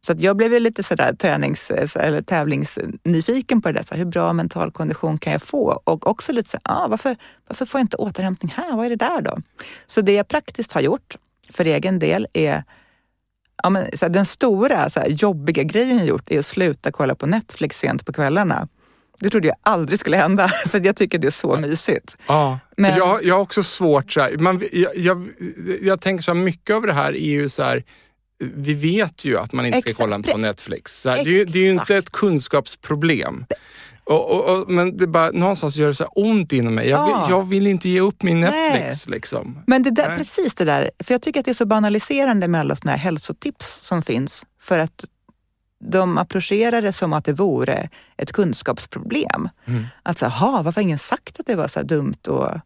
Så 0.00 0.14
jag 0.18 0.36
blev 0.36 0.60
lite 0.60 0.82
sådär 0.82 1.12
tränings 1.12 1.70
eller 1.70 2.22
tävlingsnyfiken 2.22 3.62
på 3.62 3.68
det 3.68 3.74
där. 3.74 3.82
Så 3.82 3.94
hur 3.94 4.04
bra 4.04 4.32
mental 4.32 4.72
kondition 4.72 5.18
kan 5.18 5.32
jag 5.32 5.42
få? 5.42 5.82
Och 5.84 6.06
också 6.06 6.32
lite 6.32 6.50
så 6.50 6.58
här, 6.64 6.84
ah, 6.84 6.88
varför, 6.88 7.16
varför 7.48 7.66
får 7.66 7.78
jag 7.78 7.84
inte 7.84 7.96
återhämtning 7.96 8.54
här? 8.56 8.76
Vad 8.76 8.86
är 8.86 8.90
det 8.90 8.96
där 8.96 9.20
då? 9.20 9.38
Så 9.86 10.00
det 10.00 10.12
jag 10.12 10.28
praktiskt 10.28 10.72
har 10.72 10.80
gjort 10.80 11.16
för 11.50 11.64
egen 11.64 11.98
del 11.98 12.26
är 12.32 12.64
Ja, 13.62 13.70
men, 13.70 13.96
så 13.96 14.08
den 14.08 14.26
stora 14.26 14.90
så 14.90 15.02
jobbiga 15.08 15.62
grejen 15.62 15.98
jag 15.98 16.06
gjort 16.06 16.30
är 16.30 16.38
att 16.38 16.46
sluta 16.46 16.92
kolla 16.92 17.14
på 17.14 17.26
Netflix 17.26 17.78
sent 17.78 18.06
på 18.06 18.12
kvällarna. 18.12 18.68
Det 19.20 19.30
trodde 19.30 19.48
jag 19.48 19.56
aldrig 19.62 19.98
skulle 19.98 20.16
hända, 20.16 20.48
för 20.70 20.86
jag 20.86 20.96
tycker 20.96 21.18
det 21.18 21.26
är 21.26 21.30
så 21.30 21.56
mysigt. 21.56 22.16
Ja, 22.28 22.58
Men- 22.76 22.96
jag, 22.96 23.24
jag 23.24 23.34
har 23.34 23.42
också 23.42 23.62
svårt 23.62 24.12
så 24.12 24.20
här, 24.20 24.36
man, 24.36 24.62
jag, 24.72 24.96
jag, 24.96 25.28
jag 25.82 26.00
tänker 26.00 26.22
så 26.22 26.34
här, 26.34 26.40
mycket 26.40 26.76
av 26.76 26.82
det 26.82 26.92
här 26.92 27.12
är 27.12 27.30
ju 27.30 27.48
så 27.48 27.62
här, 27.62 27.84
vi 28.40 28.74
vet 28.74 29.24
ju 29.24 29.38
att 29.38 29.52
man 29.52 29.66
inte 29.66 29.80
ska 29.80 29.90
Exakt. 29.90 30.10
kolla 30.10 30.22
på 30.32 30.38
Netflix. 30.38 31.00
Så 31.00 31.10
här, 31.10 31.24
det, 31.24 31.30
är 31.30 31.34
ju- 31.34 31.44
det 31.44 31.58
är 31.58 31.62
ju 31.62 31.70
inte 31.72 31.96
ett 31.96 32.10
kunskapsproblem. 32.10 33.46
Och, 34.04 34.30
och, 34.30 34.58
och, 34.62 34.70
men 34.70 34.96
det 34.96 35.06
bara, 35.06 35.30
någonstans 35.30 35.76
gör 35.76 35.86
det 35.88 35.94
så 35.94 36.04
ont 36.04 36.52
inom 36.52 36.74
mig. 36.74 36.88
Jag, 36.88 37.00
Ja. 37.10 37.22
vill, 37.22 37.30
jag 37.30 37.48
vill 37.48 37.66
inte 37.66 37.88
ge 37.88 38.00
upp 38.00 38.22
min 38.22 38.40
Netflix. 38.40 39.08
Liksom. 39.08 39.58
Men 39.66 39.82
det 39.82 39.90
där, 39.90 40.16
precis 40.16 40.54
det 40.54 40.64
där, 40.64 40.90
för 41.04 41.14
jag 41.14 41.22
tycker 41.22 41.40
att 41.40 41.44
det 41.46 41.52
är 41.52 41.54
så 41.54 41.66
banaliserande 41.66 42.48
med 42.48 42.60
alla 42.60 42.76
såna 42.76 42.90
här 42.90 42.98
hälsotips 42.98 43.66
som 43.86 44.02
finns. 44.02 44.44
För 44.60 44.78
att 44.78 45.04
de 45.84 46.18
approcherar 46.18 46.82
det 46.82 46.92
som 46.92 47.12
att 47.12 47.24
det 47.24 47.32
vore 47.32 47.88
ett 48.16 48.32
kunskapsproblem. 48.32 49.48
Mm. 49.66 49.84
Att 50.02 50.18
så, 50.18 50.26
aha, 50.26 50.62
varför 50.62 50.80
har 50.80 50.82
ingen 50.82 50.98
sagt 50.98 51.40
att 51.40 51.46
det 51.46 51.56
var 51.56 51.68
så 51.68 51.82
dumt 51.82 52.14
att 52.28 52.60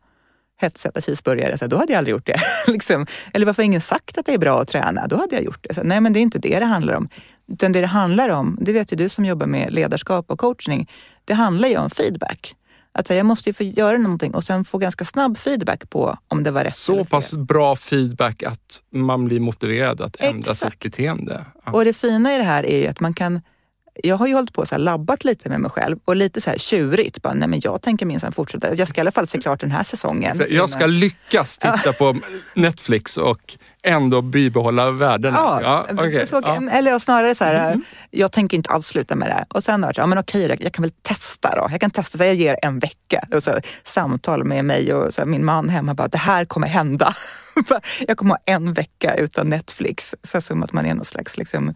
hetsäta 0.60 1.00
cheeseburgare? 1.00 1.58
Så 1.58 1.64
här, 1.64 1.70
då 1.70 1.76
hade 1.76 1.92
jag 1.92 1.98
aldrig 1.98 2.12
gjort 2.12 2.26
det. 2.26 2.40
liksom. 2.72 3.06
Eller 3.34 3.46
varför 3.46 3.62
har 3.62 3.64
ingen 3.64 3.80
sagt 3.80 4.18
att 4.18 4.26
det 4.26 4.34
är 4.34 4.38
bra 4.38 4.60
att 4.60 4.68
träna? 4.68 5.06
Då 5.06 5.16
hade 5.16 5.34
jag 5.34 5.44
gjort 5.44 5.66
det. 5.68 5.74
Så, 5.74 5.82
nej, 5.82 6.00
men 6.00 6.12
det 6.12 6.18
är 6.18 6.22
inte 6.22 6.38
det 6.38 6.58
det 6.58 6.64
handlar 6.64 6.94
om. 6.94 7.08
Utan 7.52 7.72
det 7.72 7.80
det 7.80 7.86
handlar 7.86 8.28
om, 8.28 8.58
det 8.60 8.72
vet 8.72 8.92
ju 8.92 8.96
du 8.96 9.08
som 9.08 9.24
jobbar 9.24 9.46
med 9.46 9.72
ledarskap 9.72 10.30
och 10.30 10.38
coachning, 10.38 10.90
det 11.24 11.34
handlar 11.34 11.68
ju 11.68 11.76
om 11.76 11.90
feedback. 11.90 12.54
Att 12.94 13.08
här, 13.08 13.16
jag 13.16 13.26
måste 13.26 13.48
ju 13.48 13.52
få 13.52 13.64
göra 13.64 13.98
någonting 13.98 14.34
och 14.34 14.44
sen 14.44 14.64
få 14.64 14.78
ganska 14.78 15.04
snabb 15.04 15.38
feedback 15.38 15.90
på 15.90 16.16
om 16.28 16.42
det 16.42 16.50
var 16.50 16.64
rätt 16.64 16.74
Så 16.74 17.04
pass 17.04 17.32
bra 17.32 17.76
feedback 17.76 18.42
att 18.42 18.82
man 18.92 19.24
blir 19.24 19.40
motiverad 19.40 20.00
att 20.00 20.16
ändra 20.20 20.50
Exakt. 20.50 20.72
sitt 20.72 20.78
beteende. 20.78 21.46
Ja. 21.64 21.72
Och 21.72 21.84
det 21.84 21.92
fina 21.92 22.34
i 22.34 22.38
det 22.38 22.44
här 22.44 22.66
är 22.66 22.78
ju 22.78 22.86
att 22.86 23.00
man 23.00 23.14
kan 23.14 23.40
jag 23.94 24.16
har 24.16 24.26
ju 24.26 24.34
hållit 24.34 24.52
på 24.52 24.60
och 24.62 24.78
labbat 24.78 25.24
lite 25.24 25.48
med 25.48 25.60
mig 25.60 25.70
själv 25.70 25.98
och 26.04 26.16
lite 26.16 26.40
så 26.40 26.50
här 26.50 26.58
tjurigt. 26.58 27.22
Bara, 27.22 27.34
nej 27.34 27.48
men 27.48 27.60
jag 27.64 27.82
tänker 27.82 28.06
minsann 28.06 28.32
fortsätta. 28.32 28.74
Jag 28.74 28.88
ska 28.88 28.98
i 28.98 29.00
alla 29.00 29.10
fall 29.12 29.26
se 29.26 29.40
klart 29.40 29.60
den 29.60 29.70
här 29.70 29.82
säsongen. 29.82 30.42
Jag 30.50 30.70
ska 30.70 30.86
lyckas 30.86 31.58
titta 31.58 31.92
på 31.92 32.16
Netflix 32.54 33.16
och 33.16 33.56
ändå 33.82 34.22
bibehålla 34.22 34.90
värdena. 34.90 35.38
Ja, 35.62 35.86
okej. 35.92 36.26
så, 36.26 36.40
Ja. 36.44 36.62
eller 36.70 36.98
snarare 36.98 37.34
så 37.34 37.44
här, 37.44 37.80
jag 38.10 38.32
tänker 38.32 38.56
inte 38.56 38.70
alls 38.70 38.86
sluta 38.86 39.16
med 39.16 39.28
det 39.28 39.34
här. 39.34 39.46
Och 39.48 39.64
sen 39.64 39.82
har 39.82 39.92
jag 39.96 40.02
ja 40.02 40.06
men 40.06 40.18
okej, 40.18 40.46
jag, 40.46 40.62
jag 40.62 40.72
kan 40.72 40.82
väl 40.82 40.92
testa 41.02 41.56
då. 41.56 41.68
Jag 41.70 41.80
kan 41.80 41.90
testa, 41.90 42.18
så 42.18 42.24
jag 42.24 42.34
ger 42.34 42.56
en 42.62 42.78
vecka. 42.78 43.20
Och 43.34 43.42
så 43.42 43.50
här, 43.50 43.62
samtal 43.84 44.44
med 44.44 44.64
mig 44.64 44.94
och 44.94 45.14
så 45.14 45.20
här, 45.20 45.26
min 45.26 45.44
man 45.44 45.68
hemma, 45.68 45.94
bara, 45.94 46.08
det 46.08 46.18
här 46.18 46.44
kommer 46.44 46.66
hända. 46.68 47.14
jag 48.06 48.16
kommer 48.16 48.30
ha 48.30 48.38
en 48.44 48.72
vecka 48.72 49.14
utan 49.14 49.48
Netflix. 49.48 50.14
Så 50.22 50.40
som 50.40 50.62
att 50.62 50.72
man 50.72 50.86
är 50.86 50.94
någon 50.94 51.04
slags 51.04 51.38
liksom, 51.38 51.74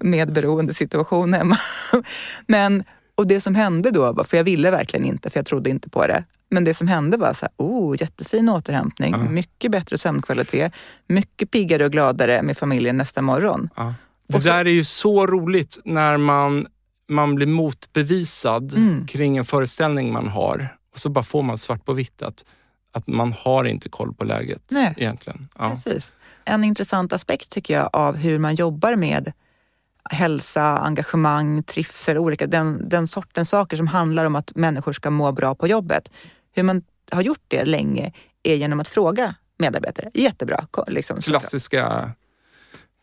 medberoende 0.00 0.74
situation 0.74 1.32
hemma. 1.34 1.56
men, 2.46 2.84
och 3.14 3.26
det 3.26 3.40
som 3.40 3.54
hände 3.54 3.90
då, 3.90 4.12
var, 4.12 4.24
för 4.24 4.36
jag 4.36 4.44
ville 4.44 4.70
verkligen 4.70 5.04
inte, 5.06 5.30
för 5.30 5.38
jag 5.38 5.46
trodde 5.46 5.70
inte 5.70 5.90
på 5.90 6.06
det. 6.06 6.24
Men 6.50 6.64
det 6.64 6.74
som 6.74 6.88
hände 6.88 7.16
var 7.16 7.32
så 7.32 7.40
här, 7.44 7.50
oh, 7.56 7.96
jättefin 8.00 8.48
återhämtning, 8.48 9.12
Ja. 9.12 9.18
mycket 9.18 9.70
bättre 9.72 9.98
sömnkvalitet, 9.98 10.72
mycket 11.06 11.50
piggare 11.50 11.84
och 11.84 11.92
gladare 11.92 12.42
med 12.42 12.58
familjen 12.58 12.96
nästa 12.96 13.22
morgon. 13.22 13.68
Ja. 13.76 13.94
Det 14.28 14.40
så- 14.42 14.48
där 14.48 14.64
är 14.64 14.70
ju 14.70 14.84
så 14.84 15.26
roligt 15.26 15.78
när 15.84 16.16
man, 16.16 16.66
man 17.08 17.34
blir 17.34 17.46
motbevisad 17.46 18.72
Mm. 18.76 19.06
kring 19.06 19.36
en 19.36 19.44
föreställning 19.44 20.12
man 20.12 20.28
har. 20.28 20.76
Och 20.92 20.98
så 21.00 21.08
bara 21.08 21.24
får 21.24 21.42
man 21.42 21.58
svart 21.58 21.84
på 21.84 21.92
vitt 21.92 22.22
att, 22.22 22.44
att 22.92 23.06
man 23.06 23.32
har 23.32 23.64
inte 23.64 23.88
koll 23.88 24.14
på 24.14 24.24
läget 24.24 24.62
Nej. 24.68 24.94
egentligen. 24.96 25.48
Ja. 25.58 25.70
Precis. 25.70 26.12
En 26.44 26.64
intressant 26.64 27.12
aspekt 27.12 27.50
tycker 27.50 27.74
jag 27.74 27.90
av 27.92 28.16
hur 28.16 28.38
man 28.38 28.54
jobbar 28.54 28.96
med 28.96 29.32
hälsa, 30.04 30.62
engagemang, 30.62 31.62
trivsel, 31.62 32.18
olika, 32.18 32.46
den, 32.46 32.88
den 32.88 33.08
sortens 33.08 33.50
saker 33.50 33.76
som 33.76 33.86
handlar 33.86 34.24
om 34.24 34.36
att 34.36 34.56
människor 34.56 34.92
ska 34.92 35.10
må 35.10 35.32
bra 35.32 35.54
på 35.54 35.66
jobbet. 35.68 36.10
Hur 36.52 36.62
man 36.62 36.82
har 37.10 37.22
gjort 37.22 37.44
det 37.48 37.64
länge 37.64 38.12
är 38.42 38.54
genom 38.54 38.80
att 38.80 38.88
fråga 38.88 39.34
medarbetare. 39.58 40.10
Jättebra. 40.14 40.66
Liksom. 40.86 41.20
Klassiska 41.20 42.10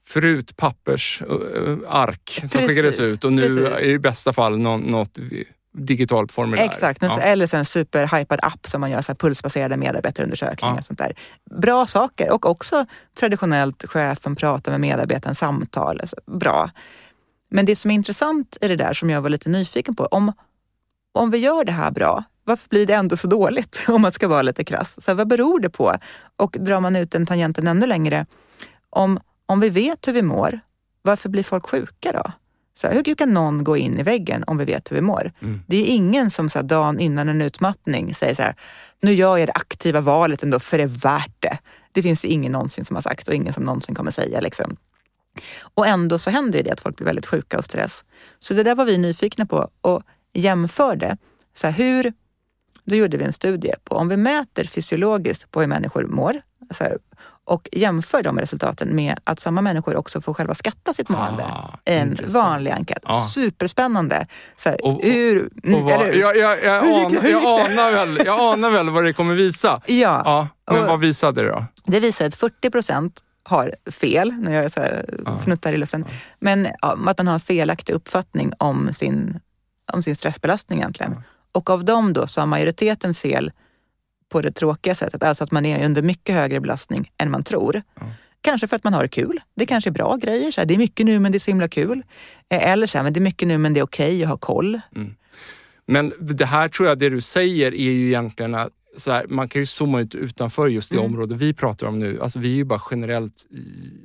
förut 0.07 0.57
pappersark 0.57 2.29
som 2.39 2.49
Precis, 2.49 2.67
skickades 2.67 2.99
ut 2.99 3.23
och 3.23 3.33
nu 3.33 3.65
precis. 3.65 3.85
i 3.85 3.99
bästa 3.99 4.33
fall 4.33 4.57
nå- 4.57 4.77
något 4.77 5.17
digitalt 5.77 6.31
formulär. 6.31 6.63
Exakt, 6.63 7.01
Ja. 7.01 7.19
eller 7.19 7.55
en 7.55 7.65
superhypad 7.65 8.39
app 8.43 8.67
som 8.67 8.81
man 8.81 8.91
gör 8.91 9.01
så 9.01 9.11
här 9.11 9.15
pulsbaserade 9.15 9.77
medarbetarundersökningar. 9.77 10.73
Ja. 10.73 10.79
Och 10.79 10.85
sånt 10.85 10.99
där. 10.99 11.13
Bra 11.61 11.87
saker 11.87 12.31
och 12.31 12.45
också 12.45 12.85
traditionellt 13.19 13.83
chefen 13.87 14.35
pratar 14.35 14.71
med 14.71 14.81
medarbetaren, 14.81 15.35
samtal. 15.35 15.99
Alltså, 16.01 16.15
bra. 16.25 16.69
Men 17.49 17.65
det 17.65 17.75
som 17.75 17.91
är 17.91 17.95
intressant 17.95 18.57
i 18.61 18.67
det 18.67 18.75
där 18.75 18.93
som 18.93 19.09
jag 19.09 19.21
var 19.21 19.29
lite 19.29 19.49
nyfiken 19.49 19.95
på, 19.95 20.05
om, 20.05 20.33
om 21.11 21.31
vi 21.31 21.37
gör 21.37 21.65
det 21.65 21.71
här 21.71 21.91
bra, 21.91 22.23
varför 22.43 22.69
blir 22.69 22.85
det 22.85 22.93
ändå 22.93 23.17
så 23.17 23.27
dåligt 23.27 23.85
om 23.87 24.01
man 24.01 24.11
ska 24.11 24.27
vara 24.27 24.41
lite 24.41 24.63
krass? 24.63 25.03
Så 25.03 25.11
här, 25.11 25.15
vad 25.15 25.27
beror 25.27 25.59
det 25.59 25.69
på? 25.69 25.95
Och 26.35 26.57
drar 26.59 26.79
man 26.79 26.95
ut 26.95 27.11
den 27.11 27.25
tangenten 27.25 27.67
ännu 27.67 27.85
längre, 27.85 28.25
om, 28.89 29.19
om 29.45 29.59
vi 29.59 29.69
vet 29.69 30.07
hur 30.07 30.13
vi 30.13 30.21
mår, 30.21 30.59
varför 31.01 31.29
blir 31.29 31.43
folk 31.43 31.69
sjuka 31.69 32.11
då? 32.11 32.31
Så 32.77 32.87
här, 32.87 32.93
hur 32.93 33.15
kan 33.15 33.33
någon 33.33 33.63
gå 33.63 33.77
in 33.77 33.99
i 33.99 34.03
väggen 34.03 34.43
om 34.47 34.57
vi 34.57 34.65
vet 34.65 34.91
hur 34.91 34.95
vi 34.95 35.01
mår? 35.01 35.31
Mm. 35.41 35.61
Det 35.67 35.77
är 35.77 35.85
ingen 35.85 36.31
som 36.31 36.49
så 36.49 36.59
här, 36.59 36.63
dagen 36.63 36.99
innan 36.99 37.29
en 37.29 37.41
utmattning 37.41 38.15
säger 38.15 38.33
så 38.33 38.41
här, 38.41 38.55
nu 39.01 39.13
gör 39.13 39.37
jag 39.37 39.47
det 39.47 39.53
aktiva 39.53 40.01
valet 40.01 40.43
ändå 40.43 40.59
för 40.59 40.77
det 40.77 40.83
är 40.83 40.87
värt 40.87 41.35
det. 41.39 41.57
Det 41.91 42.01
finns 42.01 42.25
ju 42.25 42.27
ingen 42.27 42.51
någonsin 42.51 42.85
som 42.85 42.95
har 42.95 43.01
sagt 43.01 43.27
och 43.27 43.33
ingen 43.33 43.53
som 43.53 43.63
någonsin 43.63 43.95
kommer 43.95 44.11
säga. 44.11 44.39
Liksom. 44.39 44.77
Och 45.59 45.87
ändå 45.87 46.17
så 46.17 46.29
händer 46.29 46.63
det 46.63 46.71
att 46.71 46.81
folk 46.81 46.95
blir 46.95 47.05
väldigt 47.05 47.25
sjuka 47.25 47.57
av 47.57 47.61
stress. 47.61 48.03
Så 48.39 48.53
det 48.53 48.63
där 48.63 48.75
var 48.75 48.85
vi 48.85 48.97
nyfikna 48.97 49.45
på. 49.45 49.69
Och 49.81 50.03
jämförde 50.33 51.17
så 51.53 51.67
här, 51.67 51.73
hur, 51.73 52.13
då 52.83 52.95
gjorde 52.95 53.17
vi 53.17 53.23
en 53.23 53.33
studie 53.33 53.73
på 53.83 53.95
om 53.95 54.09
vi 54.09 54.17
mäter 54.17 54.63
fysiologiskt 54.63 55.51
på 55.51 55.59
hur 55.59 55.67
människor 55.67 56.03
mår 56.03 56.41
så 56.71 56.83
här, 56.83 56.97
och 57.47 57.69
jämför 57.71 58.23
de 58.23 58.39
resultaten 58.39 58.95
med 58.95 59.19
att 59.23 59.39
samma 59.39 59.61
människor 59.61 59.95
också 59.95 60.21
får 60.21 60.33
själva 60.33 60.55
skatta 60.55 60.93
sitt 60.93 61.09
mående. 61.09 61.43
Ah, 61.43 61.79
en 61.85 62.07
intressant. 62.11 62.33
vanlig 62.33 62.71
enkät. 62.71 62.99
Ja. 63.03 63.29
Superspännande. 63.33 64.27
Så 64.57 64.69
här, 64.69 64.85
Och- 64.85 64.93
och- 64.95 65.01
hur, 65.03 65.49
mm, 65.63 65.75
Och 65.79 65.81
vad, 65.85 65.93
eller 66.01 66.13
jag, 66.13 66.37
jag, 66.37 66.63
jag, 66.63 66.81
Hur 66.81 67.05
an, 67.05 67.11
det? 67.21 67.29
Jag, 67.29 67.45
anar 67.45 67.91
väl, 67.91 68.21
jag 68.25 68.39
anar 68.39 68.69
väl 68.69 68.89
vad 68.89 69.03
det 69.03 69.13
kommer 69.13 69.33
visa. 69.33 69.81
Ja, 69.85 70.21
Ja, 70.25 70.73
men 70.73 70.87
vad 70.87 70.99
visade 70.99 71.41
det 71.43 71.49
då? 71.49 71.65
det 71.85 71.99
visar 71.99 72.25
att 72.25 72.35
40 72.35 72.69
procent 72.69 73.19
har 73.43 73.75
fel, 73.91 74.33
när 74.39 74.51
jag 74.61 74.71
så 74.71 74.79
här, 74.81 75.05
fnuttar 75.43 75.73
i 75.73 75.77
luften, 75.77 76.05
men 76.39 76.67
ja, 76.81 76.97
att 77.05 77.17
man 77.17 77.27
har 77.27 77.33
en 77.33 77.39
felaktig 77.39 77.93
uppfattning 77.93 78.51
om 78.57 78.93
sin, 78.93 79.39
om 79.93 80.03
sin 80.03 80.15
stressbelastning 80.15 80.79
egentligen. 80.79 81.15
Och 81.51 81.69
av 81.69 81.85
dem 81.85 82.13
då 82.13 82.27
så 82.27 82.41
har 82.41 82.45
majoriteten 82.45 83.13
fel 83.15 83.51
på 84.29 84.41
det 84.41 84.51
tråkiga 84.51 84.95
sättet, 84.95 85.23
alltså 85.23 85.43
att 85.43 85.51
man 85.51 85.65
är 85.65 85.85
under 85.85 86.01
mycket 86.01 86.35
högre 86.35 86.59
belastning 86.59 87.11
än 87.17 87.31
man 87.31 87.43
tror. 87.43 87.81
Kanske 88.41 88.67
för 88.67 88.75
att 88.75 88.83
man 88.83 88.93
har 88.93 89.01
det 89.03 89.09
kul. 89.09 89.39
Det 89.55 89.65
kanske 89.65 89.89
är 89.89 89.91
bra 89.91 90.15
grejer. 90.15 90.51
Så 90.51 90.61
här, 90.61 90.65
det 90.65 90.73
är 90.73 90.77
mycket 90.77 91.05
nu 91.05 91.19
men 91.19 91.31
det 91.31 91.37
är 91.37 91.39
så 91.39 91.51
himla 91.51 91.67
kul. 91.67 92.03
Eh, 92.49 92.71
Eller 92.71 92.87
så 92.87 92.97
här, 92.97 93.03
men 93.03 93.13
det 93.13 93.19
är 93.19 93.21
mycket 93.21 93.47
nu 93.47 93.57
men 93.57 93.73
det 93.73 93.79
är 93.79 93.83
okej 93.83 94.23
att 94.23 94.29
ha 94.29 94.37
koll. 94.37 94.81
Men 95.85 96.13
det 96.19 96.45
här 96.45 96.69
tror 96.69 96.89
jag, 96.89 96.99
det 96.99 97.09
du 97.09 97.21
säger 97.21 97.71
är 97.73 97.91
ju 97.91 98.07
egentligen 98.07 98.55
att 98.55 98.69
så 98.97 99.11
här, 99.11 99.25
man 99.29 99.49
kan 99.49 99.61
ju 99.61 99.65
zooma 99.65 99.99
ut 100.01 100.15
utanför 100.15 100.67
just 100.67 100.91
Mm. 100.91 101.03
det 101.03 101.07
område 101.09 101.35
vi 101.35 101.53
pratar 101.53 101.87
om 101.87 101.99
nu. 101.99 102.19
Alltså, 102.21 102.39
vi 102.39 102.51
är 102.51 102.55
ju 102.55 102.63
bara 102.63 102.81
generellt 102.91 103.45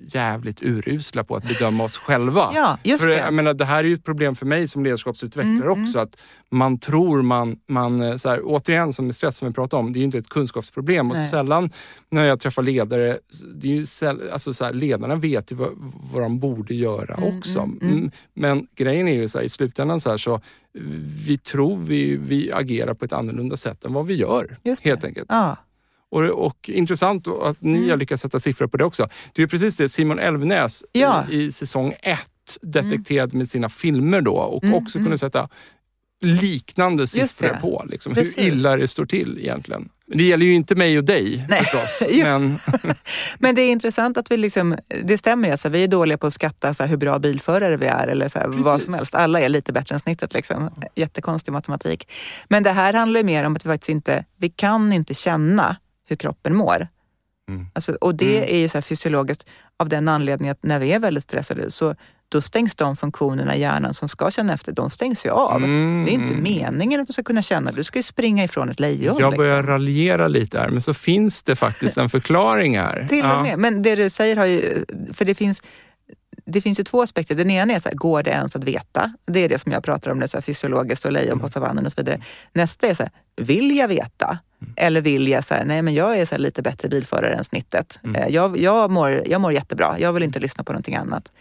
jävligt 0.09 0.63
urusla 0.63 1.25
på 1.25 1.37
att 1.37 1.49
bedöma 1.49 1.85
oss 1.85 1.97
själva. 1.97 2.51
Ja, 2.55 2.79
just 2.85 3.01
för 3.03 3.09
det. 3.09 3.19
Jag 3.19 3.35
menar, 3.35 3.55
det 3.55 3.65
här 3.65 3.79
är 3.85 3.89
ju 3.89 3.95
ett 3.95 4.05
problem 4.05 4.35
för 4.35 4.47
mig 4.47 4.69
som 4.69 4.85
ledarskapsutvecklare 4.85 5.73
Mm, 5.73 5.83
också. 5.83 5.99
Att 5.99 6.17
man 6.51 6.79
tror 6.79 7.23
man, 7.23 7.57
man 7.69 8.01
eh, 8.03 8.17
så 8.17 8.29
här, 8.29 8.41
återigen 8.45 8.93
som 8.93 9.07
med 9.07 9.15
stress 9.17 9.37
som 9.37 9.49
vi 9.49 9.55
pratade 9.55 9.81
om, 9.81 9.93
det 9.93 9.99
är 9.99 10.01
ju 10.01 10.05
inte 10.05 10.19
ett 10.19 10.29
kunskapsproblem. 10.29 11.11
Och 11.11 11.17
Nej. 11.17 11.31
sällan 11.31 11.71
när 12.11 12.25
jag 12.25 12.41
träffar 12.41 12.63
ledare, 12.63 13.19
det 13.55 13.69
är 13.69 13.73
ju 13.73 13.87
säll, 13.87 14.21
alltså 14.33 14.55
så 14.55 14.65
här, 14.65 14.73
ledarna 14.73 15.15
vet 15.15 15.53
ju 15.53 15.57
vad, 15.57 15.69
vad 16.13 16.23
de 16.23 16.39
borde 16.41 16.75
göra 16.75 17.15
Mm, 17.15 17.39
också. 17.39 17.59
mm, 17.61 17.79
mm. 17.83 17.95
Mm, 17.99 18.11
Men 18.35 18.67
grejen 18.77 19.09
är 19.09 19.15
ju 19.15 19.29
så 19.29 19.39
här, 19.39 19.45
i 19.45 19.49
slutändan 19.49 20.01
så, 20.01 20.19
så 20.19 20.41
vi 21.27 21.39
tror 21.39 21.77
vi, 21.77 22.17
vi 22.17 22.53
agerar 22.53 22.95
på 22.95 23.05
ett 23.05 23.13
annorlunda 23.13 23.57
sätt 23.57 23.85
än 23.85 23.93
vad 23.93 24.07
vi 24.07 24.15
gör. 24.15 24.57
Helt 24.83 25.05
enkelt. 25.05 25.27
Ja, 25.29 25.57
Och, 26.11 26.23
och 26.23 26.69
intressant 26.73 27.29
att 27.29 27.63
ni 27.63 27.79
Mm. 27.79 27.91
har 27.91 27.97
lyckats 27.97 28.23
sätta 28.23 28.39
siffror 28.41 28.67
på 28.67 28.77
det 28.77 28.85
också. 28.85 29.09
Det 29.33 29.43
är 29.43 29.47
precis 29.47 29.77
det 29.77 29.89
Simon 29.89 30.19
Elvnäs 30.19 30.85
Ja. 30.93 31.23
Mm. 31.23 31.33
i, 31.41 31.43
i 31.45 31.53
säsong 31.53 31.95
ett 32.03 32.59
detekterade 32.63 33.37
med 33.37 33.49
sina 33.49 33.69
filmer 33.69 34.21
då 34.21 34.35
och 34.35 34.65
Mm, 34.65 34.75
också 34.75 34.99
mm. 34.99 35.07
kunde 35.07 35.19
sätta 35.19 35.49
liknande 36.25 37.07
siffror 37.07 37.59
på. 37.61 37.85
Liksom, 37.89 38.15
Precis. 38.15 38.39
hur 38.39 38.43
illa 38.43 38.77
det 38.77 38.89
står 38.89 39.07
till 39.07 39.39
egentligen. 39.39 39.89
Det 40.07 40.23
gäller 40.23 40.47
ju 40.47 40.55
inte 40.55 40.75
mig 40.75 40.99
och 40.99 41.05
dig 41.05 41.47
Nej. 41.49 41.59
förstås. 41.65 42.09
Men, 42.23 42.59
Men 43.39 43.55
det 43.55 43.63
är 43.63 43.73
intressant 43.73 44.17
att 44.19 44.31
vi 44.31 44.37
liksom, 44.37 44.77
det 45.05 45.19
stämmer 45.19 45.49
ju, 45.49 45.53
alltså, 45.53 45.69
vi 45.69 45.85
är 45.85 45.89
dåliga 45.89 46.19
på 46.19 46.27
att 46.27 46.35
skatta 46.35 46.75
så 46.75 46.83
här, 46.83 46.91
hur 46.91 46.97
bra 46.97 47.19
bilförare 47.19 47.77
vi 47.77 47.87
är 47.87 48.09
eller 48.09 48.29
så 48.29 48.39
här, 48.39 48.49
vad 48.49 48.83
som 48.83 48.95
helst. 48.95 49.15
Alla 49.15 49.41
är 49.41 49.49
lite 49.49 49.73
bättre 49.73 49.95
än 49.95 50.01
snittet. 50.01 50.35
Liksom. 50.35 50.71
Jättekonstig 50.95 51.53
matematik. 51.53 52.09
Men 52.49 52.63
det 52.63 52.71
här 52.71 52.93
handlar 52.93 53.21
ju 53.21 53.27
mer 53.27 53.45
om 53.45 53.57
att 53.57 53.67
vi 53.67 53.71
faktiskt 53.71 53.89
inte, 53.89 54.25
vi 54.37 54.49
kan 54.51 54.93
inte 54.93 55.15
känna 55.15 55.77
hur 56.09 56.17
kroppen 56.17 56.55
mår. 56.55 56.89
Mm. 57.49 57.67
Alltså, 57.73 57.93
och 58.01 58.15
det 58.15 58.37
Mm. 58.39 58.55
är 58.55 58.59
ju 58.59 58.69
så 58.69 58.77
här 58.77 58.83
fysiologiskt 58.83 59.47
av 59.77 59.89
den 59.89 60.09
anledningen 60.09 60.53
att 60.53 60.63
när 60.63 60.79
vi 60.79 60.93
är 60.93 60.99
väldigt 60.99 61.25
stressade 61.25 61.71
så 61.71 61.95
då 62.33 62.41
stängs 62.41 62.75
de 62.75 62.97
funktionerna 62.97 63.57
i 63.57 63.61
hjärnan 63.61 63.95
som 63.95 64.09
ska 64.09 64.31
känna 64.31 64.53
efter, 64.53 64.73
de 64.73 64.91
stängs 64.91 65.27
ju 65.27 65.31
av. 65.31 65.57
Mm. 65.57 66.05
Det 66.07 66.11
är 66.11 66.15
inte 66.15 66.35
meningen 66.35 67.01
att 67.01 67.07
du 67.07 67.13
ska 67.13 67.23
kunna 67.23 67.43
känna, 67.43 67.73
du 67.73 67.85
ska 67.85 67.99
ju 67.99 68.03
springa 68.03 68.45
ifrån 68.45 68.69
ett 68.69 68.81
lejon. 68.81 69.17
jag 69.19 69.37
börjar 69.37 69.57
liksom. 69.57 69.71
raljera 69.73 70.29
lite 70.29 70.59
här, 70.59 70.69
men 70.71 70.83
så 70.83 70.95
finns 70.95 71.43
det 71.43 71.57
faktiskt 71.57 71.97
en 71.99 72.11
förklaring 72.11 72.79
här. 72.79 73.07
Till 73.09 73.19
Ja. 73.19 73.37
och 73.37 73.43
med. 73.43 73.59
Men 73.59 73.83
det 73.83 73.95
du 73.97 74.11
säger 74.11 74.37
har 74.37 74.47
ju, 74.47 74.85
för 75.15 75.25
det 75.25 75.35
finns, 75.35 75.63
det 76.47 76.61
finns 76.61 76.81
ju 76.81 76.85
två 76.85 77.03
aspekter. 77.03 77.35
Den 77.35 77.51
ena 77.51 77.73
är, 77.73 77.81
så 77.81 77.89
här, 77.89 77.97
går 77.97 78.23
det 78.23 78.31
ens 78.31 78.57
att 78.57 78.65
veta? 78.65 79.13
Det 79.27 79.41
är 79.45 79.49
det 79.49 79.59
som 79.59 79.73
jag 79.73 79.85
pratar 79.85 80.11
om, 80.11 80.21
det 80.21 80.29
så 80.29 80.37
här 80.37 80.43
fysiologiskt 80.43 81.05
och 81.05 81.13
lejon 81.13 81.39
på 81.41 81.49
savannen 81.51 81.87
och 81.87 81.93
så 81.93 81.97
vidare. 81.97 82.21
Nästa 82.53 82.87
är, 82.87 82.95
så 82.95 83.03
här, 83.03 83.13
vill 83.37 83.77
jag 83.77 83.89
veta? 83.89 84.39
Eller 84.77 85.01
vill 85.01 85.29
jag, 85.29 85.45
så 85.45 85.55
här, 85.55 85.65
nej 85.65 85.83
men 85.83 85.95
jag 85.95 86.19
är 86.19 86.27
så 86.27 86.39
lite 86.39 86.63
bättre 86.63 86.89
bilförare 86.89 87.35
än 87.35 87.45
snittet. 87.45 87.99
Eh, 88.17 88.27
Jag, 88.29 88.59
jag, 88.59 88.91
mår, 88.91 89.23
jag 89.27 89.41
mår 89.41 89.53
jättebra, 89.53 89.97
jag 89.99 90.13
vill 90.13 90.23
inte 90.23 90.41
lyssna 90.41 90.65
på 90.65 90.73
någonting 90.73 90.97
annat. 90.97 91.33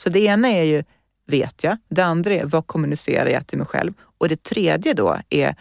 Så 0.00 0.08
det 0.08 0.20
ena 0.20 0.48
är 0.48 0.62
ju, 0.62 0.84
vet 1.26 1.64
jag? 1.64 1.76
Det 1.88 2.02
andra 2.02 2.34
är, 2.34 2.44
vad 2.44 2.66
kommunicerar 2.66 3.30
jag 3.30 3.46
till 3.46 3.58
mig 3.58 3.66
själv? 3.66 3.92
Och 4.18 4.28
det 4.28 4.42
tredje 4.42 4.94
då 4.94 5.18
är, 5.30 5.54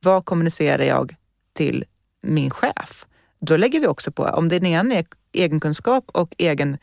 vad 0.00 0.24
kommunicerar 0.24 0.84
jag 0.84 1.14
till 1.52 1.84
min 2.22 2.50
chef? 2.50 3.06
Då 3.40 3.56
lägger 3.56 3.80
vi 3.80 3.86
också 3.86 4.12
på, 4.12 4.24
om 4.24 4.48
den 4.48 4.66
ena 4.66 4.94
är 4.94 5.06
egenkunskap 5.32 6.04
och 6.06 6.34
egen 6.38 6.78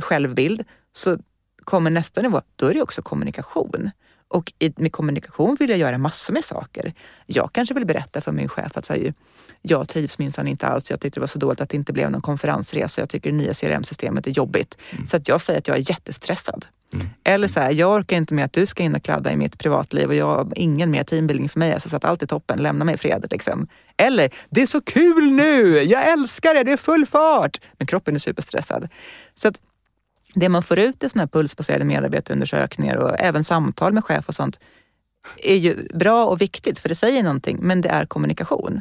självbild, 0.00 0.64
så 0.92 1.18
kommer 1.64 1.90
nästa 1.90 2.22
nivå, 2.22 2.42
då 2.56 2.66
är 2.66 2.74
det 2.74 2.82
också 2.82 3.02
kommunikation. 3.02 3.90
Och 4.28 4.52
med 4.76 4.92
kommunikation 4.92 5.56
vill 5.60 5.70
jag 5.70 5.78
göra 5.78 5.98
massor 5.98 6.34
med 6.34 6.44
saker. 6.44 6.94
Jag 7.26 7.52
kanske 7.52 7.74
vill 7.74 7.86
berätta 7.86 8.20
för 8.20 8.32
min 8.32 8.48
chef 8.48 8.76
att 8.76 8.84
så 8.84 8.92
här, 8.92 9.14
jag 9.62 9.88
trivs 9.88 10.18
minsann 10.18 10.48
inte 10.48 10.66
alls. 10.66 10.90
Jag 10.90 11.00
tyckte 11.00 11.16
det 11.16 11.22
var 11.22 11.28
så 11.28 11.38
dåligt 11.38 11.60
att 11.60 11.70
det 11.70 11.76
inte 11.76 11.92
blev 11.92 12.10
någon 12.10 12.22
konferensresa. 12.22 13.00
Jag 13.00 13.08
tycker 13.08 13.30
det 13.30 13.36
nya 13.36 13.54
CRM-systemet 13.54 14.26
är 14.26 14.30
jobbigt. 14.30 14.78
Så 15.08 15.16
att 15.16 15.28
jag 15.28 15.40
säger 15.40 15.58
att 15.58 15.68
jag 15.68 15.76
är 15.76 15.90
jättestressad. 15.90 16.66
Eller 17.24 17.48
så 17.48 17.60
här, 17.60 17.70
jag 17.70 17.92
orkar 17.92 18.16
inte 18.16 18.34
med 18.34 18.44
att 18.44 18.52
du 18.52 18.66
ska 18.66 18.82
in 18.82 18.94
och 18.94 19.02
kladda 19.02 19.32
i 19.32 19.36
mitt 19.36 19.58
privatliv 19.58 20.08
och 20.08 20.14
jag 20.14 20.26
har 20.26 20.52
ingen 20.56 20.90
mer 20.90 21.04
teambuilding 21.04 21.48
för 21.48 21.58
mig. 21.58 21.72
Alltså, 21.72 21.88
så 21.88 21.96
att 21.96 22.04
allt 22.04 22.22
är 22.22 22.26
toppen, 22.26 22.58
lämna 22.58 22.84
mig 22.84 22.94
i 22.94 22.98
fred. 22.98 23.26
Liksom. 23.30 23.68
Eller, 23.96 24.30
det 24.50 24.62
är 24.62 24.66
så 24.66 24.80
kul 24.80 25.32
nu! 25.32 25.82
Jag 25.82 26.12
älskar 26.12 26.54
det, 26.54 26.64
det 26.64 26.72
är 26.72 26.76
full 26.76 27.06
fart! 27.06 27.60
Men 27.78 27.86
kroppen 27.86 28.14
är 28.14 28.18
superstressad. 28.18 28.88
Så 29.34 29.48
att 29.48 29.60
det 30.34 30.48
man 30.48 30.62
får 30.62 30.78
ut 30.78 31.04
i 31.04 31.08
sådana 31.08 31.22
här 31.22 31.28
pulsbaserade 31.28 31.84
medarbetarundersökningar 31.84 32.96
och 32.96 33.20
även 33.20 33.44
samtal 33.44 33.92
med 33.92 34.04
chef 34.04 34.28
och 34.28 34.34
sånt 34.34 34.58
är 35.36 35.56
ju 35.56 35.88
bra 35.94 36.24
och 36.24 36.40
viktigt 36.40 36.78
för 36.78 36.88
det 36.88 36.94
säger 36.94 37.22
någonting, 37.22 37.58
men 37.60 37.80
det 37.80 37.88
är 37.88 38.06
kommunikation. 38.06 38.80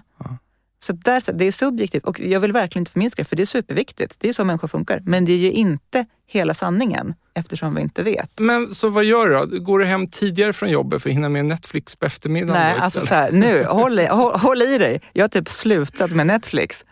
Så 0.86 0.93
där, 0.93 1.34
det 1.34 1.45
är 1.45 1.52
subjektivt 1.52 2.04
och 2.04 2.19
jag 2.19 2.39
vill 2.39 2.52
verkligen 2.52 2.82
inte 2.82 2.91
förminska 2.91 3.21
det, 3.21 3.30
för 3.30 3.36
det 3.36 3.41
är 3.41 3.45
superviktigt. 3.48 4.15
Det 4.19 4.30
är 4.30 4.34
så 4.34 4.43
människor 4.45 4.67
funkar. 4.67 5.00
Men 5.06 5.26
det 5.26 5.32
är 5.34 5.38
ju 5.38 5.52
inte 5.52 6.06
hela 6.28 6.54
sanningen 6.54 7.13
eftersom 7.34 7.76
vi 7.76 7.82
inte 7.82 8.04
vet. 8.04 8.39
Men 8.39 8.71
så 8.71 8.89
vad 8.89 9.04
gör 9.04 9.30
du 9.30 9.36
då? 9.36 9.60
Går 9.63 9.80
du 9.80 9.86
hem 9.86 10.08
tidigare 10.08 10.54
från 10.54 10.69
jobbet 10.69 11.02
för 11.04 11.10
att 11.10 11.15
hinna 11.15 11.30
med 11.30 11.45
Netflix 11.45 11.95
på 11.95 12.06
eftermiddagen? 12.06 12.62
Nej, 12.62 12.76
alltså 12.80 13.00
så 13.02 13.13
här, 13.13 13.32
nu, 13.32 13.63
håll, 13.63 14.00
i- 14.00 14.06
håll, 14.08 14.39
håll 14.39 14.62
i 14.62 14.78
dig. 14.78 15.02
Jag 15.13 15.24
har 15.24 15.30
typ 15.30 15.50
slutat 15.50 16.12
med 16.12 16.28
Netflix. 16.28 16.86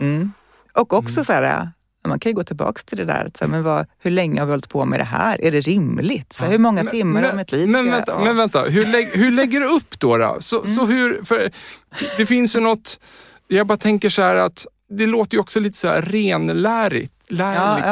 Mm. 0.00 0.32
Och 0.72 0.92
också 0.92 1.24
så 1.24 1.32
här, 1.32 1.70
man 2.06 2.20
kan 2.20 2.30
ju 2.30 2.36
gå 2.36 2.44
tillbaka 2.44 2.80
till 2.86 2.98
det 2.98 3.04
där, 3.04 3.24
att 3.26 3.36
så 3.36 3.44
här, 3.44 3.50
men 3.50 3.62
vad, 3.62 3.86
hur 3.98 4.10
länge 4.10 4.40
har 4.40 4.46
vi 4.46 4.52
hållit 4.52 4.68
på 4.68 4.84
med 4.84 5.00
det 5.00 5.04
här? 5.04 5.44
Är 5.44 5.50
det 5.50 5.60
rimligt? 5.60 6.32
Så 6.32 6.44
här, 6.44 6.52
hur 6.52 6.58
många 6.58 6.84
timmar 6.84 7.22
av 7.22 7.36
mitt 7.36 7.52
liv 7.52 7.68
men, 7.68 7.84
ska 7.84 7.90
vänta, 7.96 8.12
jag... 8.12 8.22
men 8.24 8.36
vänta, 8.36 8.62
hur, 8.62 8.86
lägg, 8.86 9.06
hur 9.12 9.30
lägger 9.30 9.60
du 9.60 9.66
upp 9.66 9.98
då? 10.00 10.16
då? 10.16 10.36
Så, 10.40 10.66
så 10.66 10.82
Mm. 10.84 10.96
hur, 10.96 11.24
för 11.24 11.50
det 12.16 12.26
finns 12.26 12.56
ju 12.56 12.60
något, 12.60 13.00
jag 13.48 13.66
bara 13.66 13.78
tänker 13.78 14.10
så 14.10 14.22
här 14.22 14.36
att 14.36 14.66
det 14.90 15.06
låter 15.06 15.34
ju 15.34 15.40
också 15.40 15.60
lite 15.60 15.78
så 15.78 15.88
här 15.88 16.02
renlärigt. 16.02 17.12
Lärligt. 17.28 17.84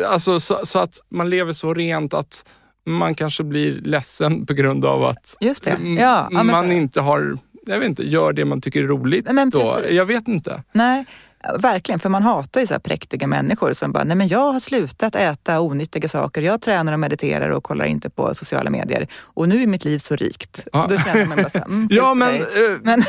Ja, 0.00 0.06
Alltså, 0.08 0.40
så, 0.40 0.60
så 0.66 0.78
att 0.78 1.00
man 1.08 1.30
lever 1.30 1.52
så 1.52 1.74
rent 1.74 2.14
att 2.14 2.44
man 2.86 3.14
kanske 3.14 3.42
blir 3.44 3.72
ledsen 3.72 4.46
på 4.46 4.52
grund 4.52 4.84
av 4.84 5.04
att 5.04 5.36
Ja, 5.40 6.28
ja, 6.30 6.42
men 6.42 6.46
så 6.46 6.52
man 6.52 6.72
inte 6.72 7.00
har, 7.00 7.38
jag 7.66 7.78
vet 7.78 7.88
inte, 7.88 8.08
gör 8.08 8.32
det 8.32 8.44
man 8.44 8.60
tycker 8.60 8.82
är 8.82 8.86
roligt 8.86 9.26
men 9.32 9.50
då. 9.50 9.74
precis. 9.74 9.92
Jag 9.96 10.04
vet 10.04 10.28
inte. 10.28 10.62
Nej, 10.72 11.04
verkligen. 11.58 11.98
För 12.00 12.08
man 12.08 12.22
hatar 12.22 12.60
ju 12.60 12.66
så 12.66 12.74
här 12.74 12.78
präktiga 12.78 13.26
människor 13.26 13.72
som 13.72 13.92
bara, 13.92 14.04
nej 14.04 14.16
men 14.16 14.28
jag 14.28 14.52
har 14.52 14.60
slutat 14.60 15.14
äta 15.14 15.60
onyttiga 15.60 16.08
saker. 16.08 16.42
Jag 16.42 16.60
tränar 16.62 16.92
och 16.92 17.00
mediterar 17.00 17.50
och 17.50 17.64
kollar 17.64 17.84
inte 17.84 18.10
på 18.10 18.34
sociala 18.34 18.70
medier. 18.70 19.08
Och 19.24 19.48
nu 19.48 19.62
är 19.62 19.66
mitt 19.66 19.84
liv 19.84 19.98
så 19.98 20.16
rikt. 20.16 20.68
Ja. 20.72 20.86
Då 20.90 20.98
känner 20.98 21.26
man 21.26 21.36
bara 21.36 21.50
så 21.50 21.58
här, 21.58 21.64
mm, 21.64 21.88
Ja, 21.92 22.14
men, 22.14 22.34
eh, 22.34 22.42
Men- 22.82 23.04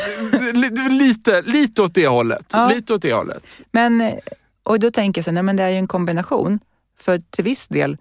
li- 0.61 0.89
lite, 0.89 1.41
lite 1.41 1.81
åt 1.81 1.93
det 1.93 2.07
hållet. 2.07 2.45
Ja. 2.53 2.69
Lite 2.69 2.93
åt 2.93 3.01
det 3.01 3.13
hållet. 3.13 3.61
Men, 3.71 4.11
och 4.63 4.79
då 4.79 4.91
tänker 4.91 5.19
jag 5.19 5.25
så 5.25 5.29
här, 5.31 5.33
nej 5.33 5.43
men 5.43 5.55
det 5.55 5.63
är 5.63 5.69
ju 5.69 5.77
en 5.77 5.87
kombination. 5.87 6.59
För 6.99 7.21
till 7.29 7.43
viss 7.43 7.67
del 7.67 7.97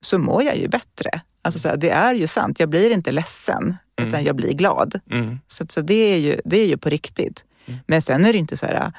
så 0.00 0.18
mår 0.18 0.42
jag 0.42 0.56
ju 0.56 0.68
bättre. 0.68 1.10
Alltså 1.42 1.60
så 1.60 1.68
här, 1.68 1.76
det 1.76 1.90
är 1.90 2.14
ju 2.14 2.26
sant, 2.26 2.60
jag 2.60 2.68
blir 2.68 2.90
inte 2.90 3.12
ledsen 3.12 3.76
utan 4.02 4.24
jag 4.24 4.36
blir 4.36 4.52
glad. 4.52 5.00
Mm. 5.10 5.38
Så, 5.48 5.64
så 5.68 5.80
det, 5.80 5.94
är 5.94 6.16
ju, 6.16 6.40
det 6.44 6.58
är 6.58 6.66
ju 6.66 6.76
på 6.76 6.88
riktigt. 6.88 7.44
Men 7.86 8.02
sen 8.02 8.24
är 8.24 8.32
det 8.32 8.38
inte 8.38 8.56
så 8.56 8.66
här, 8.66 8.92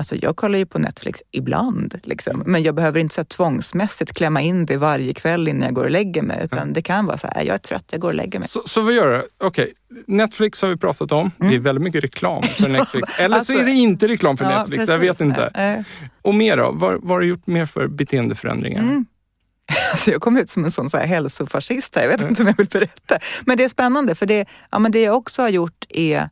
alltså 0.00 0.16
jag 0.16 0.36
kollar 0.36 0.58
ju 0.58 0.66
på 0.66 0.78
Netflix 0.78 1.22
ibland, 1.32 2.00
liksom. 2.02 2.42
men 2.46 2.62
jag 2.62 2.74
behöver 2.74 3.00
inte 3.00 3.14
så 3.14 3.20
här 3.20 3.26
tvångsmässigt 3.26 4.12
klämma 4.14 4.40
in 4.40 4.66
det 4.66 4.76
varje 4.76 5.14
kväll 5.14 5.48
innan 5.48 5.62
jag 5.62 5.74
går 5.74 5.84
och 5.84 5.90
lägger 5.90 6.22
mig. 6.22 6.40
Utan 6.44 6.72
det 6.72 6.82
kan 6.82 7.06
vara 7.06 7.18
så 7.18 7.26
här, 7.26 7.42
jag 7.44 7.54
är 7.54 7.58
trött, 7.58 7.84
jag 7.90 8.00
går 8.00 8.08
och 8.08 8.14
lägger 8.14 8.38
mig. 8.38 8.48
Så, 8.48 8.62
så 8.66 8.80
vad 8.80 8.92
gör 8.92 9.10
du? 9.10 9.46
Okej, 9.46 9.72
Netflix 10.06 10.62
har 10.62 10.68
vi 10.68 10.76
pratat 10.76 11.12
om. 11.12 11.30
Det 11.38 11.54
är 11.54 11.58
väldigt 11.58 11.82
mycket 11.84 12.04
reklam 12.04 12.42
för 12.42 12.68
Netflix. 12.78 13.18
Eller 13.18 13.26
Mm. 13.26 13.38
alltså- 13.38 13.52
så 13.52 13.58
är 13.58 13.64
det 13.64 13.70
inte 13.72 14.08
reklam 14.08 14.36
för 14.36 14.44
Ja, 14.44 14.58
Netflix, 14.58 14.88
jag 14.88 14.98
vet 14.98 15.18
precis. 15.18 15.30
inte. 15.30 15.46
Eh, 15.46 15.82
Och 16.22 16.34
mer 16.34 16.56
då? 16.56 16.70
Vad, 16.72 16.92
vad 17.00 17.08
har 17.10 17.20
du 17.20 17.26
gjort 17.26 17.46
mer 17.46 17.66
för 17.66 17.86
beteendeförändringar? 17.88 18.80
Mm. 18.80 19.06
Alltså 19.92 20.10
jag 20.10 20.20
kom 20.20 20.36
ut 20.36 20.50
som 20.50 20.64
en 20.64 20.70
sån 20.70 20.90
så 20.90 20.96
här 20.96 21.06
hälsofascist 21.06 21.96
här. 21.96 22.02
Jag 22.02 22.08
vet 22.10 22.20
inte 22.28 22.42
om 22.42 22.48
jag 22.48 22.56
vill 22.56 22.66
berätta. 22.66 23.18
Men 23.44 23.56
det 23.56 23.64
är 23.64 23.68
spännande 23.68 24.14
för 24.14 24.26
det, 24.26 24.48
ja, 24.70 24.78
men 24.78 24.92
det 24.92 25.00
jag 25.02 25.16
också 25.16 25.42
har 25.42 25.48
gjort 25.48 25.84
är 25.88 26.28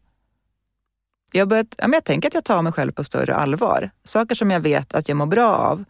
jag, 1.32 1.48
börjat, 1.48 1.74
ja, 1.78 1.86
men 1.86 1.92
jag 1.92 2.04
tänker 2.04 2.28
att 2.28 2.34
jag 2.34 2.44
tar 2.44 2.62
mig 2.62 2.72
själv 2.72 2.92
på 2.92 3.04
större 3.04 3.34
allvar. 3.34 3.90
Saker 4.04 4.34
som 4.34 4.50
jag 4.50 4.60
vet 4.60 4.94
att 4.94 5.08
jag 5.08 5.16
mår 5.16 5.26
bra 5.26 5.54
av, 5.54 5.84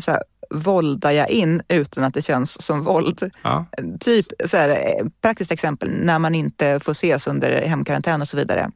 så 0.00 0.10
här, 0.10 0.22
våldar 0.50 1.10
jag 1.10 1.30
in 1.30 1.62
utan 1.68 2.04
att 2.04 2.14
det 2.14 2.22
känns 2.22 2.62
som 2.62 2.82
våld. 2.82 3.30
Ja. 3.42 3.66
Typ, 4.00 4.26
så 4.46 4.56
här, 4.56 4.98
praktiskt 5.20 5.52
exempel, 5.52 5.90
när 5.90 6.18
man 6.18 6.34
inte 6.34 6.80
får 6.80 6.92
ses 6.92 7.26
under 7.26 7.66
hemkarantän 7.66 8.20
och 8.20 8.28
så 8.28 8.36
vidare, 8.36 8.70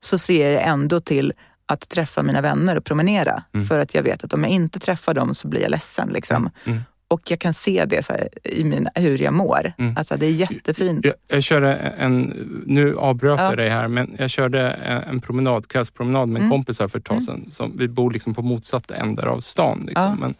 så 0.00 0.18
ser 0.18 0.50
jag 0.50 0.62
ändå 0.62 1.00
till 1.00 1.32
att 1.66 1.88
träffa 1.88 2.22
mina 2.22 2.40
vänner 2.40 2.76
och 2.76 2.84
promenera. 2.84 3.42
Mm. 3.54 3.66
För 3.66 3.78
att 3.78 3.94
jag 3.94 4.02
vet 4.02 4.24
att 4.24 4.32
om 4.32 4.44
jag 4.44 4.52
inte 4.52 4.78
träffar 4.78 5.14
dem 5.14 5.34
så 5.34 5.48
blir 5.48 5.60
jag 5.60 5.70
ledsen. 5.70 6.08
Liksom. 6.08 6.50
Mm. 6.64 6.80
Och 7.08 7.30
jag 7.30 7.38
kan 7.38 7.54
se 7.54 7.84
det 7.84 8.04
så 8.06 8.12
här, 8.12 8.28
i 8.44 8.64
mina, 8.64 8.90
hur 8.94 9.22
jag 9.22 9.34
mår. 9.34 9.72
Mm. 9.78 9.96
Alltså, 9.96 10.16
det 10.16 10.26
är 10.26 10.30
jättefint. 10.30 11.04
Jag, 11.04 11.14
jag 11.28 11.42
körde 11.42 11.74
en, 11.74 12.22
nu 12.66 12.96
avbröt 12.96 13.38
Ja. 13.40 13.44
jag 13.44 13.56
dig 13.56 13.68
här, 13.68 13.88
men 13.88 14.16
jag 14.18 14.30
körde 14.30 14.70
en, 14.70 15.02
en 15.02 15.20
promenad, 15.20 15.68
kvällspromenad 15.68 16.28
med 16.28 16.40
Mm. 16.40 16.50
kompisar 16.50 16.88
för 16.88 16.98
ett 16.98 17.04
tag 17.04 17.22
sedan. 17.22 17.46
Som, 17.50 17.76
vi 17.78 17.88
bor 17.88 18.10
liksom 18.10 18.34
på 18.34 18.42
motsatta 18.42 18.94
ändar 18.96 19.26
av 19.26 19.40
stan. 19.40 19.84
Liksom. 19.86 20.02
Ja. 20.04 20.16
Men, 20.20 20.34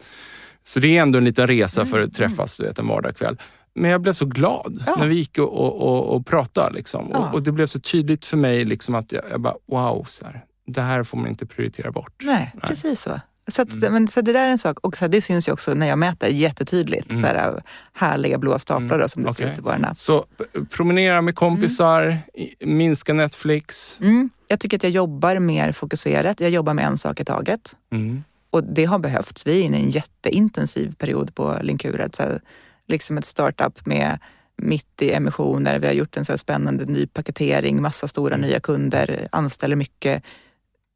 så 0.63 0.79
det 0.79 0.97
är 0.97 1.01
ändå 1.01 1.17
en 1.17 1.23
liten 1.23 1.47
resa 1.47 1.85
för 1.85 1.97
Mm. 1.97 2.07
att 2.09 2.13
träffas 2.15 2.57
du 2.57 2.63
vet, 2.63 2.79
en 2.79 2.87
vardagskväll. 2.87 3.37
Men 3.75 3.91
jag 3.91 4.01
blev 4.01 4.13
så 4.13 4.25
glad 4.25 4.83
Ja. 4.85 4.95
när 4.99 5.07
vi 5.07 5.15
gick 5.15 5.37
och, 5.37 5.53
och, 5.53 5.81
och, 5.81 6.15
och 6.15 6.25
pratade. 6.25 6.75
Liksom. 6.75 7.09
Ja. 7.13 7.17
Och, 7.19 7.33
och 7.33 7.43
det 7.43 7.51
blev 7.51 7.65
så 7.67 7.79
tydligt 7.79 8.25
för 8.25 8.37
mig 8.37 8.65
liksom, 8.65 8.95
att 8.95 9.11
jag, 9.11 9.23
jag 9.31 9.41
bara, 9.41 9.55
wow, 9.67 10.05
så 10.09 10.25
här, 10.25 10.43
det 10.67 10.81
här 10.81 11.03
får 11.03 11.17
man 11.17 11.27
inte 11.27 11.45
prioritera 11.45 11.91
bort. 11.91 12.13
Nej, 12.23 12.51
Nej. 12.53 12.61
precis 12.69 13.01
så. 13.01 13.19
Så, 13.47 13.61
att, 13.61 13.71
Mm. 13.73 13.93
men, 13.93 14.07
så 14.07 14.21
det 14.21 14.33
där 14.33 14.47
är 14.47 14.51
en 14.51 14.57
sak, 14.57 14.79
och 14.79 14.97
så 14.97 15.05
här, 15.05 15.09
det 15.09 15.21
syns 15.21 15.47
ju 15.47 15.51
också 15.51 15.73
när 15.73 15.87
jag 15.87 15.99
mäter 15.99 16.29
jättetydligt. 16.29 17.11
Mm. 17.11 17.21
Så 17.21 17.27
här, 17.27 17.63
härliga 17.93 18.37
blåa 18.37 18.59
staplar 18.59 18.85
Mm, 18.87 18.99
då, 18.99 19.07
som 19.09 19.23
det 19.23 19.33
ser 19.33 19.43
okej. 19.43 19.53
ut 19.53 19.57
i 19.59 19.61
våra 19.61 19.77
napp. 19.77 19.97
Så 19.97 20.25
promenera 20.69 21.21
med 21.21 21.35
kompisar, 21.35 22.17
i- 22.33 22.65
minska 22.65 23.13
Netflix. 23.13 23.97
Mm. 24.01 24.29
Jag 24.47 24.59
tycker 24.59 24.77
att 24.77 24.83
jag 24.83 24.91
jobbar 24.91 25.39
mer 25.39 25.71
fokuserat. 25.71 26.39
Jag 26.39 26.49
jobbar 26.49 26.73
med 26.73 26.85
en 26.85 26.97
sak 26.97 27.19
i 27.19 27.25
taget. 27.25 27.75
Mm. 27.91 28.23
Och 28.49 28.63
det 28.63 28.85
har 28.85 28.99
behövts. 28.99 29.47
Vi 29.47 29.59
är 29.59 29.63
inne 29.63 29.79
i 29.79 29.83
en 29.83 29.89
jätteintensiv 29.89 30.95
period 30.95 31.35
på 31.35 31.57
Linkuret. 31.61 32.15
Så 32.15 32.23
här, 32.23 32.39
liksom 32.87 33.17
ett 33.17 33.25
startup 33.25 33.85
med 33.85 34.19
mitt 34.57 35.01
i 35.01 35.11
emissioner. 35.13 35.79
Vi 35.79 35.87
har 35.87 35.93
gjort 35.93 36.17
en 36.17 36.25
så 36.25 36.37
spännande 36.37 36.85
ny 36.85 37.07
paketering, 37.07 37.81
massa 37.81 38.07
stora 38.07 38.37
nya 38.37 38.59
kunder, 38.59 39.27
anställer 39.31 39.75
mycket. 39.75 40.23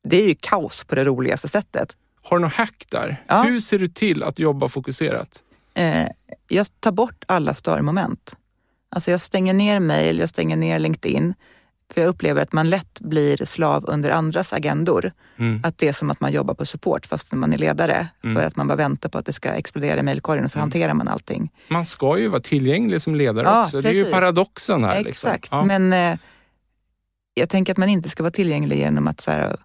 Det 0.10 0.24
är 0.24 0.28
ju 0.28 0.36
kaos 0.40 0.84
på 0.84 0.96
det 0.96 1.04
roligaste 1.06 1.48
sättet. 1.50 1.98
Har 2.30 2.38
du 2.38 2.42
något 2.46 2.54
hack 2.54 2.86
där? 2.90 3.24
Ja. 3.28 3.44
Hur 3.44 3.60
ser 3.60 3.80
du 3.80 3.88
till 3.88 4.24
att 4.24 4.40
jobba 4.40 4.70
fokuserat? 4.70 5.44
Eh, 5.74 6.08
jag 6.48 6.68
tar 6.80 6.92
bort 6.92 7.24
alla 7.28 7.54
störmoment. 7.54 8.36
Alltså 8.92 9.12
jag 9.12 9.22
stänger 9.22 9.54
ner 9.54 9.80
mail, 9.80 10.20
jag 10.20 10.30
stänger 10.30 10.56
ner 10.56 10.80
LinkedIn. 10.80 11.34
För 11.94 12.02
jag 12.02 12.08
upplever 12.08 12.42
att 12.42 12.54
man 12.54 12.70
lätt 12.70 13.00
blir 13.00 13.46
slav 13.46 13.86
under 13.88 14.10
andras 14.10 14.54
agendor. 14.54 15.12
Mm. 15.38 15.62
Att 15.64 15.78
det 15.78 15.88
är 15.88 15.94
som 15.94 16.10
att 16.10 16.20
man 16.20 16.32
jobbar 16.32 16.54
på 16.54 16.66
support 16.66 17.06
fast 17.06 17.32
man 17.32 17.54
är 17.54 17.58
ledare. 17.58 18.08
Mm. 18.24 18.36
För 18.36 18.44
att 18.44 18.56
man 18.56 18.68
bara 18.68 18.76
väntar 18.76 19.10
på 19.10 19.18
att 19.18 19.26
det 19.26 19.34
ska 19.34 19.50
explodera 19.50 20.00
i 20.00 20.04
mejlkorgen 20.04 20.46
och 20.46 20.52
så 20.52 20.60
hanterar 20.60 20.94
man 20.94 21.08
allting. 21.08 21.52
Man 21.68 21.86
ska 21.86 22.18
ju 22.18 22.28
vara 22.28 22.42
tillgänglig 22.42 23.02
som 23.02 23.16
ledare 23.16 23.48
Ja, 23.48 23.64
också. 23.64 23.82
Det 23.82 23.90
är 23.90 23.94
ju 23.94 24.00
precis. 24.00 24.14
paradoxen 24.14 24.84
här. 24.84 25.04
Liksom. 25.04 25.30
Exakt. 25.30 25.50
Ja. 25.52 25.64
Men 25.64 25.94
eh, 25.94 26.20
jag 27.34 27.50
tänker 27.50 27.74
att 27.74 27.78
man 27.78 27.90
inte 27.90 28.10
ska 28.10 28.24
vara 28.24 28.32
tillgänglig 28.32 28.78
genom 28.78 29.08
att 29.08 29.22
så 29.22 29.32
här, 29.32 29.56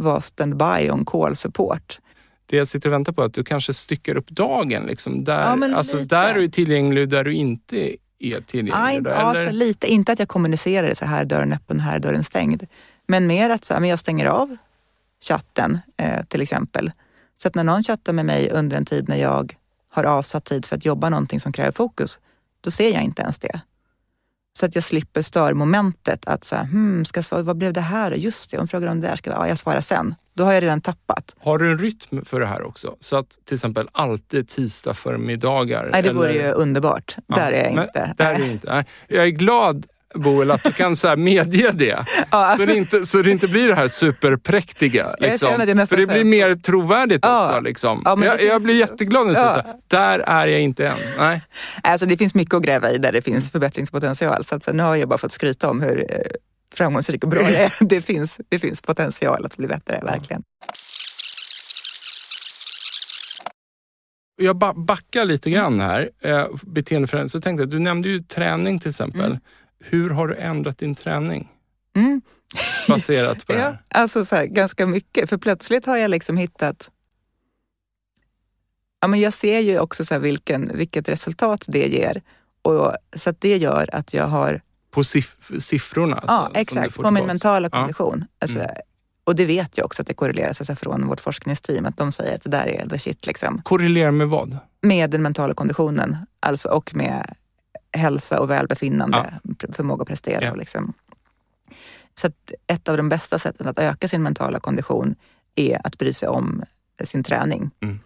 vara 0.00 0.20
standby 0.20 0.90
on 0.90 1.04
call 1.04 1.36
support. 1.36 2.00
Det 2.46 2.56
jag 2.56 2.68
sitter 2.68 2.88
och 2.88 2.92
väntar 2.92 3.12
på 3.12 3.22
är 3.22 3.26
att 3.26 3.34
du 3.34 3.44
kanske 3.44 3.74
styckar 3.74 4.16
upp 4.16 4.30
dagen. 4.30 4.86
Liksom. 4.86 5.24
Där, 5.24 5.56
Ja, 5.56 5.76
alltså, 5.76 5.96
lite. 5.96 6.16
där 6.16 6.34
du 6.34 6.44
är 6.44 6.48
tillgänglig 6.48 7.08
där 7.08 7.24
du 7.24 7.34
inte 7.34 7.96
är 8.18 8.40
tillgänglig. 8.40 8.72
Ja, 8.72 9.00
då, 9.00 9.10
ja, 9.10 9.36
eller? 9.36 9.52
lite. 9.52 9.86
Inte 9.86 10.12
att 10.12 10.18
jag 10.18 10.28
kommunicerar 10.28 10.88
det 10.88 10.94
så 10.94 11.04
här 11.04 11.24
dörren 11.24 11.52
öppen, 11.52 11.80
här 11.80 11.98
dörren 11.98 12.24
stängd. 12.24 12.66
Men 13.06 13.26
mer 13.26 13.50
att 13.50 13.64
så 13.64 13.74
här, 13.74 13.80
men 13.80 13.90
jag 13.90 13.98
stänger 13.98 14.26
av 14.26 14.56
chatten 15.28 15.78
eh, 15.96 16.24
till 16.24 16.42
exempel. 16.42 16.92
Så 17.38 17.48
att 17.48 17.54
när 17.54 17.64
någon 17.64 17.82
chattar 17.82 18.12
med 18.12 18.26
mig 18.26 18.50
under 18.50 18.76
en 18.76 18.84
tid 18.84 19.08
när 19.08 19.16
jag 19.16 19.56
har 19.90 20.04
avsatt 20.04 20.44
tid 20.44 20.66
för 20.66 20.76
att 20.76 20.84
jobba 20.84 21.08
någonting 21.08 21.40
som 21.40 21.52
kräver 21.52 21.72
fokus, 21.72 22.18
då 22.60 22.70
ser 22.70 22.92
jag 22.94 23.02
inte 23.02 23.22
ens 23.22 23.38
det. 23.38 23.60
Så 24.60 24.66
att 24.66 24.74
jag 24.74 24.84
slipper 24.84 25.22
störmomentet 25.22 26.24
att 26.26 26.44
så 26.44 26.56
här, 26.56 26.64
hmm, 26.64 27.04
ska 27.04 27.18
jag 27.18 27.24
svara, 27.24 27.42
vad 27.42 27.56
blev 27.56 27.72
det 27.72 27.80
här? 27.80 28.12
Just 28.12 28.50
det, 28.50 28.56
hon 28.56 28.68
frågar 28.68 28.88
om 28.88 29.00
det 29.00 29.08
där, 29.08 29.16
ska 29.16 29.30
jag, 29.30 29.38
ja, 29.40 29.48
jag 29.48 29.58
svarar 29.58 29.80
sen. 29.80 30.14
Då 30.34 30.44
har 30.44 30.52
jag 30.52 30.62
redan 30.62 30.80
tappat. 30.80 31.36
Har 31.40 31.58
du 31.58 31.70
en 31.70 31.78
rytm 31.78 32.24
för 32.24 32.40
det 32.40 32.46
här 32.46 32.62
också? 32.62 32.96
Så 33.00 33.16
att 33.16 33.38
till 33.44 33.54
exempel 33.54 33.88
alltid 33.92 34.48
tisdag 34.48 34.94
förmiddagar? 34.94 35.88
Nej, 35.92 36.02
det 36.02 36.08
eller- 36.08 36.18
vore 36.20 36.32
ju 36.32 36.52
underbart. 36.52 37.16
Ja, 37.26 37.36
Där 37.36 37.52
är 37.52 37.62
jag 37.64 37.72
inte. 37.84 38.14
Där 38.16 38.34
är 38.34 38.50
inte. 38.50 38.74
Nej. 38.74 38.84
Jag 39.08 39.24
är 39.24 39.30
glad 39.30 39.86
Boel, 40.14 40.50
att 40.50 40.62
du 40.62 40.72
kan 40.72 40.96
så 40.96 41.16
medge 41.16 41.70
det. 41.72 41.84
Ja, 41.86 42.06
alltså- 42.30 42.66
så, 42.66 42.72
det 42.72 42.78
inte, 42.78 43.06
så 43.06 43.22
det 43.22 43.30
inte 43.30 43.48
blir 43.48 43.68
det 43.68 43.74
här 43.74 43.88
superpräktiga. 43.88 45.14
Liksom. 45.18 45.48
nästan 45.58 45.86
För 45.86 45.96
det 45.96 46.06
blir 46.06 46.24
mer 46.24 46.54
trovärdigt 46.54 47.24
Ja. 47.24 47.46
också. 47.48 47.60
Liksom. 47.60 48.02
Ja, 48.04 48.10
jag, 48.24 48.38
det 48.38 48.44
jag 48.44 48.52
finns- 48.52 48.64
blir 48.64 48.74
jätteglad. 48.74 49.28
Ja. 49.30 49.34
Så 49.34 49.40
här, 49.40 49.64
där 49.88 50.18
är 50.18 50.46
jag 50.46 50.60
inte 50.60 50.88
än. 50.88 50.96
Nej. 51.18 51.42
Alltså 51.82 52.06
det 52.06 52.16
finns 52.16 52.34
mycket 52.34 52.54
att 52.54 52.62
gräva 52.62 52.90
i 52.90 52.98
där 52.98 53.12
det 53.12 53.22
finns 53.22 53.50
förbättringspotential. 53.50 54.44
Så 54.44 54.54
att, 54.54 54.74
nu 54.74 54.82
har 54.82 54.96
jag 54.96 55.08
bara 55.08 55.18
fått 55.18 55.32
skryta 55.32 55.70
om 55.70 55.80
hur 55.82 55.98
eh, 56.12 56.16
framgångsrik 56.74 57.24
och 57.24 57.30
bra 57.30 57.42
jag 57.42 57.52
är. 57.52 57.72
Det 57.84 58.00
finns, 58.00 58.40
det 58.48 58.58
finns 58.58 58.82
potential 58.82 59.46
att 59.46 59.56
bli 59.56 59.66
bättre, 59.66 60.00
verkligen. 60.04 60.42
Jag 64.42 64.56
ba- 64.56 64.72
backar 64.74 65.24
lite 65.24 65.50
grann 65.50 65.80
här. 65.80 66.10
Eh, 66.22 66.46
beteendeförändring. 66.62 67.28
Så 67.28 67.40
tänkte 67.40 67.62
jag, 67.62 67.70
du 67.70 67.78
nämnde 67.78 68.08
ju 68.08 68.22
träning 68.22 68.78
till 68.78 68.88
exempel. 68.90 69.20
Mm. 69.26 69.38
Hur 69.80 70.10
har 70.10 70.28
du 70.28 70.36
ändrat 70.36 70.78
din 70.78 70.94
träning 70.94 71.48
Mm. 71.96 72.22
baserat 72.88 73.46
på 73.46 73.52
det 73.52 73.58
Ja, 73.58 73.64
här? 73.64 73.82
alltså 73.88 74.24
så 74.24 74.36
här, 74.36 74.46
ganska 74.46 74.86
mycket. 74.86 75.28
För 75.28 75.36
plötsligt 75.36 75.86
har 75.86 75.96
jag 75.96 76.10
liksom 76.10 76.36
hittat... 76.36 76.90
Ja, 79.00 79.08
men 79.08 79.20
jag 79.20 79.32
ser 79.32 79.60
ju 79.60 79.78
också 79.78 80.04
så 80.04 80.18
vilken, 80.18 80.76
vilket 80.76 81.08
resultat 81.08 81.64
det 81.68 81.86
ger. 81.88 82.22
Och, 82.62 82.94
så 83.16 83.32
det 83.38 83.56
gör 83.56 83.94
att 83.94 84.14
jag 84.14 84.26
har... 84.26 84.60
På 84.90 85.02
siff- 85.02 85.60
siffrorna? 85.60 86.24
Ja, 86.26 86.32
alltså, 86.32 86.54
du 86.54 86.60
exakt. 86.60 86.94
På 86.96 87.10
min 87.10 87.26
mentala 87.26 87.68
Ja. 87.72 87.78
kondition. 87.78 88.24
Alltså, 88.38 88.58
Mm. 88.58 88.70
Och 89.24 89.36
det 89.36 89.46
vet 89.46 89.78
jag 89.78 89.84
också 89.84 90.02
att 90.02 90.08
det 90.08 90.14
korrelerar 90.14 90.52
så 90.52 90.76
från 90.76 91.06
vårt 91.06 91.20
forskningsteam. 91.20 91.86
Att 91.86 91.96
de 91.96 92.12
säger 92.12 92.34
att 92.34 92.42
det 92.42 92.50
där 92.50 92.66
är 92.68 92.88
the 92.88 92.98
shit. 92.98 93.26
Liksom. 93.26 93.62
Korrelerar 93.62 94.10
med 94.10 94.28
vad? 94.28 94.58
Med 94.82 95.10
den 95.10 95.22
mentala 95.22 95.54
konditionen. 95.54 96.16
Alltså, 96.40 96.68
och 96.68 96.94
med 96.96 97.34
hälsa 97.92 98.40
och 98.40 98.50
välbefinnande. 98.50 99.34
pr- 99.42 99.72
Förmåga 99.74 100.02
att 100.02 100.08
prestera. 100.08 100.44
Ja. 100.44 100.54
Liksom. 100.54 100.92
Så 102.14 102.26
att 102.26 102.52
ett 102.66 102.88
av 102.88 102.96
de 102.96 103.08
bästa 103.08 103.38
sätten 103.38 103.68
att 103.68 103.78
öka 103.78 104.08
sin 104.08 104.22
mentala 104.22 104.60
kondition 104.60 105.14
är 105.54 105.86
att 105.86 105.98
bry 105.98 106.12
sig 106.12 106.28
om 106.28 106.62
sin 107.04 107.22
träning. 107.24 107.70
Mm. 107.82 108.00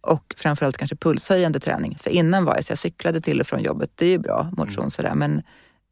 Och 0.00 0.34
framförallt 0.38 0.76
kanske 0.76 0.96
pulshöjande 0.96 1.60
träning. 1.60 1.98
För 2.00 2.10
innan 2.10 2.44
var 2.44 2.54
jag 2.54 2.64
så 2.64 2.72
jag 2.72 2.78
cyklade 2.78 3.20
till 3.20 3.40
och 3.40 3.46
från 3.46 3.62
jobbet. 3.62 3.90
Det 3.94 4.06
är 4.06 4.10
ju 4.10 4.18
bra 4.18 4.50
motion 4.56 4.78
Mm. 4.78 4.90
sådär. 4.90 5.14
Men, 5.14 5.42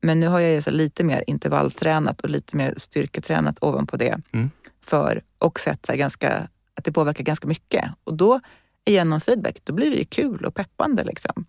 men 0.03 0.21
nu 0.21 0.27
har 0.27 0.41
jag 0.41 0.65
så 0.65 0.71
lite 0.71 1.05
mer 1.05 1.25
intervalltränat 1.27 2.21
och 2.21 2.29
lite 2.31 2.57
mer 2.57 2.75
styrketränat 2.77 3.57
ovanpå 3.61 3.97
det. 3.97 4.21
Mm. 4.33 4.51
För, 4.85 5.23
och 5.39 5.61
sett 5.61 5.87
så 5.87 5.93
ganska, 5.97 6.49
att 6.75 6.85
det 6.85 6.93
påverkar 6.93 7.25
ganska 7.25 7.49
mycket. 7.49 7.85
Och 8.05 8.15
då, 8.15 8.41
genom 8.87 9.21
feedback, 9.21 9.61
då 9.65 9.73
blir 9.73 9.91
det 9.91 9.97
ju 9.97 10.05
kul 10.05 10.45
och 10.45 10.55
peppande. 10.55 11.05
Liksom. 11.05 11.45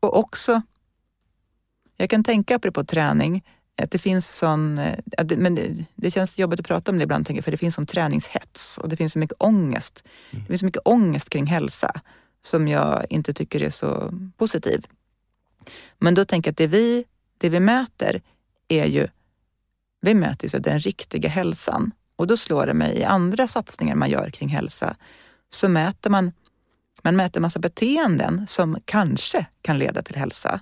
Och 0.00 0.18
också, 0.18 0.62
jag 1.98 2.10
kan 2.10 2.24
tänka 2.24 2.56
apropå 2.56 2.84
träning, 2.84 3.44
att 3.82 3.90
det 3.90 3.98
finns 3.98 4.36
sån, 4.36 4.78
eh, 4.78 4.98
att 5.16 5.28
det, 5.28 5.36
men 5.36 5.86
det, 5.94 6.10
känns 6.10 6.38
jobbigt 6.38 6.60
att 6.60 6.66
prata 6.66 6.90
om 6.90 6.98
det 6.98 7.04
ibland, 7.04 7.26
tänker 7.26 7.42
för 7.42 7.50
det 7.50 7.56
finns 7.56 7.74
sån 7.74 7.86
träningshets 7.86 8.78
och 8.78 8.88
det 8.88 8.96
finns 8.96 9.12
så 9.12 9.18
mycket 9.18 9.36
ångest. 9.40 10.04
Mm. 10.30 10.44
Det 10.44 10.48
finns 10.48 10.60
så 10.60 10.66
mycket 10.66 10.82
ångest 10.84 11.30
kring 11.30 11.46
hälsa 11.46 12.00
som 12.40 12.68
jag 12.68 13.06
inte 13.10 13.34
tycker 13.34 13.62
är 13.62 13.70
så 13.70 14.12
positiv. 14.36 14.86
Men 15.98 16.14
då 16.14 16.24
tänker 16.24 16.48
jag 16.48 16.52
att 16.52 16.56
det 16.56 16.66
vi, 16.66 17.04
det 17.38 17.48
vi 17.48 17.60
mäter 17.60 18.22
är 18.68 18.86
ju, 18.86 19.08
vi 20.00 20.14
mäter 20.14 20.54
ju 20.54 20.60
den 20.60 20.78
riktiga 20.78 21.28
hälsan. 21.28 21.92
Och 22.16 22.26
då 22.26 22.36
slår 22.36 22.66
det 22.66 22.74
mig 22.74 22.98
i 22.98 23.04
andra 23.04 23.48
satsningar 23.48 23.94
man 23.94 24.10
gör 24.10 24.30
kring 24.30 24.48
hälsa, 24.48 24.96
så 25.50 25.68
mäter 25.68 26.10
man, 26.10 26.32
man 27.02 27.16
mäter 27.16 27.40
massa 27.40 27.58
beteenden 27.58 28.46
som 28.46 28.78
kanske 28.84 29.46
kan 29.62 29.78
leda 29.78 30.02
till 30.02 30.16
hälsa. 30.16 30.60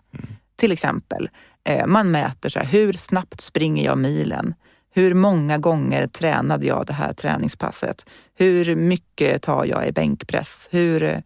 Till 0.57 0.73
exempel, 0.73 1.29
eh, 1.65 1.87
man 1.87 2.11
mäter 2.11 2.49
så 2.49 2.59
här, 2.59 2.67
hur 2.67 2.93
snabbt 2.93 3.41
springer 3.41 3.85
jag 3.85 3.99
milen? 3.99 4.55
Hur 4.91 5.15
många 5.15 5.59
gånger 5.59 6.07
tränade 6.07 6.67
jag 6.67 6.87
det 6.87 6.93
här 6.93 7.13
träningspasset? 7.13 8.07
Hur 8.35 8.77
mycket 8.77 9.43
tar 9.43 9.65
jag 9.65 9.89
i 9.89 9.93
bänkpress? 9.93 10.69
Hur 10.71 11.03
eh, 11.03 11.19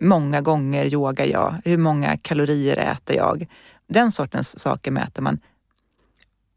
många 0.00 0.40
gånger 0.40 0.94
yogar 0.94 1.24
jag? 1.24 1.54
Hur 1.64 1.78
många 1.78 2.16
kalorier 2.16 2.76
äter 2.76 3.16
jag? 3.16 3.46
Den 3.88 4.12
sortens 4.12 4.58
saker 4.58 4.90
mäter 4.90 5.22
man. 5.22 5.38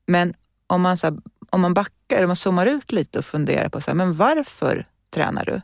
Men 0.05 0.33
om 0.67 0.81
man, 0.81 0.97
så 0.97 1.07
här, 1.07 1.17
om 1.49 1.61
man 1.61 1.73
backar, 1.73 2.23
om 2.23 2.27
man 2.27 2.35
zoomar 2.35 2.65
ut 2.65 2.91
lite 2.91 3.19
och 3.19 3.25
funderar 3.25 3.69
på 3.69 3.81
så 3.81 3.91
här, 3.91 3.95
men 3.95 4.15
varför 4.15 4.87
tränar 5.13 5.45
du? 5.45 5.61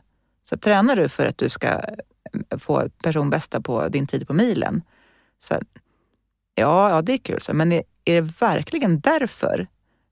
Så 0.48 0.56
tränar 0.56 0.96
du 0.96 1.08
för 1.08 1.26
att 1.26 1.38
du 1.38 1.48
ska 1.48 1.68
eh, 1.68 2.58
få 2.58 2.88
personbästa 3.02 3.60
på 3.60 3.88
din 3.88 4.06
tid 4.06 4.28
på 4.28 4.34
milen. 4.34 4.82
Så, 5.40 5.54
ja, 6.56 6.90
ja, 6.90 7.02
det 7.02 7.12
är 7.12 7.18
kul. 7.18 7.40
Så, 7.40 7.54
men 7.54 7.72
är, 7.72 7.82
är 8.04 8.22
det 8.22 8.40
verkligen 8.40 9.00
därför? 9.00 9.66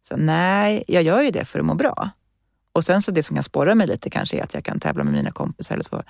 Så, 0.09 0.17
nej, 0.17 0.85
jag 0.89 1.03
gör 1.03 1.23
ju 1.23 1.31
det 1.31 1.45
för 1.45 1.59
att 1.59 1.65
må 1.65 1.75
bra. 1.75 2.11
Och 2.73 2.85
sen 2.85 3.03
så 3.03 3.11
det 3.11 3.23
som 3.23 3.37
kan 3.37 3.45
sporra 3.45 3.75
mig 3.75 3.87
lite 3.87 4.11
kanske 4.11 4.37
är 4.37 4.43
att 4.43 4.55
jag 4.55 4.65
kan 4.65 4.81
tävla 4.81 5.05
med 5.05 5.13
mina 5.13 5.31
kompisar 5.31 5.75
eller 5.75 5.85
så. 5.85 6.03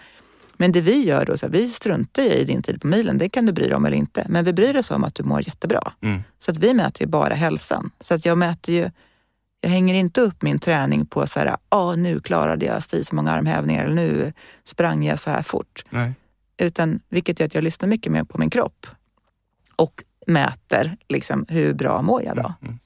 Men 0.57 0.73
det 0.73 0.81
vi 0.81 1.05
gör 1.05 1.27
då, 1.27 1.37
så 1.37 1.47
här, 1.47 1.53
vi 1.53 1.70
struntar 1.70 2.23
i 2.23 2.44
din 2.44 2.62
tid 2.62 2.81
på 2.81 2.87
milen, 2.87 3.18
det 3.18 3.29
kan 3.29 3.47
du 3.47 3.53
bry 3.53 3.64
dig 3.64 3.75
om 3.75 3.85
eller 3.85 3.97
inte. 3.97 4.27
Men 4.29 4.44
vi 4.44 4.53
bryr 4.53 4.77
oss 4.77 4.90
om 4.90 5.05
att 5.05 5.14
du 5.14 5.23
mår 5.23 5.47
jättebra. 5.47 5.92
Mm. 6.01 6.23
Så 6.38 6.51
att 6.51 6.59
vi 6.59 6.75
mäter 6.75 7.03
ju 7.03 7.07
bara 7.07 7.35
hälsan. 7.35 7.90
Så 8.01 8.14
att 8.14 8.25
jag 8.25 8.38
mäter 8.38 8.75
ju, 8.75 8.90
jag 9.61 9.70
hänger 9.70 9.94
inte 9.94 10.20
upp 10.20 10.42
min 10.42 10.59
träning 10.59 11.07
på 11.07 11.27
så 11.27 11.38
här, 11.38 11.57
ah, 11.68 11.94
nu 11.94 12.20
klarade 12.20 12.66
jag 12.66 12.83
si 12.83 13.05
så 13.05 13.14
många 13.14 13.33
armhävningar 13.33 13.85
eller 13.85 13.94
nu 13.94 14.33
sprang 14.64 15.05
jag 15.05 15.18
så 15.18 15.31
här 15.31 15.42
fort. 15.42 15.85
Nej. 15.90 16.12
Utan, 16.57 17.01
vilket 17.09 17.40
gör 17.40 17.47
att 17.47 17.55
jag 17.55 17.64
lyssnar 17.64 17.88
mycket 17.88 18.12
mer 18.12 18.25
på 18.25 18.38
min 18.38 18.51
kropp 18.51 18.87
och 19.77 20.05
mäter 20.27 20.97
liksom, 21.09 21.47
hur 21.49 21.75
bra 21.75 22.03
mår 22.03 22.23
jag 22.23 22.37
då. 22.37 22.55
Mm. 22.63 22.79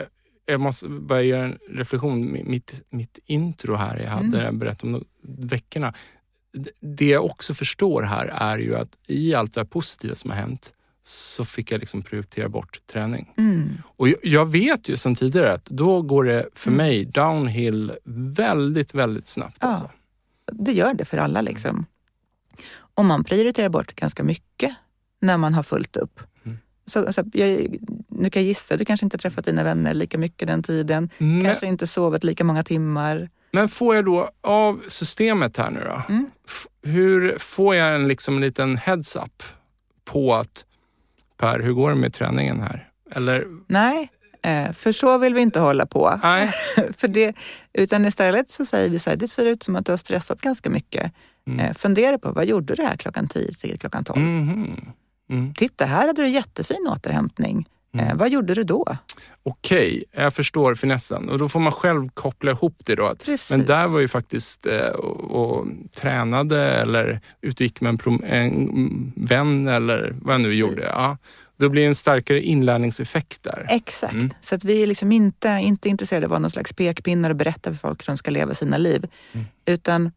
Eh, 0.00 0.06
jag 0.46 0.60
måste 0.60 0.88
bara 0.88 1.22
göra 1.22 1.44
en 1.44 1.58
reflektion. 1.68 2.32
Mitt, 2.44 2.84
mitt 2.90 3.18
intro 3.26 3.74
här, 3.74 3.96
jag 3.98 4.10
hade 4.10 4.40
Mm. 4.42 4.58
berättat 4.58 4.82
om 4.84 5.04
veckorna. 5.22 5.94
Det 6.80 7.06
jag 7.08 7.24
också 7.24 7.54
förstår 7.54 8.02
här 8.02 8.26
är 8.26 8.58
ju 8.58 8.76
att 8.76 8.88
i 9.06 9.34
allt 9.34 9.54
det 9.54 9.60
här 9.60 9.66
positiva 9.66 10.14
som 10.14 10.30
har 10.30 10.36
hänt 10.36 10.74
så 11.02 11.44
fick 11.44 11.72
jag 11.72 11.78
liksom 11.80 12.02
prioritera 12.02 12.48
bort 12.48 12.80
träning. 12.86 13.32
Mm. 13.36 13.70
Och 13.84 14.08
jag, 14.08 14.16
jag 14.22 14.46
vet 14.50 14.88
ju 14.88 14.96
sedan 14.96 15.14
tidigare 15.14 15.52
att 15.52 15.64
då 15.64 16.02
går 16.02 16.24
det 16.24 16.48
för 16.54 16.70
Mm. 16.70 16.86
mig 16.86 17.04
downhill 17.04 17.92
väldigt, 18.04 18.94
väldigt 18.94 19.28
snabbt. 19.28 19.58
Ja. 19.60 19.68
Alltså. 19.68 19.90
Det 20.52 20.72
gör 20.72 20.94
det 20.94 21.04
för 21.04 21.18
alla. 21.18 21.40
Liksom. 21.40 21.86
Och 22.76 23.04
man 23.04 23.24
prioriterar 23.24 23.68
bort 23.68 23.94
ganska 23.94 24.22
mycket 24.24 24.74
när 25.24 25.36
man 25.36 25.54
har 25.54 25.62
fullt 25.62 25.96
upp. 25.96 26.20
Mm. 26.44 26.58
Så, 26.86 27.12
så 27.12 27.22
jag, 27.32 27.48
nu 28.08 28.30
kan 28.30 28.42
jag 28.42 28.48
gissa, 28.48 28.76
du 28.76 28.84
kanske 28.84 29.06
inte 29.06 29.14
har 29.14 29.18
träffat 29.18 29.44
dina 29.44 29.64
vänner 29.64 29.94
lika 29.94 30.18
mycket 30.18 30.48
den 30.48 30.62
tiden. 30.62 31.10
Men, 31.18 31.44
Kanske 31.44 31.66
inte 31.66 31.86
sovit 31.86 32.24
lika 32.24 32.44
många 32.44 32.64
timmar. 32.64 33.28
men 33.52 33.68
får 33.68 33.94
jag 33.94 34.04
då 34.04 34.30
av 34.42 34.80
systemet 34.88 35.56
här 35.56 35.70
nu 35.70 35.80
då, 35.84 36.02
Mm. 36.08 36.30
hur 36.82 37.38
får 37.38 37.74
jag 37.74 37.94
en 37.94 38.08
liksom 38.08 38.34
en 38.34 38.40
liten 38.40 38.76
heads-up 38.76 39.42
på 40.04 40.34
att 40.34 40.64
Per, 41.38 41.60
hur 41.60 41.72
går 41.72 41.90
det 41.90 41.96
med 41.96 42.12
träningen 42.12 42.60
här? 42.60 42.88
Eller, 43.10 43.46
Nej, 43.66 44.10
eh, 44.42 44.72
för 44.72 44.92
så 44.92 45.18
vill 45.18 45.34
vi 45.34 45.40
inte 45.40 45.60
hålla 45.60 45.86
på. 45.86 46.20
nej. 46.22 46.50
för 46.98 47.08
det, 47.08 47.36
utan 47.72 48.04
istället 48.04 48.50
så 48.50 48.66
säger 48.66 48.90
vi 48.90 48.98
så 48.98 49.10
här, 49.10 49.16
det 49.16 49.28
ser 49.28 49.46
ut 49.46 49.62
som 49.62 49.76
att 49.76 49.86
du 49.86 49.92
har 49.92 49.96
stressat 49.96 50.40
ganska 50.40 50.70
mycket. 50.70 51.12
Mm. 51.46 51.60
Eh, 51.60 51.74
fundera 51.74 52.18
på, 52.18 52.32
vad 52.32 52.44
gjorde 52.46 52.74
du 52.74 52.82
här 52.82 52.96
klockan 52.96 53.28
10 53.28 53.52
till 53.54 53.78
klockan 53.78 54.04
12? 54.04 54.20
Mhm. 54.20 54.80
Mm. 55.30 55.54
Titta, 55.54 55.84
här 55.84 56.06
hade 56.06 56.22
du 56.22 56.28
jättefin 56.28 56.86
återhämtning. 56.96 57.58
Eh, 57.58 58.00
Mm. 58.04 58.16
vad 58.18 58.30
gjorde 58.30 58.54
du 58.54 58.64
då? 58.64 58.96
Okej, 59.42 60.04
jag 60.12 60.34
förstår 60.34 60.74
finessen. 60.74 61.28
Och 61.28 61.38
då 61.38 61.48
får 61.48 61.60
man 61.60 61.72
själv 61.72 62.08
koppla 62.08 62.50
ihop 62.50 62.76
det 62.84 62.94
då. 62.94 63.14
Precis. 63.24 63.50
men 63.50 63.64
där 63.64 63.88
var 63.88 64.00
ju 64.00 64.08
faktiskt 64.08 64.66
eh, 64.66 64.88
och, 64.88 65.30
och 65.58 65.66
tränade 65.96 66.60
eller 66.70 67.20
ute 67.40 67.56
och 67.56 67.60
gick 67.66 67.80
med 67.80 67.88
en, 67.90 67.98
prom- 67.98 68.24
en 68.24 69.12
vän 69.16 69.68
eller 69.68 70.16
vad 70.22 70.34
jag 70.34 70.40
nu 70.40 70.44
Precis. 70.48 70.60
gjorde. 70.60 70.82
Ja. 70.82 71.18
Då 71.56 71.68
blir 71.68 71.82
det 71.82 71.88
en 71.88 71.94
starkare 71.94 72.40
inlärningseffekt 72.42 73.42
där. 73.42 73.66
Exakt. 73.70 74.12
Mm. 74.12 74.30
Så 74.40 74.54
att 74.54 74.64
vi 74.64 74.82
är 74.82 74.86
liksom 74.86 75.12
inte, 75.12 75.48
inte 75.62 75.88
intresserade 75.88 76.26
av 76.26 76.28
att 76.28 76.30
vara 76.30 76.38
någon 76.38 76.50
slags 76.50 76.72
pekpinnar 76.72 77.30
och 77.30 77.36
berätta 77.36 77.70
för 77.70 77.78
folk 77.78 78.02
hur 78.02 78.06
de 78.12 78.16
ska 78.18 78.30
leva 78.30 78.54
sina 78.54 78.76
liv. 78.78 79.06
Mm. 79.32 79.46
Utan 79.64 80.12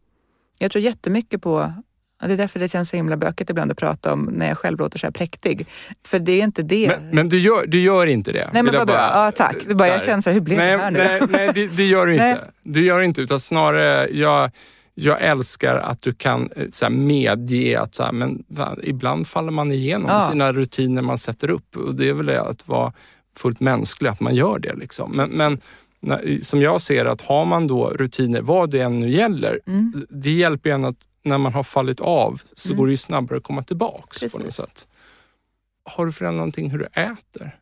jag 0.58 0.72
tror 0.72 0.84
jättemycket 0.84 1.42
på 1.42 1.74
ja, 2.22 2.28
det 2.28 2.34
är 2.34 2.38
därför 2.38 2.60
det 2.60 2.68
känns 2.68 2.90
så 2.90 2.96
himla 2.96 3.18
bökigt 3.18 3.50
ibland 3.50 3.72
att 3.72 3.78
prata 3.78 4.14
om 4.14 4.30
när 4.32 4.48
jag 4.48 4.58
själv 4.58 4.78
låter 4.80 5.00
så 5.00 5.06
här 5.06 5.12
präktig. 5.12 5.68
För 6.06 6.20
det 6.20 6.32
är 6.32 6.44
inte 6.44 6.64
det. 6.64 6.88
Men, 6.88 7.10
men 7.16 7.30
du, 7.30 7.40
gör, 7.40 7.66
du 7.68 7.80
gör 7.82 8.06
inte 8.06 8.32
det? 8.32 8.50
Nej 8.54 8.64
men 8.64 8.74
vad 8.76 8.88
bra. 8.88 8.96
bara- 8.96 9.26
Ja, 9.26 9.32
tack. 9.32 9.56
Det 9.68 9.76
bara, 9.76 9.88
jag 9.88 10.04
känner 10.04 10.22
så 10.22 10.30
här, 10.30 10.34
hur 10.34 10.42
blev 10.42 10.58
nej, 10.58 10.72
det 10.78 10.78
här 10.84 10.92
nu? 10.92 10.98
Nej, 11.00 11.22
nej 11.30 11.50
det, 11.54 11.68
det 11.78 11.84
gör 11.86 12.06
du 12.06 12.16
Nej. 12.18 12.30
inte. 12.32 12.44
Du 12.64 12.86
gör 12.86 13.02
inte, 13.02 13.22
utan 13.22 13.40
snarare, 13.40 14.10
jag, 14.10 14.52
jag 14.96 15.22
älskar 15.22 15.76
att 15.76 16.02
du 16.02 16.14
kan 16.14 16.50
eh, 16.56 16.66
så 16.72 16.86
här, 16.86 16.90
medge 16.92 17.80
att 17.82 17.96
så 17.96 18.04
här, 18.04 18.12
men, 18.12 18.44
ibland 18.84 19.28
faller 19.28 19.52
man 19.52 19.72
igenom 19.72 20.08
Ja. 20.10 20.28
sina 20.32 20.54
rutiner 20.54 21.02
man 21.02 21.18
sätter 21.18 21.50
upp. 21.50 21.78
Och 21.78 21.96
det 21.96 22.10
är 22.10 22.14
väl 22.14 22.26
det 22.26 22.42
att 22.42 22.68
vara 22.68 22.94
fullt 23.38 23.60
mänsklig, 23.60 24.10
att 24.10 24.20
man 24.20 24.36
gör 24.36 24.60
det. 24.60 24.74
Liksom. 24.74 25.12
Men, 25.16 25.30
men 25.30 25.62
som 26.42 26.62
jag 26.62 26.82
ser 26.82 27.06
att 27.06 27.22
har 27.22 27.46
man 27.46 27.68
då 27.68 27.90
rutiner, 27.90 28.42
vad 28.42 28.70
det 28.70 28.80
än 28.80 29.00
nu 29.00 29.10
gäller, 29.10 29.60
Mm. 29.68 30.06
det 30.10 30.32
hjälper 30.32 30.70
en 30.70 30.86
att 30.86 30.96
när 31.28 31.38
man 31.38 31.54
har 31.54 31.64
fallit 31.64 32.00
av 32.00 32.42
så 32.54 32.70
Mm. 32.70 32.78
går 32.78 32.86
det 32.88 32.92
ju 32.92 32.98
snabbare 32.98 33.38
att 33.38 33.44
komma 33.44 33.64
tillbaks 33.64 34.20
på 34.34 34.40
något 34.40 34.54
sätt. 34.54 34.88
Har 35.84 36.06
du 36.06 36.12
förändrat 36.12 36.38
någonting 36.38 36.70
hur 36.72 36.80
du 36.80 36.86
äter? 36.86 37.60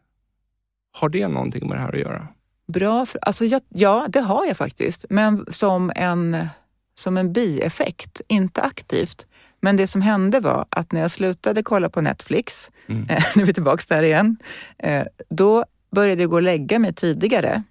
Har 0.91 1.09
det 1.09 1.27
någonting 1.27 1.67
med 1.67 1.77
det 1.77 1.81
här 1.81 1.93
att 1.93 1.99
göra? 1.99 2.27
Bra. 2.67 3.05
För, 3.05 3.19
alltså 3.21 3.45
jag, 3.45 3.61
ja, 3.69 4.05
det 4.09 4.19
har 4.19 4.45
jag 4.45 4.57
faktiskt. 4.57 5.05
Men 5.09 5.45
som 5.51 5.91
en, 5.95 6.47
som 6.95 7.17
en 7.17 7.33
bieffekt, 7.33 8.21
inte 8.27 8.61
aktivt. 8.61 9.25
Men 9.61 9.77
det 9.77 9.87
som 9.87 10.01
hände 10.01 10.39
var 10.39 10.65
att 10.69 10.91
när 10.91 11.01
jag 11.01 11.11
slutade 11.11 11.63
kolla 11.63 11.89
på 11.89 12.01
Netflix, 12.01 12.71
Mm. 12.87 13.01
nu 13.35 13.41
är 13.41 13.45
vi 13.45 13.53
tillbaka 13.53 13.83
där 13.95 14.03
igen, 14.03 14.37
eh, 14.77 15.03
då 15.29 15.65
började 15.95 16.21
jag 16.21 16.29
gå 16.29 16.35
och 16.35 16.41
lägga 16.41 16.79
mig 16.79 16.93
tidigare. 16.93 17.63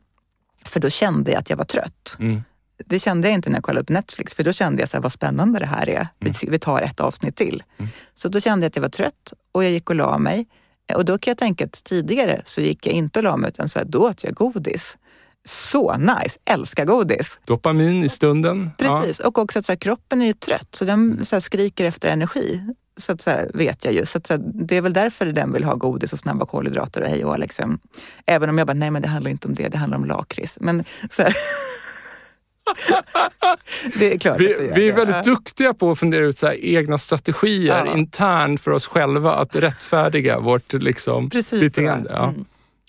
För 0.64 0.80
då 0.80 0.90
kände 0.90 1.30
jag 1.30 1.38
att 1.40 1.50
jag 1.50 1.56
var 1.56 1.64
trött. 1.64 2.16
Mm. 2.18 2.42
Det 2.86 2.98
kände 2.98 3.28
jag 3.28 3.34
inte 3.34 3.50
när 3.50 3.56
jag 3.56 3.64
kollade 3.64 3.84
på 3.84 3.92
Netflix, 3.92 4.34
för 4.34 4.42
då 4.42 4.52
kände 4.52 4.82
jag 4.82 4.88
så 4.88 4.96
här, 4.96 5.02
vad 5.02 5.12
spännande 5.12 5.58
det 5.58 5.66
här 5.66 5.88
är. 5.88 6.08
Vi, 6.18 6.32
vi 6.48 6.58
tar 6.58 6.82
ett 6.82 7.00
avsnitt 7.00 7.36
till. 7.36 7.62
Mm. 7.78 7.90
Så 8.14 8.28
då 8.28 8.40
kände 8.40 8.64
jag 8.64 8.68
att 8.68 8.76
jag 8.76 8.82
var 8.82 8.88
trött 8.88 9.32
och 9.52 9.64
jag 9.64 9.70
gick 9.70 9.90
och 9.90 9.96
la 9.96 10.18
mig. 10.18 10.46
Och 10.94 11.04
då 11.04 11.18
kan 11.18 11.30
jag 11.30 11.38
tänka 11.38 11.64
att 11.64 11.84
tidigare 11.84 12.42
så 12.44 12.60
gick 12.60 12.86
jag 12.86 12.94
inte 12.94 13.18
och 13.18 13.22
la 13.22 13.36
mig, 13.36 13.48
utan 13.48 13.68
så 13.68 13.78
här, 13.78 13.86
då 13.86 14.08
åt 14.08 14.24
jag 14.24 14.34
godis. 14.34 14.96
Så 15.46 15.96
nice! 15.96 16.38
Älskar 16.44 16.84
godis. 16.84 17.38
Dopamin 17.44 18.04
i 18.04 18.08
stunden. 18.08 18.70
Precis, 18.78 19.20
och 19.20 19.38
också 19.38 19.58
att 19.58 19.66
så 19.66 19.72
här, 19.72 19.76
kroppen 19.76 20.22
är 20.22 20.26
ju 20.26 20.32
trött, 20.32 20.68
så 20.70 20.84
den 20.84 21.24
så 21.24 21.36
här, 21.36 21.40
skriker 21.40 21.84
efter 21.84 22.08
energi. 22.08 22.60
Så, 22.96 23.12
att, 23.12 23.22
så 23.22 23.30
här, 23.30 23.50
vet 23.54 23.84
jag 23.84 23.94
ju. 23.94 24.06
Så, 24.06 24.18
att, 24.18 24.26
så 24.26 24.36
det 24.36 24.76
är 24.76 24.82
väl 24.82 24.92
därför 24.92 25.26
den 25.26 25.52
vill 25.52 25.64
ha 25.64 25.74
godis 25.74 26.12
och 26.12 26.18
snabba 26.18 26.46
kolhydrater 26.46 27.02
och 27.02 27.08
hej 27.08 27.24
och 27.24 27.38
liksom. 27.38 27.78
Även 28.26 28.48
om 28.48 28.58
jag 28.58 28.66
bara, 28.66 28.74
nej 28.74 28.90
men 28.90 29.02
det 29.02 29.08
handlar 29.08 29.30
inte 29.30 29.48
om 29.48 29.54
det, 29.54 29.68
det 29.68 29.78
handlar 29.78 29.98
om 29.98 30.04
lakrits. 30.04 30.58
Men 30.60 30.84
så 31.10 31.22
här, 31.22 31.36
det 33.98 34.12
är 34.14 34.18
klart 34.18 34.40
Vi, 34.40 34.54
att 34.70 34.76
vi 34.78 34.88
är 34.88 34.92
väldigt 34.92 35.24
duktiga 35.24 35.74
på 35.74 35.90
att 35.90 35.98
fundera 35.98 36.24
ut 36.24 36.38
så 36.38 36.52
egna 36.52 36.98
strategier 36.98 37.82
Ja. 37.86 37.96
internt 37.96 38.60
för 38.60 38.70
oss 38.70 38.86
själva 38.86 39.34
att 39.34 39.56
rättfärdiga 39.56 40.40
vårt 40.40 40.72
liksom, 40.72 41.30
Precis 41.30 41.60
beteende. 41.60 42.10
Ja. 42.12 42.28
Mm. 42.28 42.44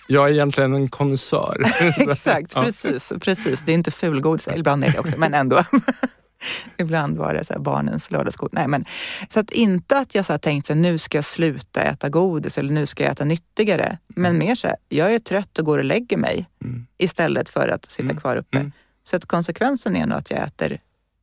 Jag 0.07 0.27
är 0.29 0.33
egentligen 0.33 0.73
en 0.73 0.87
konnässör. 0.89 1.61
Exakt, 2.11 2.51
Ja. 2.55 2.61
precis, 2.63 3.11
precis. 3.21 3.59
Det 3.65 3.71
är 3.71 3.73
inte 3.75 3.91
fulgodis, 3.91 4.47
ibland 4.55 4.83
är 4.83 4.91
det 4.91 4.99
också, 4.99 5.13
men 5.17 5.33
ändå. 5.33 5.63
ibland 6.77 7.17
var 7.17 7.33
det 7.33 7.45
så 7.45 7.59
barnens 7.59 8.11
lördagsgodis. 8.11 8.53
Nej, 8.53 8.67
men, 8.67 8.85
så 9.27 9.39
att 9.39 9.51
inte 9.51 9.97
att 9.97 10.15
jag 10.15 10.25
så 10.25 10.33
här 10.33 10.37
tänkt 10.37 10.69
att 10.71 10.77
nu 10.77 10.97
ska 10.97 11.17
jag 11.17 11.25
sluta 11.25 11.81
äta 11.83 12.09
godis 12.09 12.57
eller 12.57 12.73
nu 12.73 12.85
ska 12.85 13.03
jag 13.03 13.11
äta 13.11 13.25
nyttigare. 13.25 13.97
Men 14.07 14.37
mer 14.37 14.55
så 14.55 14.67
här, 14.67 14.75
jag 14.89 15.13
är 15.13 15.19
trött 15.19 15.59
och 15.59 15.65
går 15.65 15.77
och 15.77 15.83
lägger 15.85 16.17
mig 16.17 16.45
Mm. 16.63 16.87
istället 16.97 17.49
för 17.49 17.67
att 17.67 17.91
sitta 17.91 18.03
Mm, 18.03 18.17
kvar 18.17 18.35
uppe. 18.35 18.71
Mm. 19.05 19.09
Så 19.09 19.15
att 19.15 19.25
konsekvensen 19.25 19.95
är 19.95 20.05
nog 20.05 20.17
att 20.17 20.31
jag 20.31 20.39
äter 20.43 20.79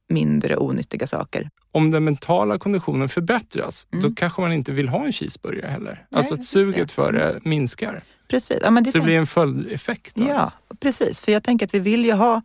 mindre 0.08 0.56
onyttiga 0.56 1.06
saker. 1.06 1.50
Om 1.72 1.90
den 1.90 2.04
mentala 2.04 2.58
konditionen 2.58 3.08
förbättras, 3.08 3.86
Mm. 3.92 4.02
då 4.02 4.14
kanske 4.14 4.40
man 4.40 4.52
inte 4.52 4.72
vill 4.72 4.88
ha 4.88 5.04
en 5.04 5.12
cheeseburgare 5.12 5.70
heller. 5.70 6.06
Nej, 6.10 6.18
alltså 6.18 6.34
att 6.34 6.44
suget 6.44 6.88
det. 6.88 6.94
för 6.94 7.12
det 7.12 7.40
minskar. 7.44 8.02
Precis. 8.28 8.58
Ja, 8.62 8.70
det 8.70 8.90
Så 8.90 8.98
det 8.98 9.04
blir 9.04 9.16
en 9.18 9.26
följdeffekt. 9.26 10.12
Ja, 10.18 10.34
alltså. 10.34 10.56
precis. 10.80 11.20
För 11.20 11.32
jag 11.32 11.42
tänker 11.42 11.66
att 11.66 11.74
vi 11.74 11.78
vill 11.78 12.04
ju 12.04 12.12
ha 12.12 12.42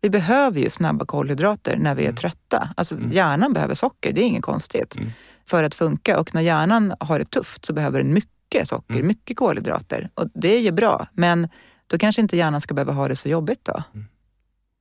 vi 0.00 0.10
behöver 0.10 0.60
ju 0.60 0.70
snabba 0.70 1.04
kolhydrater 1.04 1.76
när 1.76 1.94
vi 1.94 2.02
är 2.02 2.06
Mm. 2.08 2.16
trötta. 2.16 2.68
Alltså 2.76 2.94
Mm. 2.94 3.10
hjärnan 3.12 3.52
behöver 3.52 3.74
socker, 3.74 4.12
det 4.12 4.20
är 4.20 4.24
inget 4.24 4.42
konstigt. 4.42 4.96
Mm. 4.96 5.10
För 5.46 5.64
att 5.64 5.74
funka. 5.74 6.20
Och 6.20 6.34
när 6.34 6.40
hjärnan 6.42 6.94
har 7.00 7.18
det 7.18 7.24
tufft 7.30 7.64
så 7.64 7.72
behöver 7.72 7.98
den 8.02 8.12
mycket 8.14 8.68
socker, 8.68 8.94
Mm. 8.94 9.06
mycket 9.06 9.36
kolhydrater. 9.36 10.10
Och 10.14 10.28
det 10.34 10.56
är 10.56 10.60
ju 10.60 10.70
bra. 10.70 11.06
Men 11.12 11.48
då 11.86 11.98
kanske 11.98 12.22
inte 12.22 12.36
hjärnan 12.36 12.60
ska 12.60 12.74
behöva 12.74 12.92
ha 12.92 13.08
det 13.08 13.16
så 13.16 13.28
jobbigt 13.28 13.64
då. 13.64 13.82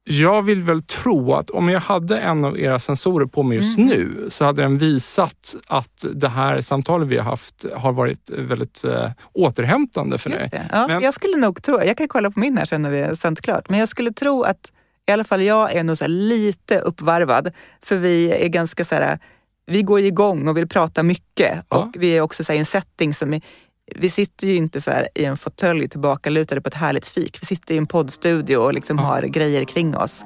Jag 0.08 0.42
vill 0.42 0.62
väl 0.62 0.84
tro 0.84 1.34
att 1.34 1.50
om 1.50 1.70
jag 1.70 1.80
hade 1.80 2.20
en 2.20 2.46
av 2.46 2.60
era 2.60 2.80
sensorer 2.80 3.26
på 3.26 3.44
mig 3.44 3.58
just 3.58 3.78
Mhm. 3.78 3.88
nu 3.88 4.26
så 4.30 4.46
hade 4.46 4.62
den 4.62 4.78
visat 4.78 5.56
att 5.68 6.06
det 6.14 6.28
här 6.30 6.62
samtalet 6.62 7.08
vi 7.08 7.18
har 7.18 7.24
haft 7.24 7.66
har 7.76 7.92
varit 7.92 8.30
väldigt 8.30 8.84
eh, 8.84 9.12
återhämtande 9.34 10.18
för 10.18 10.30
dig. 10.30 10.50
Ja, 10.72 10.88
Men- 10.88 11.02
Jag 11.02 11.14
skulle 11.14 11.38
nog 11.38 11.64
tro, 11.64 11.82
jag 11.84 11.98
kan 11.98 12.08
kolla 12.08 12.32
på 12.32 12.40
min 12.40 12.58
här 12.58 12.66
sen 12.66 12.82
när 12.82 12.90
vi 12.92 13.02
har 13.02 13.16
sänt 13.16 13.42
klart, 13.42 13.70
men 13.70 13.80
jag 13.80 13.90
skulle 13.90 14.12
tro 14.14 14.44
att 14.44 14.72
i 15.08 15.12
alla 15.12 15.24
fall 15.24 15.42
jag 15.42 15.74
är 15.74 15.84
nog 15.84 15.98
lite 16.08 16.80
uppvarvad. 16.80 17.52
För 17.84 17.98
vi 17.98 18.32
är 18.32 18.48
ganska 18.48 18.86
så 18.86 18.96
här, 18.96 19.20
vi 19.68 19.82
går 19.82 20.00
igång 20.00 20.48
och 20.48 20.58
vill 20.58 20.68
prata 20.68 21.04
mycket. 21.04 21.66
Ja. 21.70 21.78
Och 21.78 21.96
vi 22.00 22.18
är 22.18 22.22
också 22.22 22.54
i 22.54 22.58
en 22.58 22.66
setting 22.66 23.14
som 23.14 23.34
är, 23.34 23.42
vi 23.96 24.10
sitter 24.10 24.48
ju 24.48 24.56
inte 24.56 24.82
så 24.82 24.92
här 24.92 25.08
i 25.16 25.26
en 25.26 25.38
fåtölj 25.38 25.90
tillbakalutade 25.90 26.62
på 26.62 26.68
ett 26.68 26.74
härligt 26.74 27.08
fik. 27.08 27.38
Vi 27.42 27.46
sitter 27.46 27.76
i 27.76 27.78
en 27.78 27.88
poddstudio 27.88 28.58
och 28.58 28.74
liksom 28.74 28.98
har 29.00 29.22
grejer 29.22 29.64
kring 29.64 29.98
oss. 29.98 30.24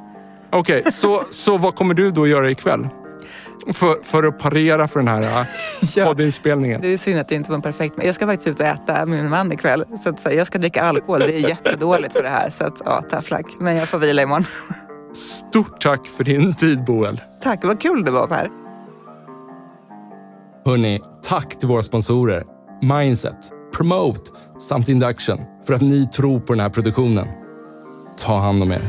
Okej, 0.51 0.91
så, 0.91 1.24
så 1.30 1.57
vad 1.57 1.76
kommer 1.76 1.93
du 1.93 2.12
då 2.12 2.28
göra 2.28 2.51
ikväll? 2.51 2.88
För, 3.74 4.03
för 4.03 4.24
att 4.24 4.39
parera 4.39 4.88
för 4.88 4.99
den 4.99 5.07
här 5.07 5.22
äh, 5.22 5.45
Ja. 5.95 6.05
poddinspelningen. 6.05 6.82
Det 6.82 6.93
är 6.93 6.97
synd 6.97 7.20
att 7.20 7.28
det 7.28 7.36
inte 7.36 7.51
var 7.51 7.60
perfekt. 7.60 7.97
Men 7.97 8.05
jag 8.05 8.16
ska 8.16 8.28
faktiskt 8.28 8.47
ut 8.47 8.60
och 8.60 8.66
äta 8.66 9.05
med 9.05 9.22
min 9.22 9.30
man 9.30 9.51
ikväll. 9.51 9.86
Så 10.03 10.10
att, 10.10 10.20
så 10.20 10.30
här, 10.30 10.36
jag 10.36 10.47
ska 10.47 10.60
dricka 10.60 10.82
alkohol. 10.84 11.20
Det 11.20 11.36
är 11.36 11.49
jättedåligt 11.49 12.14
för 12.14 12.24
det 12.24 12.30
här. 12.30 12.49
Så 12.49 12.66
att, 12.66 12.82
ja, 12.86 13.01
tafflack. 13.10 13.45
Men 13.60 13.76
jag 13.76 13.89
får 13.89 13.97
vila 13.99 14.22
imorgon. 14.22 14.45
Stort 15.14 15.82
tack 15.82 16.05
för 16.18 16.24
din 16.24 16.53
tid 16.53 16.84
Boel. 16.84 17.22
Tack, 17.41 17.64
vad 17.64 17.82
kul 17.82 18.03
det 18.05 18.12
var 18.12 18.28
Per. 18.28 18.49
Hörni, 20.66 21.01
tack 21.24 21.60
till 21.60 21.68
våra 21.68 21.82
sponsorer 21.82 22.43
Mindset, 22.82 23.51
Promote 23.77 24.32
samt 24.59 24.89
Induction 24.89 25.39
för 25.67 25.73
att 25.73 25.82
ni 25.82 26.07
tror 26.07 26.39
på 26.39 26.53
den 26.53 26.59
här 26.59 26.69
produktionen. 26.69 27.27
Ta 28.17 28.38
hand 28.38 28.63
om 28.63 28.71
er. 28.71 28.82